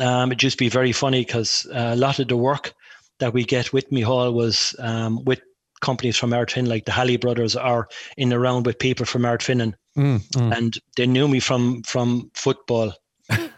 Um, 0.00 0.32
it 0.32 0.42
used 0.42 0.58
to 0.58 0.64
be 0.64 0.68
very 0.68 0.92
funny 0.92 1.24
because 1.24 1.66
a 1.72 1.96
lot 1.96 2.18
of 2.18 2.28
the 2.28 2.36
work 2.36 2.72
that 3.18 3.32
we 3.32 3.44
get 3.44 3.72
with 3.72 3.90
Micheál 3.90 4.32
was 4.32 4.74
um, 4.78 5.24
with 5.24 5.40
companies 5.80 6.16
from 6.16 6.30
Ardfinnan, 6.30 6.68
like 6.68 6.84
the 6.84 6.92
Halley 6.92 7.16
brothers, 7.16 7.56
are 7.56 7.88
in 8.16 8.32
around 8.32 8.66
with 8.66 8.78
people 8.78 9.06
from 9.06 9.22
Ardfinnan. 9.22 9.74
Mm, 9.96 10.20
mm. 10.30 10.56
And 10.56 10.78
they 10.96 11.06
knew 11.06 11.28
me 11.28 11.40
from 11.40 11.82
from 11.82 12.30
football 12.34 12.92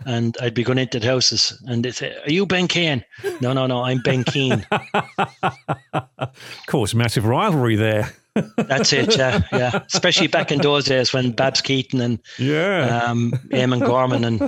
and 0.06 0.36
I'd 0.40 0.54
be 0.54 0.62
going 0.62 0.78
into 0.78 1.00
the 1.00 1.06
houses 1.06 1.60
and 1.66 1.84
they'd 1.84 1.94
say, 1.94 2.16
Are 2.24 2.30
you 2.30 2.46
Ben 2.46 2.68
Kane? 2.68 3.04
No, 3.40 3.52
no, 3.52 3.66
no, 3.66 3.82
I'm 3.82 4.00
Ben 4.02 4.24
Keane. 4.24 4.66
of 5.92 6.30
course, 6.66 6.94
massive 6.94 7.26
rivalry 7.26 7.76
there. 7.76 8.12
That's 8.56 8.92
it, 8.92 9.16
yeah, 9.16 9.42
yeah. 9.52 9.82
Especially 9.92 10.28
back 10.28 10.52
in 10.52 10.60
those 10.60 10.84
days 10.84 11.12
when 11.12 11.32
Babs 11.32 11.60
Keating 11.60 12.00
and 12.00 12.18
yeah, 12.38 13.02
um, 13.04 13.32
Eamon 13.50 13.84
Gorman 13.84 14.24
and 14.24 14.38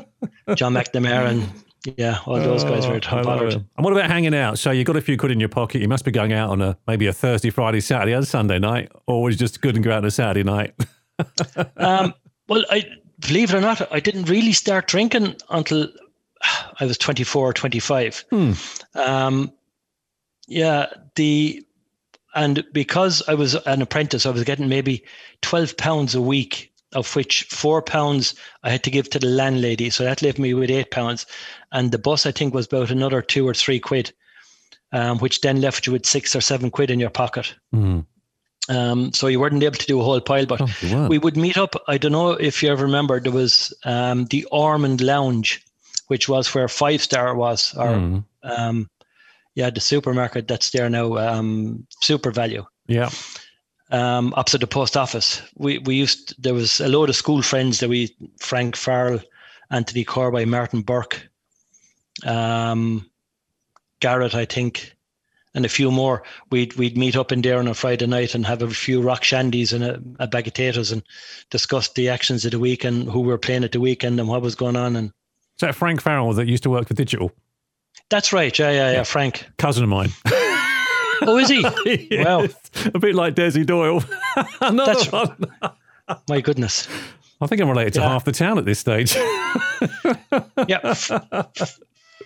John 0.57 0.75
McNamara 0.75 1.29
and 1.29 1.49
yeah, 1.97 2.19
all 2.27 2.37
those 2.37 2.63
guys 2.63 2.87
were 2.87 3.01
top 3.01 3.25
bothered. 3.25 3.55
And 3.55 3.67
what 3.77 3.93
about 3.93 4.09
hanging 4.09 4.35
out? 4.35 4.59
So 4.59 4.71
you 4.71 4.85
got 4.85 4.97
a 4.97 5.01
few 5.01 5.17
quid 5.17 5.33
in 5.33 5.41
your 5.41 5.49
pocket. 5.49 5.83
You 5.83 5.89
must 5.89 6.05
be 6.05 6.13
going 6.13 6.33
out 6.33 6.51
on 6.51 6.63
a 6.63 6.79
maybe 6.87 7.07
a 7.07 7.13
Thursday, 7.13 7.51
Friday, 7.51 7.81
Saturday, 7.81 8.13
and 8.13 8.27
Sunday 8.27 8.59
night, 8.59 8.93
or 9.07 9.23
was 9.23 9.37
just 9.37 9.61
good 9.61 9.75
and 9.75 9.85
go 9.85 9.91
out 9.91 9.99
on 9.99 10.05
a 10.05 10.11
Saturday 10.11 10.45
night? 10.45 10.75
um, 11.77 12.15
well, 12.49 12.65
I 12.71 12.85
believe 13.27 13.53
it 13.53 13.57
or 13.57 13.61
not, 13.61 13.93
I 13.93 14.01
didn't 14.01 14.29
really 14.29 14.53
start 14.53 14.87
drinking 14.87 15.37
until 15.51 15.89
I 16.81 16.85
was 16.87 16.99
24 16.99 17.49
or 17.49 17.53
25. 17.53 18.25
Hmm. 18.31 18.53
Um, 18.95 19.53
yeah, 20.49 20.87
the 21.15 21.65
and 22.35 22.65
because 22.73 23.23
I 23.29 23.35
was 23.35 23.55
an 23.55 23.83
apprentice, 23.83 24.25
I 24.25 24.31
was 24.31 24.45
getting 24.45 24.69
maybe 24.69 25.05
12 25.43 25.77
pounds 25.77 26.15
a 26.15 26.23
week, 26.23 26.73
of 26.95 27.15
which 27.15 27.45
four 27.45 27.83
pounds 27.83 28.35
I 28.63 28.71
had 28.71 28.83
to 28.85 28.91
give 28.91 29.11
to 29.11 29.19
the 29.19 29.27
landlady. 29.27 29.91
So 29.91 30.05
that 30.05 30.23
left 30.23 30.39
me 30.39 30.55
with 30.55 30.71
eight 30.71 30.91
pounds. 30.91 31.27
And 31.73 31.91
the 31.91 31.99
bus, 31.99 32.25
I 32.27 32.33
think, 32.33 32.55
was 32.55 32.67
about 32.67 32.91
another 32.91 33.21
two 33.23 33.47
or 33.47 33.55
three 33.55 33.81
quid, 33.81 34.13
um, 34.93 35.19
which 35.19 35.43
then 35.43 35.61
left 35.61 35.87
you 35.87 35.93
with 35.93 36.07
six 36.07 36.35
or 36.35 36.41
seven 36.41 36.71
quid 36.71 36.91
in 36.91 37.01
your 37.01 37.11
pocket. 37.11 37.55
Hmm. 37.71 38.01
Um, 38.69 39.13
so 39.13 39.27
you 39.27 39.41
weren't 39.41 39.63
able 39.63 39.77
to 39.77 39.87
do 39.87 40.01
a 40.01 40.05
whole 40.05 40.21
pile, 40.21 40.47
but 40.47 40.61
oh, 40.63 41.09
we 41.09 41.19
would 41.19 41.37
meet 41.37 41.57
up. 41.57 41.75
I 41.89 41.99
don't 41.99 42.13
know 42.13 42.31
if 42.31 42.63
you 42.63 42.71
ever 42.71 42.85
remember, 42.85 43.19
there 43.19 43.33
was 43.33 43.75
um, 43.85 44.27
the 44.27 44.45
Ormond 44.53 45.01
Lounge, 45.01 45.65
which 46.07 46.29
was 46.29 46.55
where 46.55 46.69
Five 46.69 47.03
Star 47.03 47.35
was, 47.35 47.75
or 47.77 47.89
mm. 47.89 48.25
um, 48.45 48.89
yeah, 49.55 49.71
the 49.71 49.81
supermarket 49.81 50.47
that's 50.47 50.71
there 50.71 50.89
now, 50.89 51.17
um, 51.17 51.87
SuperValu. 52.03 52.65
Yeah. 52.87 53.11
Um, 53.91 54.33
opposite 54.37 54.61
the 54.61 54.67
post 54.67 54.97
office. 54.97 55.43
We 55.57 55.79
we 55.79 55.97
used 55.97 56.35
there 56.43 56.55
was 56.55 56.81
a 56.81 56.89
load 56.89 57.11
of 57.11 57.17
school 57.17 57.43
friends 57.43 57.81
that 57.81 57.91
we 57.91 58.17
Frank 58.39 58.77
Farrell, 58.77 59.21
Anthony 59.71 60.05
Corby, 60.05 60.47
Martin 60.47 60.83
Burke, 60.83 61.29
um, 62.25 63.11
Garrett, 64.01 64.35
I 64.35 64.45
think 64.45 64.95
and 65.55 65.65
a 65.65 65.69
few 65.69 65.91
more, 65.91 66.23
we'd 66.51 66.75
we'd 66.75 66.97
meet 66.97 67.17
up 67.17 67.33
in 67.33 67.43
there 67.43 67.59
on 67.59 67.69
a 67.69 67.75
Friday 67.75 68.07
night 68.07 68.35
and 68.35 68.47
have 68.47 68.63
a 68.63 68.71
few 68.71 69.01
rock 69.01 69.23
shandies 69.23 69.73
and 69.73 69.85
a, 69.85 70.25
a 70.25 70.27
bag 70.27 70.47
of 70.47 70.55
potatoes 70.55 70.91
and 70.91 71.03
discuss 71.51 71.89
the 71.93 72.09
actions 72.09 72.45
of 72.45 72.53
the 72.53 72.59
week 72.59 72.85
and 72.85 73.09
who 73.09 73.21
we 73.21 73.29
were 73.29 73.39
playing 73.39 73.65
at 73.65 73.73
the 73.73 73.81
weekend 73.81 74.19
and 74.19 74.29
what 74.29 74.43
was 74.43 74.55
going 74.55 74.77
on. 74.77 74.97
And 74.97 75.09
is 75.09 75.61
that 75.61 75.75
Frank 75.75 76.01
Farrell 76.01 76.33
that 76.33 76.49
used 76.49 76.63
to 76.63 76.71
work 76.71 76.89
for 76.89 76.95
Digital? 76.95 77.31
That's 78.09 78.33
right. 78.33 78.57
Yeah, 78.59 78.71
yeah, 78.71 78.93
yeah. 78.93 79.03
Frank, 79.05 79.47
cousin 79.59 79.85
of 79.85 79.91
mine. 79.91 80.11
oh, 81.23 81.39
is 81.39 81.49
he? 81.49 81.61
yes. 82.11 82.25
Well, 82.25 82.49
a 82.95 82.99
bit 82.99 83.15
like 83.15 83.35
Desi 83.35 83.65
Doyle. 83.65 84.03
Another 84.61 84.95
that's, 84.95 85.13
one. 85.13 85.47
my 86.29 86.41
goodness. 86.41 86.89
I 87.41 87.47
think 87.47 87.61
I'm 87.61 87.69
related 87.69 87.95
to 87.95 88.03
half 88.03 88.25
the 88.25 88.33
town 88.33 88.57
at 88.57 88.65
this 88.65 88.79
stage. 88.79 89.17
yeah. 90.69 90.95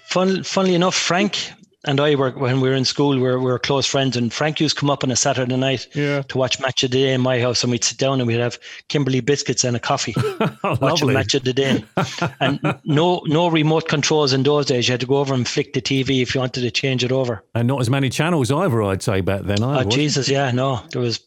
Fun, 0.08 0.42
funnily 0.44 0.74
enough, 0.74 0.94
Frank 0.94 1.52
and 1.86 2.00
I 2.00 2.14
were 2.16 2.30
when 2.32 2.60
we 2.60 2.68
were 2.68 2.74
in 2.74 2.84
school, 2.84 3.10
we 3.10 3.18
were, 3.18 3.38
we 3.38 3.46
were 3.46 3.58
close 3.58 3.86
friends. 3.86 4.16
And 4.16 4.32
Frank 4.32 4.60
used 4.60 4.76
to 4.76 4.80
come 4.80 4.90
up 4.90 5.04
on 5.04 5.10
a 5.10 5.16
Saturday 5.16 5.56
night 5.56 5.86
yeah. 5.94 6.22
to 6.22 6.38
watch 6.38 6.60
Match 6.60 6.82
of 6.82 6.90
the 6.90 6.98
Day 6.98 7.14
in 7.14 7.20
my 7.20 7.40
house, 7.40 7.62
and 7.62 7.70
we'd 7.70 7.84
sit 7.84 7.98
down 7.98 8.20
and 8.20 8.26
we'd 8.26 8.40
have 8.40 8.58
Kimberley 8.88 9.20
biscuits 9.20 9.64
and 9.64 9.76
a 9.76 9.80
coffee, 9.80 10.14
watching 10.80 11.12
Match 11.12 11.34
of 11.34 11.44
the 11.44 11.52
Day. 11.52 11.84
and 12.40 12.60
no 12.84 13.22
no 13.26 13.48
remote 13.48 13.88
controls 13.88 14.32
in 14.32 14.42
those 14.42 14.66
days. 14.66 14.88
You 14.88 14.92
had 14.92 15.00
to 15.00 15.06
go 15.06 15.18
over 15.18 15.32
and 15.32 15.46
flick 15.46 15.72
the 15.72 15.82
TV 15.82 16.22
if 16.22 16.34
you 16.34 16.40
wanted 16.40 16.62
to 16.62 16.70
change 16.70 17.04
it 17.04 17.12
over. 17.12 17.44
And 17.54 17.68
not 17.68 17.80
as 17.80 17.88
many 17.88 18.10
channels 18.10 18.50
either, 18.50 18.82
I'd 18.82 19.02
say 19.02 19.20
back 19.20 19.42
then. 19.42 19.62
Either, 19.62 19.86
oh 19.86 19.90
Jesus, 19.90 20.28
yeah, 20.28 20.50
no, 20.50 20.82
there 20.90 21.00
was 21.00 21.20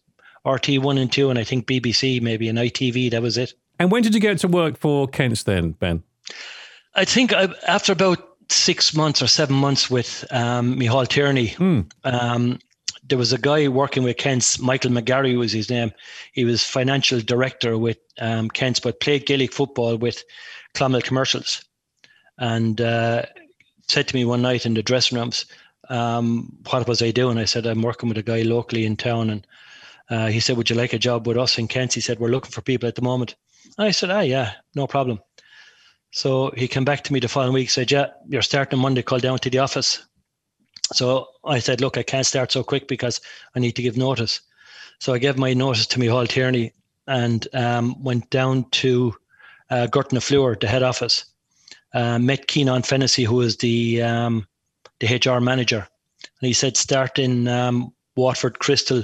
RT 0.46 0.80
one 0.80 0.98
and 0.98 1.12
two, 1.12 1.30
and 1.30 1.40
I 1.40 1.44
think 1.44 1.68
BBC 1.68 2.22
maybe 2.22 2.50
and 2.50 2.58
ITV. 2.58 3.12
That 3.12 3.22
was 3.22 3.38
it. 3.38 3.54
And 3.80 3.92
when 3.92 4.04
did 4.04 4.14
you 4.14 4.20
get 4.20 4.40
to 4.40 4.48
work 4.48 4.78
for 4.78 5.08
Kentz 5.08 5.44
then, 5.44 5.72
Ben? 5.72 6.04
I 6.96 7.06
think 7.06 7.34
I, 7.34 7.48
after 7.66 7.94
about 7.94 8.29
six 8.50 8.96
months 8.96 9.22
or 9.22 9.28
seven 9.28 9.56
months 9.56 9.90
with 9.90 10.26
um, 10.32 10.76
Micheál 10.78 11.08
Tierney. 11.08 11.50
Mm. 11.50 11.92
Um, 12.04 12.60
there 13.08 13.18
was 13.18 13.34
a 13.34 13.38
guy 13.40 13.68
working 13.68 14.04
with 14.04 14.18
Kentz, 14.18 14.60
Michael 14.60 14.92
McGarry 14.92 15.38
was 15.38 15.52
his 15.52 15.70
name. 15.70 15.92
He 16.34 16.46
was 16.46 16.64
financial 16.64 17.20
director 17.20 17.78
with 17.78 17.98
um, 18.20 18.50
Kentz, 18.50 18.80
but 18.80 19.00
played 19.00 19.26
Gaelic 19.26 19.52
football 19.52 19.98
with 19.98 20.24
Clonmel 20.76 21.02
Commercials. 21.02 21.64
And 22.38 22.80
uh, 22.80 23.26
said 23.88 24.08
to 24.08 24.16
me 24.16 24.26
one 24.26 24.44
night 24.44 24.66
in 24.66 24.76
the 24.76 24.84
dressing 24.84 25.18
rooms, 25.18 25.46
um, 25.90 26.56
what 26.70 26.88
was 26.88 27.02
I 27.02 27.12
doing? 27.12 27.38
I 27.38 27.46
said, 27.46 27.66
I'm 27.66 27.82
working 27.82 28.10
with 28.10 28.18
a 28.18 28.24
guy 28.24 28.44
locally 28.44 28.86
in 28.86 28.96
town. 28.96 29.30
And 29.30 29.48
uh, 30.10 30.28
he 30.28 30.40
said, 30.40 30.56
Would 30.58 30.70
you 30.70 30.76
like 30.76 30.94
a 30.94 31.00
job 31.00 31.28
with 31.28 31.38
us 31.38 31.58
in 31.58 31.68
Kent? 31.68 31.94
He 31.94 32.02
said, 32.02 32.20
We're 32.20 32.30
looking 32.30 32.52
for 32.52 32.62
people 32.62 32.88
at 32.88 32.96
the 32.96 33.02
moment. 33.02 33.36
I 33.78 33.92
said, 33.92 34.12
Ah, 34.12 34.22
yeah, 34.22 34.54
no 34.76 34.88
problem. 34.88 35.20
So 36.12 36.52
he 36.58 36.68
came 36.68 36.86
back 36.86 37.04
to 37.04 37.14
me 37.14 37.20
the 37.20 37.28
following 37.28 37.54
week, 37.54 37.70
said, 37.70 37.92
Yeah, 37.92 38.08
you're 38.28 38.42
starting 38.42 38.80
Monday, 38.80 39.02
call 39.02 39.20
down 39.20 39.40
to 39.40 39.50
the 39.50 39.60
office. 39.60 40.06
So 40.92 41.28
I 41.46 41.60
said, 41.60 41.82
Look, 41.82 41.98
I 41.98 42.04
can't 42.04 42.26
start 42.26 42.52
so 42.52 42.64
quick 42.64 42.88
because 42.88 43.22
I 43.56 43.60
need 43.60 43.76
to 43.76 43.82
give 43.82 43.98
notice. 43.98 44.42
So 45.00 45.14
I 45.14 45.20
gave 45.20 45.38
my 45.38 45.54
notice 45.54 45.88
to 45.88 46.00
Micheál 46.00 46.28
Tierney 46.28 46.74
and 47.08 47.48
um, 47.54 48.02
went 48.04 48.30
down 48.30 48.70
to 48.72 49.14
uh, 49.70 49.88
Gurtin 49.88 50.60
the 50.60 50.68
head 50.68 50.84
office. 50.84 51.26
Uh, 51.94 52.20
met 52.20 52.48
Keenan 52.48 52.84
Fennessy, 52.84 53.24
who 53.24 53.36
was 53.36 53.58
the 53.58 54.04
um, 54.04 54.48
the 55.00 55.08
HR 55.08 55.40
manager, 55.40 55.88
and 56.40 56.48
he 56.48 56.54
said 56.54 56.78
start 56.78 57.18
in 57.18 57.48
um, 57.48 57.92
Waterford 58.16 58.60
Crystal 58.60 59.04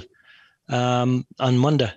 um, 0.68 1.26
on 1.40 1.58
Monday. 1.58 1.90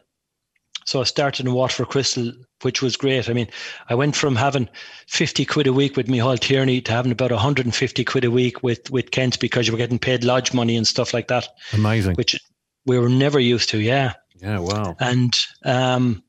So 0.85 1.01
I 1.01 1.03
started 1.03 1.45
in 1.45 1.53
Waterford 1.53 1.89
Crystal, 1.89 2.31
which 2.61 2.81
was 2.81 2.97
great. 2.97 3.29
I 3.29 3.33
mean, 3.33 3.47
I 3.89 3.95
went 3.95 4.15
from 4.15 4.35
having 4.35 4.69
50 5.07 5.45
quid 5.45 5.67
a 5.67 5.73
week 5.73 5.95
with 5.95 6.07
Micheál 6.07 6.39
Tierney 6.39 6.81
to 6.81 6.91
having 6.91 7.11
about 7.11 7.31
150 7.31 8.05
quid 8.05 8.25
a 8.25 8.31
week 8.31 8.63
with, 8.63 8.89
with 8.91 9.11
Kentz 9.11 9.37
because 9.37 9.67
you 9.67 9.73
were 9.73 9.77
getting 9.77 9.99
paid 9.99 10.23
lodge 10.23 10.53
money 10.53 10.75
and 10.75 10.87
stuff 10.87 11.13
like 11.13 11.27
that. 11.27 11.47
Amazing. 11.73 12.15
Which 12.15 12.39
we 12.85 12.99
were 12.99 13.09
never 13.09 13.39
used 13.39 13.69
to. 13.69 13.79
Yeah. 13.79 14.13
Yeah. 14.41 14.59
Wow. 14.59 14.95
And 14.99 15.33
um, 15.65 16.23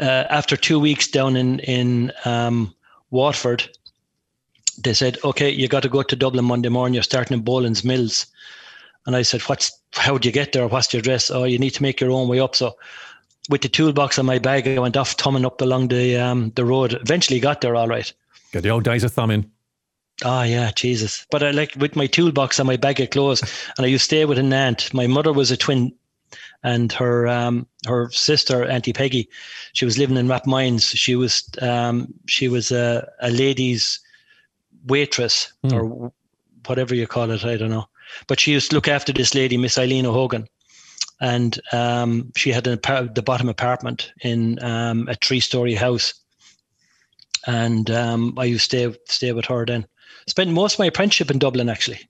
uh, 0.00 0.24
after 0.30 0.56
two 0.56 0.80
weeks 0.80 1.08
down 1.08 1.36
in, 1.36 1.60
in 1.60 2.12
um, 2.24 2.74
Waterford, 3.10 3.68
they 4.78 4.94
said, 4.94 5.18
okay, 5.24 5.50
you 5.50 5.68
got 5.68 5.82
to 5.84 5.88
go 5.88 6.02
to 6.02 6.16
Dublin 6.16 6.44
Monday 6.44 6.68
morning. 6.68 6.94
You're 6.94 7.02
starting 7.02 7.36
in 7.36 7.44
Boland's 7.44 7.84
Mills. 7.84 8.26
And 9.06 9.14
I 9.14 9.22
said, 9.22 9.42
what's, 9.42 9.70
how 9.92 10.18
do 10.18 10.28
you 10.28 10.32
get 10.32 10.52
there? 10.52 10.66
What's 10.66 10.92
your 10.92 11.00
address? 11.00 11.30
Oh, 11.30 11.44
you 11.44 11.58
need 11.58 11.70
to 11.70 11.82
make 11.82 12.00
your 12.00 12.10
own 12.10 12.28
way 12.28 12.40
up. 12.40 12.56
So 12.56 12.76
with 13.48 13.62
the 13.62 13.68
toolbox 13.68 14.18
on 14.18 14.26
my 14.26 14.38
bag, 14.38 14.66
I 14.66 14.78
went 14.78 14.96
off 14.96 15.12
thumbing 15.12 15.44
up 15.44 15.60
along 15.60 15.88
the 15.88 16.16
um, 16.16 16.50
the 16.56 16.64
road. 16.64 16.94
Eventually 16.94 17.40
got 17.40 17.60
there 17.60 17.76
all 17.76 17.88
right. 17.88 18.12
Got 18.52 18.62
the 18.62 18.70
old 18.70 18.84
days 18.84 19.04
of 19.04 19.12
thumbing. 19.12 19.50
Oh 20.24 20.42
yeah, 20.42 20.70
Jesus! 20.70 21.26
But 21.30 21.42
I 21.42 21.50
like 21.50 21.74
with 21.76 21.96
my 21.96 22.06
toolbox 22.06 22.58
and 22.58 22.66
my 22.66 22.76
bag 22.76 23.00
of 23.00 23.10
clothes, 23.10 23.42
and 23.76 23.84
I 23.84 23.88
used 23.88 24.04
to 24.04 24.16
stay 24.16 24.24
with 24.24 24.38
an 24.38 24.52
aunt. 24.52 24.92
My 24.94 25.06
mother 25.06 25.32
was 25.32 25.50
a 25.50 25.56
twin, 25.56 25.92
and 26.62 26.92
her 26.92 27.26
um, 27.28 27.66
her 27.86 28.10
sister 28.10 28.64
Auntie 28.64 28.92
Peggy, 28.92 29.28
she 29.72 29.84
was 29.84 29.98
living 29.98 30.16
in 30.16 30.28
Rathmines. 30.28 30.96
She 30.96 31.16
was 31.16 31.48
um, 31.60 32.14
she 32.26 32.48
was 32.48 32.70
a, 32.70 33.10
a 33.20 33.30
lady's 33.30 34.00
waitress 34.86 35.52
hmm. 35.62 35.74
or 35.74 36.12
whatever 36.66 36.94
you 36.94 37.06
call 37.06 37.30
it. 37.30 37.44
I 37.44 37.56
don't 37.56 37.70
know, 37.70 37.88
but 38.26 38.40
she 38.40 38.52
used 38.52 38.70
to 38.70 38.76
look 38.76 38.88
after 38.88 39.12
this 39.12 39.34
lady, 39.34 39.56
Miss 39.56 39.76
Eileen 39.76 40.06
O'Hogan 40.06 40.48
and 41.24 41.58
um, 41.72 42.30
she 42.36 42.52
had 42.52 42.66
an, 42.66 42.78
the 43.14 43.22
bottom 43.24 43.48
apartment 43.48 44.12
in 44.22 44.62
um, 44.62 45.08
a 45.08 45.14
three-story 45.14 45.74
house, 45.74 46.12
and 47.46 47.90
um, 47.90 48.34
I 48.38 48.44
used 48.44 48.70
to 48.70 48.92
stay 48.92 48.98
stay 49.06 49.32
with 49.32 49.46
her 49.46 49.64
then. 49.66 49.86
spent 50.26 50.50
most 50.50 50.74
of 50.74 50.78
my 50.80 50.86
apprenticeship 50.86 51.30
in 51.30 51.38
Dublin 51.38 51.68
actually. 51.68 52.00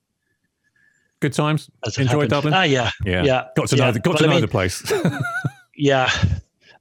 Good 1.20 1.32
times. 1.32 1.70
as 1.86 1.96
it 1.96 2.02
Enjoy 2.02 2.12
happened. 2.12 2.30
Dublin. 2.30 2.54
Ah, 2.54 2.64
yeah, 2.64 2.90
yeah. 3.04 3.24
yeah, 3.24 3.44
Got 3.56 3.68
to 3.68 3.76
yeah. 3.76 3.84
know 3.84 3.92
the 3.92 4.00
got 4.00 4.10
Well, 4.10 4.18
to 4.18 4.24
I 4.24 4.26
know 4.26 4.32
mean, 4.34 4.40
the 4.42 4.48
place. 4.48 4.82
Yeah, 5.76 6.08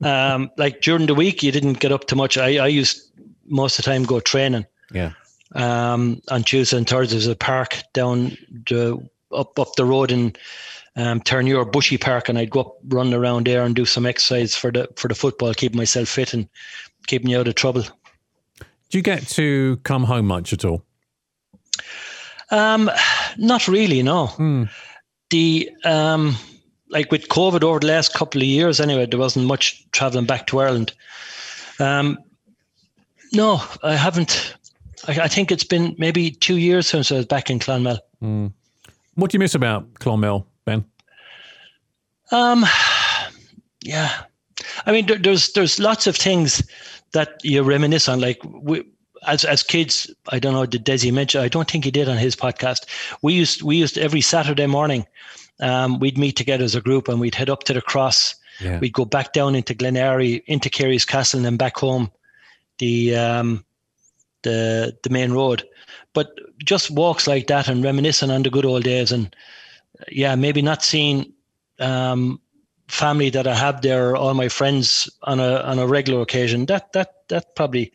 um, 0.03 0.51
like 0.57 0.81
during 0.81 1.07
the 1.07 1.15
week, 1.15 1.41
you 1.43 1.51
didn't 1.51 1.79
get 1.79 1.91
up 1.91 2.05
too 2.07 2.15
much. 2.15 2.37
I, 2.37 2.57
I 2.57 2.67
used 2.67 3.11
most 3.47 3.79
of 3.79 3.85
the 3.85 3.91
time 3.91 4.03
go 4.03 4.19
training. 4.19 4.65
yeah. 4.93 5.13
Um, 5.55 6.21
on 6.29 6.43
Tuesday 6.43 6.77
and 6.77 6.87
Thursday, 6.89 7.13
there's 7.15 7.27
a 7.27 7.35
park 7.35 7.77
down 7.93 8.37
the 8.69 8.97
up 9.31 9.57
up 9.59 9.75
the 9.77 9.85
road 9.85 10.11
in 10.11 10.33
um, 10.95 11.21
Terenure 11.21 11.71
Bushy 11.71 11.97
Park, 11.97 12.29
and 12.29 12.37
I'd 12.37 12.49
go 12.49 12.61
up, 12.61 12.77
run 12.87 13.13
around 13.13 13.47
there, 13.47 13.63
and 13.63 13.75
do 13.75 13.85
some 13.85 14.05
exercise 14.05 14.55
for 14.55 14.71
the 14.71 14.87
for 14.95 15.07
the 15.07 15.15
football, 15.15 15.53
keep 15.53 15.73
myself 15.73 16.07
fit 16.07 16.33
and 16.33 16.47
keep 17.07 17.23
me 17.23 17.35
out 17.35 17.47
of 17.47 17.55
trouble. 17.55 17.83
Do 18.89 18.97
you 18.97 19.01
get 19.01 19.27
to 19.29 19.77
come 19.83 20.03
home 20.03 20.27
much 20.27 20.53
at 20.53 20.63
all? 20.63 20.83
Um, 22.51 22.91
not 23.37 23.67
really, 23.67 24.03
no. 24.03 24.27
Hmm. 24.27 24.65
The 25.31 25.71
um, 25.83 26.35
like 26.89 27.11
with 27.11 27.27
COVID 27.29 27.63
over 27.63 27.79
the 27.79 27.87
last 27.87 28.13
couple 28.13 28.41
of 28.41 28.47
years, 28.47 28.79
anyway, 28.79 29.07
there 29.07 29.19
wasn't 29.19 29.47
much 29.47 29.83
traveling 29.91 30.25
back 30.25 30.45
to 30.47 30.59
Ireland. 30.59 30.93
Um, 31.79 32.19
no, 33.31 33.63
I 33.81 33.95
haven't. 33.95 34.55
I, 35.07 35.21
I 35.21 35.27
think 35.27 35.51
it's 35.51 35.63
been 35.63 35.95
maybe 35.97 36.29
two 36.29 36.57
years 36.57 36.85
since 36.87 37.11
I 37.11 37.15
was 37.15 37.25
back 37.25 37.49
in 37.49 37.57
Clonmel. 37.57 37.97
What 39.15 39.31
do 39.31 39.35
you 39.35 39.39
miss 39.39 39.55
about 39.55 39.91
Clonmel? 39.95 40.45
Um, 42.33 42.65
yeah, 43.81 44.23
I 44.85 44.91
mean, 44.91 45.05
there, 45.05 45.17
there's 45.19 45.53
there's 45.53 45.79
lots 45.79 46.07
of 46.07 46.15
things 46.15 46.67
that 47.11 47.39
you 47.43 47.61
reminisce 47.61 48.09
on. 48.09 48.19
Like 48.19 48.41
we, 48.43 48.83
as 49.27 49.45
as 49.45 49.61
kids, 49.61 50.09
I 50.29 50.39
don't 50.39 50.53
know. 50.53 50.65
Did 50.65 50.85
Desi 50.85 51.13
mention? 51.13 51.41
I 51.41 51.47
don't 51.47 51.69
think 51.69 51.85
he 51.85 51.91
did 51.91 52.09
on 52.09 52.17
his 52.17 52.35
podcast. 52.35 52.85
We 53.21 53.33
used 53.33 53.61
we 53.61 53.77
used 53.77 53.97
every 53.97 54.21
Saturday 54.21 54.65
morning. 54.65 55.05
Um, 55.59 55.99
we'd 55.99 56.17
meet 56.17 56.35
together 56.35 56.63
as 56.63 56.75
a 56.75 56.81
group 56.81 57.07
and 57.07 57.19
we'd 57.19 57.35
head 57.35 57.49
up 57.49 57.63
to 57.65 57.73
the 57.73 57.81
cross. 57.81 58.35
Yeah. 58.59 58.79
We'd 58.79 58.93
go 58.93 59.05
back 59.05 59.33
down 59.33 59.55
into 59.55 59.73
Glenary, 59.73 60.43
into 60.47 60.69
Kerry's 60.69 61.05
Castle, 61.05 61.37
and 61.37 61.45
then 61.45 61.57
back 61.57 61.77
home, 61.77 62.11
the 62.79 63.15
um, 63.15 63.63
the 64.41 64.97
the 65.03 65.09
main 65.09 65.33
road. 65.33 65.63
But 66.13 66.31
just 66.63 66.91
walks 66.91 67.27
like 67.27 67.47
that 67.47 67.67
and 67.67 67.83
reminiscing 67.83 68.31
on 68.31 68.43
the 68.43 68.49
good 68.49 68.65
old 68.65 68.83
days, 68.83 69.11
and 69.11 69.35
yeah, 70.11 70.35
maybe 70.35 70.61
not 70.61 70.83
seeing 70.83 71.32
um, 71.79 72.39
family 72.87 73.29
that 73.31 73.47
I 73.47 73.55
have 73.55 73.81
there, 73.81 74.15
all 74.15 74.33
my 74.33 74.49
friends 74.49 75.09
on 75.23 75.39
a 75.39 75.57
on 75.57 75.79
a 75.79 75.87
regular 75.87 76.21
occasion. 76.21 76.65
That 76.67 76.93
that 76.93 77.27
that 77.29 77.55
probably, 77.55 77.91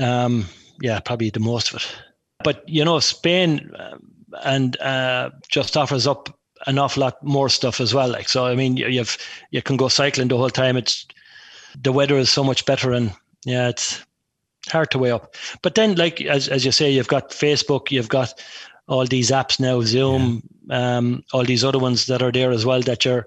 um, 0.00 0.46
yeah, 0.80 1.00
probably 1.00 1.30
the 1.30 1.40
most 1.40 1.70
of 1.72 1.76
it. 1.76 1.96
But 2.44 2.68
you 2.68 2.84
know, 2.84 3.00
Spain 3.00 3.70
um, 3.78 4.12
and 4.44 4.78
uh, 4.80 5.30
just 5.48 5.76
offers 5.76 6.06
up 6.06 6.38
an 6.66 6.78
awful 6.78 7.02
lot 7.02 7.22
more 7.22 7.48
stuff 7.48 7.80
as 7.80 7.94
well. 7.94 8.08
Like 8.08 8.28
so, 8.28 8.46
I 8.46 8.54
mean, 8.54 8.76
you, 8.76 8.86
you've 8.88 9.16
you 9.50 9.62
can 9.62 9.76
go 9.76 9.88
cycling 9.88 10.28
the 10.28 10.36
whole 10.36 10.50
time. 10.50 10.76
It's 10.76 11.06
the 11.80 11.92
weather 11.92 12.16
is 12.16 12.30
so 12.30 12.44
much 12.44 12.66
better, 12.66 12.92
and 12.92 13.12
yeah, 13.44 13.68
it's 13.68 14.04
hard 14.68 14.90
to 14.90 14.98
weigh 14.98 15.12
up. 15.12 15.34
But 15.62 15.74
then, 15.74 15.94
like 15.94 16.20
as 16.20 16.48
as 16.48 16.64
you 16.64 16.72
say, 16.72 16.90
you've 16.90 17.08
got 17.08 17.30
Facebook, 17.30 17.90
you've 17.90 18.08
got 18.08 18.34
all 18.88 19.06
these 19.06 19.30
apps 19.30 19.60
now, 19.60 19.82
Zoom, 19.82 20.42
um, 20.70 21.22
all 21.32 21.44
these 21.44 21.64
other 21.64 21.78
ones 21.78 22.06
that 22.06 22.22
are 22.22 22.32
there 22.32 22.50
as 22.50 22.64
well 22.64 22.82
that 22.82 23.04
you're 23.04 23.26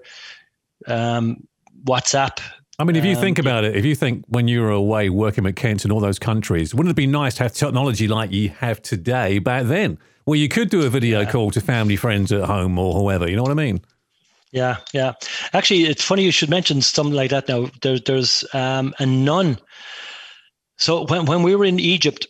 um, 0.86 1.46
WhatsApp. 1.84 2.40
I 2.78 2.84
mean, 2.84 2.96
if 2.96 3.04
you 3.04 3.14
Um, 3.14 3.20
think 3.20 3.38
about 3.38 3.64
it, 3.64 3.76
if 3.76 3.84
you 3.84 3.94
think 3.94 4.24
when 4.28 4.48
you 4.48 4.62
were 4.62 4.70
away 4.70 5.10
working 5.10 5.46
at 5.46 5.56
Kentz 5.56 5.84
and 5.84 5.92
all 5.92 6.00
those 6.00 6.18
countries, 6.18 6.74
wouldn't 6.74 6.90
it 6.90 6.96
be 6.96 7.06
nice 7.06 7.34
to 7.36 7.44
have 7.44 7.52
technology 7.52 8.08
like 8.08 8.32
you 8.32 8.48
have 8.58 8.80
today 8.82 9.38
back 9.38 9.66
then, 9.66 9.98
where 10.24 10.38
you 10.38 10.48
could 10.48 10.70
do 10.70 10.82
a 10.82 10.88
video 10.88 11.24
call 11.24 11.50
to 11.50 11.60
family, 11.60 11.96
friends 11.96 12.32
at 12.32 12.44
home 12.44 12.78
or 12.78 12.94
whoever? 12.94 13.28
You 13.28 13.36
know 13.36 13.42
what 13.42 13.52
I 13.52 13.54
mean? 13.54 13.80
Yeah, 14.50 14.78
yeah. 14.92 15.12
Actually, 15.52 15.84
it's 15.84 16.02
funny 16.02 16.24
you 16.24 16.32
should 16.32 16.50
mention 16.50 16.82
something 16.82 17.14
like 17.14 17.30
that. 17.30 17.48
Now, 17.48 17.70
there, 17.82 17.98
there's 17.98 18.44
um, 18.52 18.94
a 18.98 19.06
nun. 19.06 19.58
So 20.76 21.04
when 21.06 21.26
when 21.26 21.42
we 21.42 21.54
were 21.54 21.64
in 21.64 21.78
Egypt, 21.78 22.26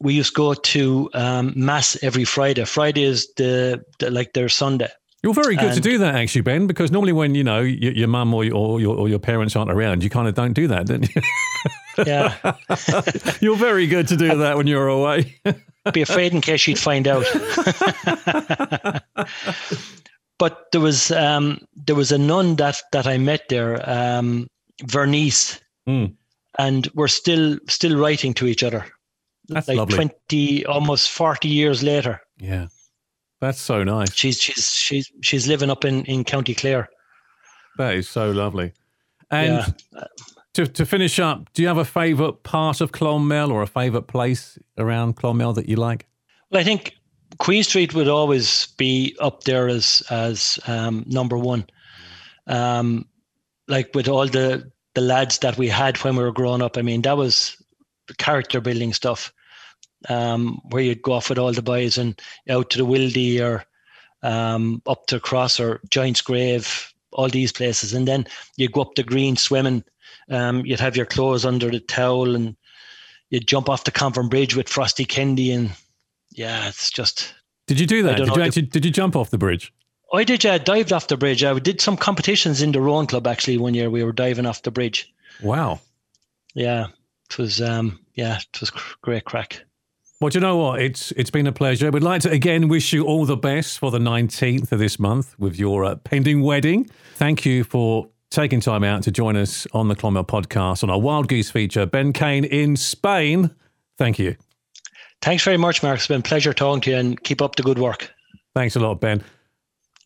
we 0.00 0.14
used 0.14 0.34
to 0.34 0.38
go 0.38 0.54
to 0.54 1.10
um, 1.14 1.52
mass 1.56 1.96
every 2.02 2.24
Friday. 2.24 2.64
Friday 2.64 3.04
is 3.04 3.28
the, 3.36 3.84
the 3.98 4.10
like 4.10 4.32
their 4.32 4.48
Sunday. 4.48 4.88
You're 5.22 5.32
very 5.34 5.56
good 5.56 5.72
to 5.72 5.80
do 5.80 5.96
that, 5.98 6.16
actually, 6.16 6.42
Ben, 6.42 6.66
because 6.66 6.90
normally 6.92 7.12
when, 7.14 7.34
you 7.34 7.42
know, 7.42 7.60
your, 7.60 7.92
your 7.94 8.08
mum 8.08 8.34
or, 8.34 8.44
your- 8.44 8.54
or, 8.56 8.78
your, 8.80 8.94
or 8.94 9.08
your 9.08 9.18
parents 9.18 9.56
aren't 9.56 9.70
around, 9.70 10.04
you 10.04 10.10
kind 10.10 10.28
of 10.28 10.34
don't 10.34 10.52
do 10.52 10.66
that, 10.68 10.86
don't 10.86 11.08
you? 11.14 11.22
Yeah, 12.04 12.34
you're 13.40 13.56
very 13.56 13.86
good 13.86 14.06
to 14.08 14.16
do 14.18 14.36
that 14.36 14.58
when 14.58 14.66
you're 14.66 14.88
away. 14.88 15.40
be 15.94 16.02
afraid 16.02 16.34
in 16.34 16.42
case 16.42 16.60
she'd 16.60 16.78
find 16.78 17.08
out. 17.08 17.24
but 20.38 20.66
there 20.72 20.80
was 20.80 21.10
um, 21.12 21.58
there 21.86 21.96
was 21.96 22.12
a 22.12 22.18
nun 22.18 22.56
that 22.56 22.82
that 22.92 23.06
I 23.06 23.18
met 23.18 23.48
there, 23.48 23.88
um, 23.88 24.46
Vernice, 24.82 25.60
Hmm. 25.86 26.06
and 26.58 26.88
we're 26.94 27.08
still 27.08 27.58
still 27.68 27.96
writing 27.98 28.34
to 28.34 28.46
each 28.46 28.62
other. 28.62 28.84
That's 29.48 29.68
like 29.68 29.76
lovely. 29.76 29.94
twenty, 29.96 30.64
almost 30.66 31.10
forty 31.10 31.48
years 31.48 31.82
later. 31.82 32.20
yeah. 32.38 32.68
That's 33.40 33.60
so 33.60 33.84
nice. 33.84 34.14
She's 34.14 34.40
she's 34.40 34.66
she's 34.68 35.10
she's 35.20 35.46
living 35.46 35.68
up 35.70 35.84
in 35.84 36.04
in 36.06 36.24
County 36.24 36.54
Clare. 36.54 36.88
That 37.76 37.94
is 37.94 38.08
so 38.08 38.30
lovely. 38.30 38.72
And 39.30 39.74
Yeah. 39.92 40.04
to, 40.54 40.66
to 40.66 40.86
finish 40.86 41.18
up, 41.18 41.52
do 41.52 41.60
you 41.60 41.68
have 41.68 41.76
a 41.76 41.84
favourite 41.84 42.42
part 42.42 42.80
of 42.80 42.92
Clonmel 42.92 43.50
or 43.50 43.60
a 43.60 43.66
favourite 43.66 44.06
place 44.06 44.58
around 44.78 45.16
Clonmel 45.16 45.52
that 45.56 45.68
you 45.68 45.76
like? 45.76 46.06
Well, 46.50 46.60
I 46.60 46.64
think 46.64 46.94
Queen 47.38 47.64
Street 47.64 47.92
would 47.92 48.08
always 48.08 48.68
be 48.78 49.14
up 49.20 49.42
there 49.44 49.68
as 49.68 50.02
as 50.08 50.58
um, 50.66 51.04
number 51.06 51.36
one. 51.36 51.66
Um, 52.46 53.06
like 53.68 53.90
with 53.94 54.08
all 54.08 54.26
the 54.26 54.70
the 54.94 55.00
lads 55.02 55.38
that 55.40 55.58
we 55.58 55.68
had 55.68 55.98
when 55.98 56.16
we 56.16 56.22
were 56.22 56.32
growing 56.32 56.62
up. 56.62 56.78
I 56.78 56.82
mean, 56.82 57.02
that 57.02 57.16
was 57.16 57.60
character 58.18 58.60
building 58.60 58.92
stuff. 58.92 59.32
Um, 60.10 60.60
where 60.68 60.82
you'd 60.82 61.00
go 61.00 61.14
off 61.14 61.30
with 61.30 61.38
all 61.38 61.52
the 61.52 61.62
boys 61.62 61.96
and 61.96 62.20
out 62.50 62.68
to 62.70 62.78
the 62.78 62.84
Wildy 62.84 63.40
or 63.40 63.64
um, 64.22 64.82
up 64.86 65.06
to 65.06 65.18
Cross 65.18 65.58
or 65.60 65.80
Giant's 65.88 66.20
Grave, 66.20 66.92
all 67.12 67.28
these 67.28 67.52
places, 67.52 67.94
and 67.94 68.06
then 68.06 68.26
you 68.56 68.68
go 68.68 68.82
up 68.82 68.96
the 68.96 69.02
green 69.02 69.36
swimming. 69.36 69.82
Um, 70.28 70.64
you'd 70.66 70.80
have 70.80 70.96
your 70.96 71.06
clothes 71.06 71.46
under 71.46 71.70
the 71.70 71.80
towel 71.80 72.34
and 72.34 72.54
you'd 73.30 73.48
jump 73.48 73.70
off 73.70 73.84
the 73.84 73.90
Convent 73.90 74.30
Bridge 74.30 74.54
with 74.54 74.68
Frosty 74.68 75.06
Kendi 75.06 75.54
and 75.54 75.70
yeah, 76.32 76.68
it's 76.68 76.90
just. 76.90 77.34
Did 77.66 77.80
you 77.80 77.86
do 77.86 78.02
that? 78.02 78.16
Did 78.16 78.28
you 78.28 78.42
actually 78.42 78.62
did 78.62 78.84
you 78.84 78.90
jump 78.90 79.16
off 79.16 79.30
the 79.30 79.38
bridge? 79.38 79.72
I 80.12 80.24
did. 80.24 80.44
Yeah, 80.44 80.54
I 80.54 80.58
dived 80.58 80.92
off 80.92 81.08
the 81.08 81.16
bridge. 81.16 81.42
I 81.42 81.58
did 81.58 81.80
some 81.80 81.96
competitions 81.96 82.62
in 82.62 82.72
the 82.72 82.80
Rowan 82.80 83.06
Club 83.06 83.26
actually 83.26 83.58
one 83.58 83.74
year. 83.74 83.90
We 83.90 84.04
were 84.04 84.12
diving 84.12 84.46
off 84.46 84.62
the 84.62 84.70
bridge. 84.70 85.12
Wow. 85.42 85.80
Yeah, 86.54 86.88
it 87.28 87.38
was. 87.38 87.60
Um, 87.60 87.98
yeah, 88.14 88.38
it 88.38 88.60
was 88.60 88.70
great 89.02 89.24
crack. 89.24 89.64
Well, 90.20 90.30
do 90.30 90.38
you 90.38 90.40
know 90.40 90.56
what? 90.56 90.80
It's 90.80 91.10
it's 91.12 91.30
been 91.30 91.46
a 91.46 91.52
pleasure. 91.52 91.90
We'd 91.90 92.02
like 92.02 92.22
to 92.22 92.30
again 92.30 92.68
wish 92.68 92.92
you 92.92 93.04
all 93.04 93.26
the 93.26 93.36
best 93.36 93.78
for 93.78 93.90
the 93.90 93.98
19th 93.98 94.72
of 94.72 94.78
this 94.78 94.98
month 94.98 95.38
with 95.38 95.58
your 95.58 95.84
uh, 95.84 95.96
pending 95.96 96.42
wedding. 96.42 96.88
Thank 97.16 97.44
you 97.44 97.64
for 97.64 98.08
taking 98.30 98.60
time 98.60 98.84
out 98.84 99.02
to 99.04 99.10
join 99.10 99.36
us 99.36 99.66
on 99.72 99.88
the 99.88 99.94
Clonmel 99.94 100.24
podcast 100.24 100.82
on 100.82 100.90
our 100.90 101.00
Wild 101.00 101.28
Goose 101.28 101.50
feature. 101.50 101.86
Ben 101.86 102.12
Keane 102.12 102.44
in 102.44 102.76
Spain. 102.76 103.50
Thank 103.98 104.18
you. 104.18 104.36
Thanks 105.20 105.44
very 105.44 105.56
much, 105.56 105.82
Mark. 105.82 105.98
It's 105.98 106.06
been 106.06 106.20
a 106.20 106.22
pleasure 106.22 106.52
talking 106.52 106.80
to 106.82 106.90
you, 106.90 106.96
and 106.96 107.22
keep 107.22 107.40
up 107.40 107.56
the 107.56 107.62
good 107.62 107.78
work. 107.78 108.12
Thanks 108.54 108.76
a 108.76 108.80
lot, 108.80 109.00
Ben. 109.00 109.22